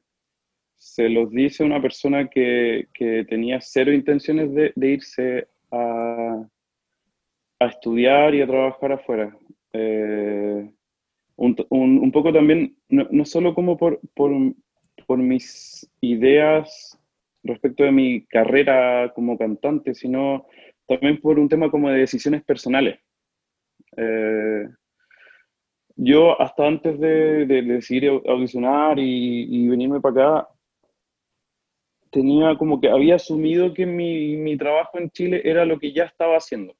se 0.75 1.09
los 1.09 1.31
dice 1.31 1.63
una 1.63 1.81
persona 1.81 2.29
que, 2.29 2.89
que 2.93 3.25
tenía 3.25 3.61
cero 3.61 3.93
intenciones 3.93 4.53
de, 4.53 4.73
de 4.75 4.89
irse 4.89 5.49
a, 5.71 6.45
a, 7.61 7.67
estudiar 7.67 8.35
y 8.35 8.43
a 8.43 8.47
trabajar 8.47 8.93
afuera. 8.93 9.39
Eh, 9.73 10.71
un, 11.37 11.57
un, 11.71 11.99
un, 11.99 12.13
poco 12.13 12.33
también, 12.33 12.77
no, 12.89 13.07
no 13.11 13.25
solo 13.25 13.55
como 13.55 13.77
por, 13.77 14.01
por, 14.15 14.33
por, 15.07 15.19
mis 15.19 15.89
ideas 16.01 16.99
respecto 17.43 17.85
de 17.85 17.93
mi 17.93 18.27
carrera 18.27 19.13
como 19.15 19.39
cantante, 19.39 19.95
sino 19.95 20.47
también 20.87 21.21
por 21.21 21.39
un 21.39 21.49
tema 21.49 21.71
como 21.71 21.91
de 21.91 21.99
decisiones 21.99 22.43
personales. 22.45 22.99
Eh, 23.97 24.69
yo 25.97 26.41
hasta 26.41 26.67
antes 26.67 26.99
de, 27.01 27.47
de, 27.47 27.63
de 27.63 27.63
decidir 27.63 28.11
audicionar 28.27 28.99
y, 28.99 29.45
y, 29.49 29.69
venirme 29.69 30.01
para 30.01 30.39
acá, 30.39 30.49
tenía 32.11 32.57
como 32.57 32.81
que 32.81 32.89
había 32.89 33.17
asumido 33.17 33.73
que 33.75 33.87
mi, 33.87 34.37
mi, 34.37 34.57
trabajo 34.57 34.99
en 34.99 35.11
Chile 35.11 35.43
era 35.45 35.65
lo 35.65 35.79
que 35.79 35.93
ya 35.93 36.05
estaba 36.05 36.37
haciendo. 36.37 36.75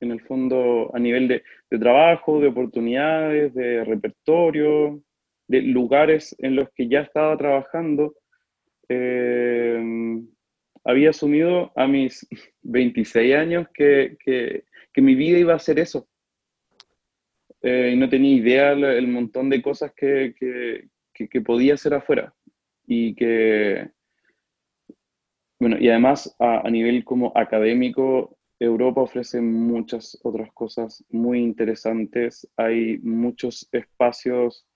En 0.00 0.10
el 0.10 0.20
fondo, 0.22 0.90
a 0.94 0.98
nivel 0.98 1.28
de, 1.28 1.42
de 1.70 1.78
trabajo, 1.78 2.40
de 2.40 2.48
oportunidades, 2.48 3.54
de 3.54 3.84
repertorio, 3.84 5.02
de 5.46 5.62
lugares 5.62 6.34
en 6.38 6.56
los 6.56 6.70
que 6.74 6.88
ya 6.88 7.00
estaba 7.00 7.36
trabajando, 7.36 8.14
eh, 8.88 9.82
había 10.84 11.10
asumido 11.10 11.72
a 11.76 11.86
mis 11.86 12.26
26 12.62 13.34
años 13.34 13.66
que, 13.74 14.16
que, 14.24 14.64
que 14.92 15.02
mi 15.02 15.14
vida 15.14 15.38
iba 15.38 15.54
a 15.54 15.58
ser 15.58 15.78
eso 15.78 16.08
eh, 17.62 17.90
y 17.92 17.96
no 17.96 18.08
tenía 18.08 18.34
idea 18.34 18.72
el, 18.72 18.84
el 18.84 19.08
montón 19.08 19.50
de 19.50 19.60
cosas 19.60 19.92
que, 19.94 20.34
que, 20.38 21.40
podía 21.42 21.74
hacer 21.74 21.94
afuera. 21.94 22.34
Y 22.86 23.14
que, 23.14 23.90
bueno, 25.58 25.76
y 25.78 25.88
además 25.88 26.34
a, 26.38 26.66
a, 26.66 26.70
nivel 26.70 27.04
como 27.04 27.32
académico, 27.36 28.38
Europa 28.60 29.00
ofrece 29.00 29.40
muchas 29.40 30.18
otras 30.22 30.52
cosas 30.52 31.02
muy 31.08 31.40
interesantes. 31.40 32.46
Hay 32.56 32.98
muchos 32.98 33.66
espacios 33.72 34.66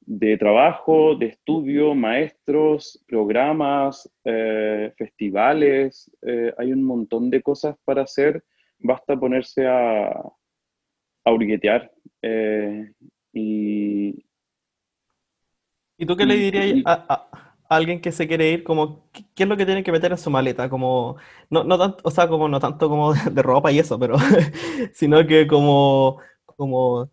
de 0.00 0.36
trabajo, 0.38 1.14
de 1.14 1.26
estudio, 1.26 1.94
maestros, 1.94 3.04
programas, 3.06 4.10
eh, 4.24 4.92
festivales. 4.96 6.10
Eh, 6.22 6.54
hay 6.56 6.72
un 6.72 6.82
montón 6.82 7.28
de 7.28 7.42
cosas 7.42 7.76
para 7.84 8.02
hacer. 8.02 8.42
Basta 8.78 9.14
ponerse 9.14 9.66
a, 9.66 10.08
a 10.08 11.32
hurguetear. 11.32 11.92
Eh, 12.22 12.92
y, 13.34 14.24
¿Y 15.98 16.06
tú 16.06 16.16
qué 16.16 16.24
le 16.24 16.36
dirías 16.36 16.82
a, 16.86 16.92
a, 16.92 17.28
a, 17.30 17.51
alguien 17.76 18.00
que 18.00 18.12
se 18.12 18.28
quiere 18.28 18.50
ir? 18.50 18.64
Como, 18.64 19.08
¿qué, 19.12 19.24
¿Qué 19.34 19.42
es 19.44 19.48
lo 19.48 19.56
que 19.56 19.66
tiene 19.66 19.82
que 19.84 19.92
meter 19.92 20.12
en 20.12 20.18
su 20.18 20.30
maleta? 20.30 20.68
Como, 20.68 21.16
no, 21.50 21.64
no 21.64 21.78
tanto, 21.78 21.98
o 22.04 22.10
sea, 22.10 22.28
como, 22.28 22.48
no 22.48 22.60
tanto 22.60 22.88
como 22.88 23.14
de, 23.14 23.30
de 23.30 23.42
ropa 23.42 23.72
y 23.72 23.78
eso, 23.78 23.98
pero 23.98 24.16
sino 24.92 25.26
que 25.26 25.46
como, 25.46 26.18
como, 26.44 27.10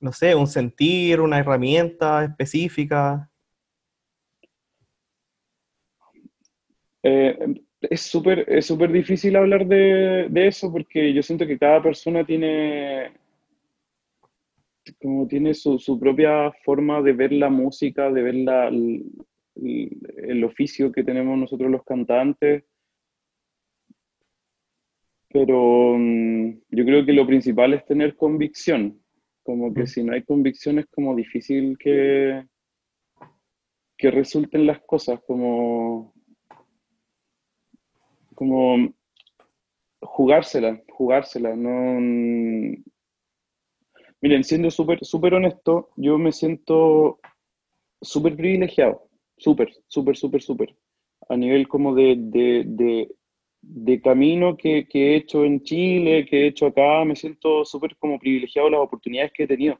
no 0.00 0.12
sé, 0.12 0.34
un 0.34 0.46
sentir, 0.46 1.20
una 1.20 1.38
herramienta 1.38 2.24
específica. 2.24 3.30
Eh, 7.02 7.38
es 7.80 8.02
súper 8.02 8.44
es 8.48 8.66
súper 8.66 8.92
difícil 8.92 9.36
hablar 9.36 9.66
de, 9.66 10.26
de, 10.28 10.46
eso 10.48 10.70
porque 10.70 11.14
yo 11.14 11.22
siento 11.22 11.46
que 11.46 11.58
cada 11.58 11.82
persona 11.82 12.24
tiene 12.24 13.12
como 15.00 15.26
tiene 15.26 15.54
su, 15.54 15.78
su, 15.78 15.98
propia 15.98 16.52
forma 16.64 17.00
de 17.00 17.12
ver 17.12 17.32
la 17.32 17.48
música, 17.48 18.10
de 18.10 18.22
ver 18.22 18.34
la, 18.34 18.70
el, 19.60 20.44
oficio 20.44 20.90
que 20.92 21.04
tenemos 21.04 21.38
nosotros 21.38 21.70
los 21.70 21.84
cantantes. 21.84 22.64
Pero 25.28 25.92
um, 25.92 26.60
yo 26.70 26.84
creo 26.84 27.04
que 27.04 27.12
lo 27.12 27.26
principal 27.26 27.74
es 27.74 27.84
tener 27.84 28.16
convicción. 28.16 29.00
Como 29.42 29.72
que 29.72 29.82
mm. 29.82 29.86
si 29.86 30.02
no 30.02 30.12
hay 30.12 30.24
convicción 30.24 30.78
es 30.78 30.86
como 30.86 31.14
difícil 31.14 31.78
que, 31.78 32.44
que 33.96 34.10
resulten 34.10 34.66
las 34.66 34.80
cosas, 34.80 35.20
como, 35.26 36.14
como 38.34 38.92
jugársela, 40.00 40.82
jugársela. 40.88 41.54
No, 41.54 42.00
Miren, 44.22 44.44
siendo 44.44 44.70
súper 44.70 45.02
súper 45.02 45.34
honesto, 45.34 45.90
yo 45.96 46.18
me 46.18 46.32
siento 46.32 47.20
súper 48.02 48.36
privilegiado, 48.36 49.08
súper, 49.40 49.72
súper, 49.88 50.16
súper, 50.16 50.42
súper, 50.42 50.76
a 51.28 51.36
nivel 51.36 51.66
como 51.66 51.94
de, 51.94 52.16
de, 52.18 52.62
de, 52.66 53.08
de 53.62 54.00
camino 54.00 54.56
que, 54.56 54.86
que, 54.88 55.12
he 55.12 55.16
hecho 55.16 55.44
en 55.44 55.62
Chile, 55.62 56.26
que 56.26 56.42
he 56.42 56.46
hecho 56.48 56.66
acá, 56.66 57.04
me 57.04 57.16
siento 57.16 57.64
súper 57.64 57.96
como 57.96 58.18
privilegiado 58.18 58.70
las 58.70 58.80
oportunidades 58.80 59.32
que 59.34 59.44
he 59.44 59.48
tenido. 59.48 59.78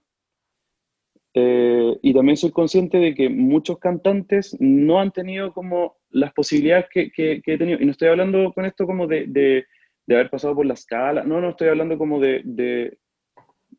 Eh, 1.33 1.97
y 2.03 2.13
también 2.13 2.37
soy 2.37 2.51
consciente 2.51 2.99
de 2.99 3.15
que 3.15 3.29
muchos 3.29 3.79
cantantes 3.79 4.57
no 4.59 4.99
han 4.99 5.13
tenido 5.13 5.53
como 5.53 5.97
las 6.11 6.33
posibilidades 6.33 6.87
que, 6.91 7.11
que, 7.13 7.41
que 7.43 7.55
he 7.55 7.59
tenido. 7.59 7.79
Y 7.81 7.85
no 7.85 7.93
estoy 7.93 8.09
hablando 8.09 8.53
con 8.53 8.65
esto 8.65 8.87
como 8.87 9.07
de, 9.07 9.27
de, 9.29 9.65
de 10.07 10.15
haber 10.15 10.31
pasado 10.31 10.55
por 10.57 10.67
la 10.67 10.75
escala, 10.75 11.22
no, 11.22 11.41
no 11.41 11.51
estoy 11.51 11.68
hablando 11.68 11.97
como 11.99 12.18
de, 12.18 12.43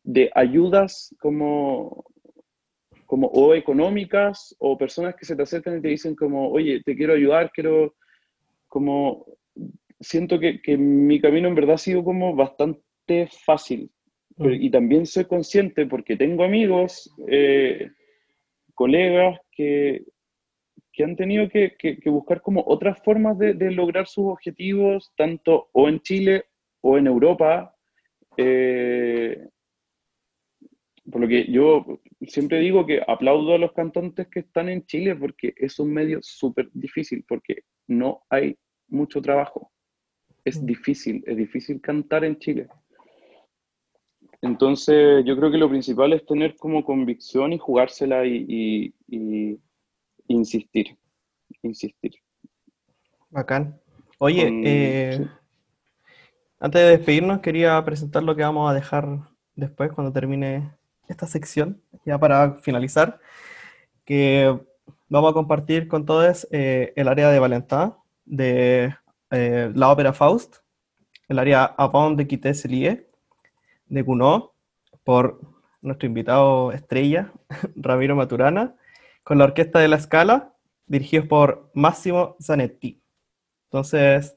de 0.04 0.30
ayudas 0.34 1.14
como, 1.20 2.04
como 3.12 3.26
o 3.26 3.52
económicas 3.52 4.56
o 4.58 4.78
personas 4.78 5.14
que 5.14 5.26
se 5.26 5.36
te 5.36 5.42
acercan 5.42 5.76
y 5.76 5.82
te 5.82 5.88
dicen 5.88 6.14
como, 6.14 6.48
oye, 6.50 6.80
te 6.82 6.96
quiero 6.96 7.12
ayudar, 7.12 7.50
quiero 7.52 7.94
como, 8.68 9.26
siento 10.00 10.40
que, 10.40 10.62
que 10.62 10.78
mi 10.78 11.20
camino 11.20 11.46
en 11.46 11.54
verdad 11.54 11.74
ha 11.74 11.78
sido 11.78 12.02
como 12.02 12.34
bastante 12.34 13.28
fácil. 13.44 13.90
Mm. 14.38 14.52
y 14.52 14.70
también 14.70 15.04
soy 15.04 15.26
consciente 15.26 15.84
porque 15.84 16.16
tengo 16.16 16.42
amigos, 16.42 17.14
eh, 17.28 17.90
colegas 18.72 19.38
que, 19.50 20.06
que 20.90 21.04
han 21.04 21.14
tenido 21.14 21.50
que, 21.50 21.76
que, 21.78 21.98
que, 21.98 22.08
buscar 22.08 22.40
como 22.40 22.64
otras 22.66 22.98
formas 23.04 23.36
de, 23.36 23.52
de, 23.52 23.72
lograr 23.72 24.06
sus 24.06 24.24
objetivos, 24.24 25.12
tanto 25.18 25.68
o 25.72 25.86
en 25.86 26.00
Chile 26.00 26.44
o 26.80 26.96
en 26.96 27.08
Europa. 27.08 27.76
Eh, 28.38 29.36
por 31.10 31.20
lo 31.20 31.28
que 31.28 31.50
yo 31.50 32.00
siempre 32.26 32.60
digo 32.60 32.86
que 32.86 33.02
aplaudo 33.06 33.54
a 33.54 33.58
los 33.58 33.72
cantantes 33.72 34.28
que 34.28 34.40
están 34.40 34.68
en 34.68 34.86
Chile 34.86 35.16
porque 35.16 35.52
es 35.56 35.78
un 35.78 35.92
medio 35.92 36.20
súper 36.22 36.70
difícil, 36.72 37.24
porque 37.26 37.64
no 37.88 38.22
hay 38.30 38.56
mucho 38.88 39.20
trabajo. 39.20 39.72
Es 40.44 40.62
mm. 40.62 40.66
difícil, 40.66 41.24
es 41.26 41.36
difícil 41.36 41.80
cantar 41.80 42.24
en 42.24 42.38
Chile. 42.38 42.68
Entonces, 44.40 45.24
yo 45.24 45.36
creo 45.36 45.50
que 45.50 45.58
lo 45.58 45.68
principal 45.68 46.12
es 46.12 46.26
tener 46.26 46.56
como 46.56 46.84
convicción 46.84 47.52
y 47.52 47.58
jugársela 47.58 48.26
y, 48.26 48.44
y, 48.48 48.94
y 49.06 49.60
insistir, 50.26 50.96
insistir. 51.62 52.12
Bacán. 53.30 53.80
Oye, 54.18 54.44
Con, 54.44 54.62
eh, 54.64 55.14
sí. 55.16 55.24
antes 56.58 56.80
de 56.80 56.88
despedirnos, 56.88 57.40
quería 57.40 57.84
presentar 57.84 58.22
lo 58.22 58.34
que 58.34 58.42
vamos 58.42 58.70
a 58.70 58.74
dejar 58.74 59.20
después 59.54 59.92
cuando 59.92 60.12
termine 60.12 60.72
esta 61.12 61.26
sección, 61.26 61.80
ya 62.04 62.18
para 62.18 62.54
finalizar, 62.60 63.20
que 64.04 64.58
vamos 65.08 65.30
a 65.30 65.34
compartir 65.34 65.88
con 65.88 66.04
todos 66.04 66.48
eh, 66.50 66.92
el 66.96 67.08
área 67.08 67.30
de 67.30 67.38
Valentá, 67.38 67.96
de 68.24 68.94
eh, 69.30 69.70
la 69.74 69.90
ópera 69.90 70.12
Faust, 70.12 70.56
el 71.28 71.38
área 71.38 71.64
Avant 71.64 72.16
de 72.18 72.26
Quité 72.26 72.54
Celie, 72.54 73.08
de 73.86 74.02
Gounod, 74.02 74.50
por 75.04 75.40
nuestro 75.80 76.06
invitado 76.06 76.72
estrella, 76.72 77.32
Ramiro 77.76 78.16
Maturana, 78.16 78.74
con 79.24 79.38
la 79.38 79.44
Orquesta 79.44 79.78
de 79.78 79.88
la 79.88 79.96
Escala, 79.96 80.54
dirigidos 80.86 81.26
por 81.26 81.70
Máximo 81.74 82.36
Zanetti. 82.42 83.02
Entonces, 83.64 84.36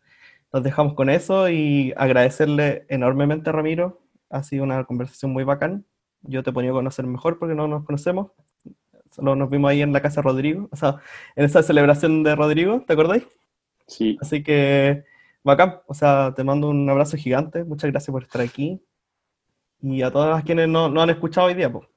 nos 0.54 0.64
dejamos 0.64 0.94
con 0.94 1.10
eso 1.10 1.50
y 1.50 1.94
agradecerle 1.98 2.86
enormemente 2.90 3.50
a 3.50 3.54
Ramiro. 3.54 4.02
Ha 4.30 4.44
sido 4.44 4.64
una 4.64 4.84
conversación 4.86 5.34
muy 5.34 5.44
bacán 5.44 5.86
yo 6.28 6.44
te 6.44 6.50
he 6.50 6.54
podido 6.54 6.74
conocer 6.74 7.06
mejor 7.08 7.40
porque 7.40 7.56
no 7.56 7.68
nos 7.68 7.86
conocemos. 7.86 8.32
solo 9.12 9.36
nos 9.36 9.50
vimos 9.50 9.72
ahí 9.72 9.82
en 9.82 9.94
la 9.94 10.02
casa 10.02 10.22
de 10.22 10.26
Rodrigo, 10.26 10.68
o 10.72 10.76
sea, 10.76 10.98
en 11.36 11.46
esa 11.46 11.64
celebración 11.64 12.24
de 12.24 12.36
Rodrigo, 12.36 12.84
¿te 12.86 12.94
acordáis? 12.94 13.28
Sí, 13.88 14.18
Así 14.22 14.44
que, 14.44 15.04
bacán, 15.44 15.80
o 15.88 15.94
sea, 15.94 16.34
te 16.36 16.44
mando 16.44 16.70
un 16.70 16.90
abrazo 16.90 17.18
gigante, 17.18 17.64
muchas 17.64 17.92
gracias 17.92 18.12
por 18.12 18.24
estar 18.24 18.42
aquí. 18.42 18.82
Y 19.82 20.02
a 20.02 20.12
todas 20.12 20.30
las 20.30 20.44
quienes 20.44 20.68
no, 20.68 20.90
no 20.90 21.02
han 21.02 21.12
escuchado 21.12 21.48
hoy 21.48 21.54
día, 21.54 21.72
pues. 21.72 21.88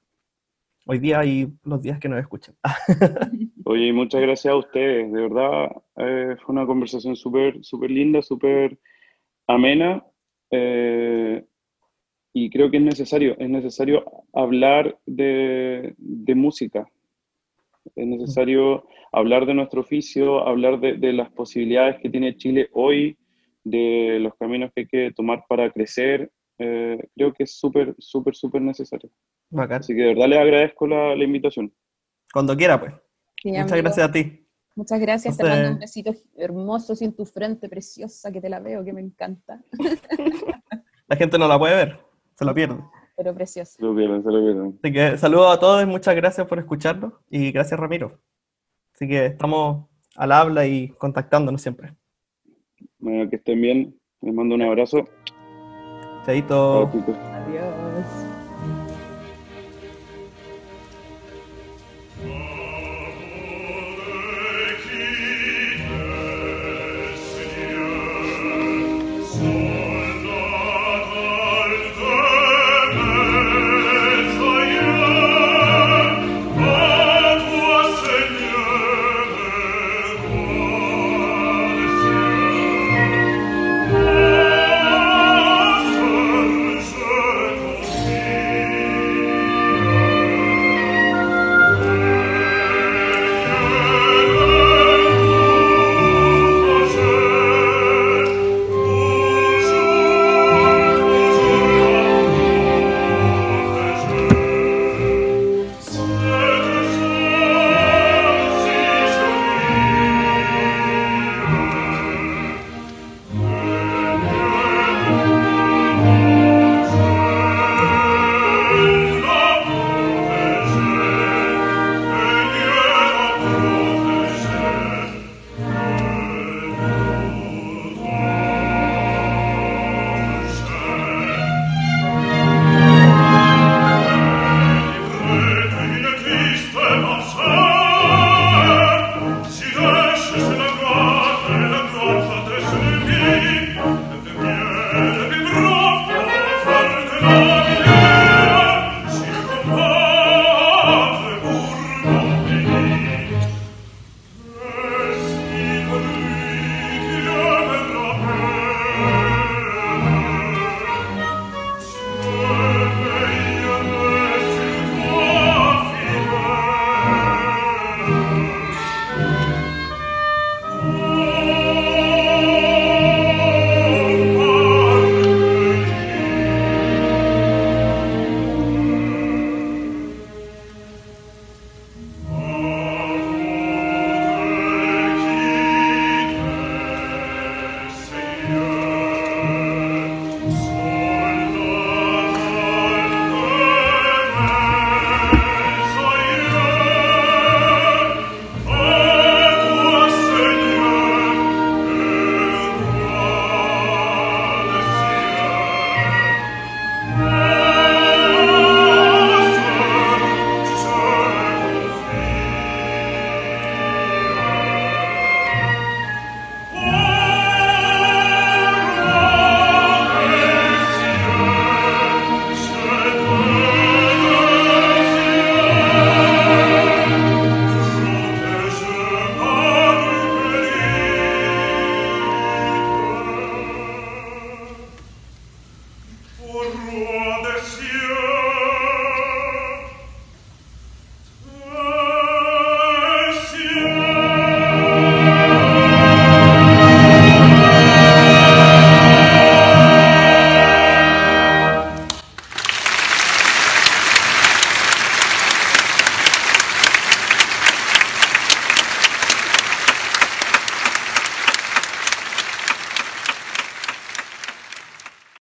Hoy 0.87 0.99
día 0.99 1.25
y 1.25 1.53
los 1.65 1.83
días 1.83 1.99
que 1.99 2.09
nos 2.09 2.19
escuchan. 2.19 2.55
Oye, 3.65 3.93
muchas 3.93 4.21
gracias 4.21 4.53
a 4.53 4.57
ustedes, 4.57 5.13
de 5.13 5.21
verdad, 5.21 5.71
eh, 5.97 6.37
fue 6.43 6.55
una 6.55 6.67
conversación 6.67 7.15
súper, 7.15 7.63
súper 7.63 7.91
linda, 7.91 8.23
súper 8.23 8.79
amena, 9.47 10.05
eh, 10.51 11.45
y 12.45 12.51
creo 12.51 12.71
que 12.71 12.77
es 12.77 12.83
necesario, 12.83 13.37
es 13.39 13.49
necesario 13.49 14.05
hablar 14.33 14.97
de, 15.07 15.95
de 15.97 16.35
música, 16.35 16.87
es 17.97 18.07
necesario 18.07 18.85
hablar 19.13 19.45
de 19.47 19.55
nuestro 19.55 19.81
oficio, 19.81 20.47
hablar 20.47 20.79
de, 20.79 20.95
de 20.95 21.13
las 21.13 21.31
posibilidades 21.33 21.97
que 22.01 22.11
tiene 22.11 22.37
Chile 22.37 22.69
hoy, 22.73 23.17
de 23.65 24.19
los 24.21 24.35
caminos 24.37 24.71
que 24.75 24.83
hay 24.83 24.87
que 24.87 25.13
tomar 25.17 25.45
para 25.49 25.71
crecer, 25.71 26.31
eh, 26.59 26.99
creo 27.17 27.33
que 27.33 27.45
es 27.45 27.59
súper, 27.59 27.95
súper, 27.99 28.35
súper 28.37 28.63
necesario. 28.63 29.11
Bacán. 29.51 29.81
Así 29.81 29.95
que 29.95 30.03
de 30.03 30.15
verdad 30.15 30.29
les 30.29 30.39
agradezco 30.39 30.87
la, 30.87 31.17
la 31.17 31.25
invitación. 31.25 31.73
Cuando 32.33 32.57
quiera, 32.57 32.79
pues. 32.79 32.93
Sí, 33.43 33.51
Muchas 33.51 33.73
amigo. 33.73 33.85
gracias 33.85 34.09
a 34.09 34.13
ti. 34.13 34.47
Muchas 34.77 35.01
gracias, 35.01 35.37
te 35.37 35.43
mando 35.43 35.71
un 35.71 35.79
besito 35.81 36.15
hermoso 36.37 36.93
así 36.93 37.05
en 37.05 37.13
tu 37.13 37.25
frente, 37.25 37.69
preciosa, 37.69 38.31
que 38.31 38.41
te 38.41 38.49
la 38.49 38.61
veo, 38.61 38.85
que 38.85 38.93
me 38.93 39.01
encanta, 39.01 39.61
La 41.09 41.17
gente 41.17 41.39
no 41.39 41.49
la 41.49 41.59
puede 41.59 41.75
ver, 41.75 41.99
se 42.39 42.45
la 42.45 42.55
pierde. 42.55 42.77
pero 43.17 43.35
preciosa. 43.35 43.73
Se 43.73 43.83
lo 43.83 43.95
pierden, 43.97 44.23
se 44.23 44.31
lo 44.31 44.41
pierden. 44.41 44.79
Así 44.83 44.93
que 44.93 45.19
saludos 45.19 45.57
a 45.57 45.59
todos, 45.59 45.87
muchas 45.87 46.15
gracias 46.15 46.47
por 46.47 46.61
escucharnos 46.61 47.15
y 47.29 47.51
gracias 47.51 47.79
Ramiro. 47.81 48.21
Así 48.95 49.09
que 49.09 49.27
estamos 49.27 49.87
al 50.15 50.33
habla 50.33 50.67
y 50.67 50.89
contactándonos 50.89 51.61
siempre. 51.61 51.95
Bueno, 53.01 53.29
que 53.29 53.37
estén 53.37 53.61
bien. 53.61 53.99
Les 54.21 54.33
mando 54.35 54.55
un 54.55 54.63
abrazo. 54.63 55.05
Chaito. 56.25 56.89
Adiós. 56.89 57.88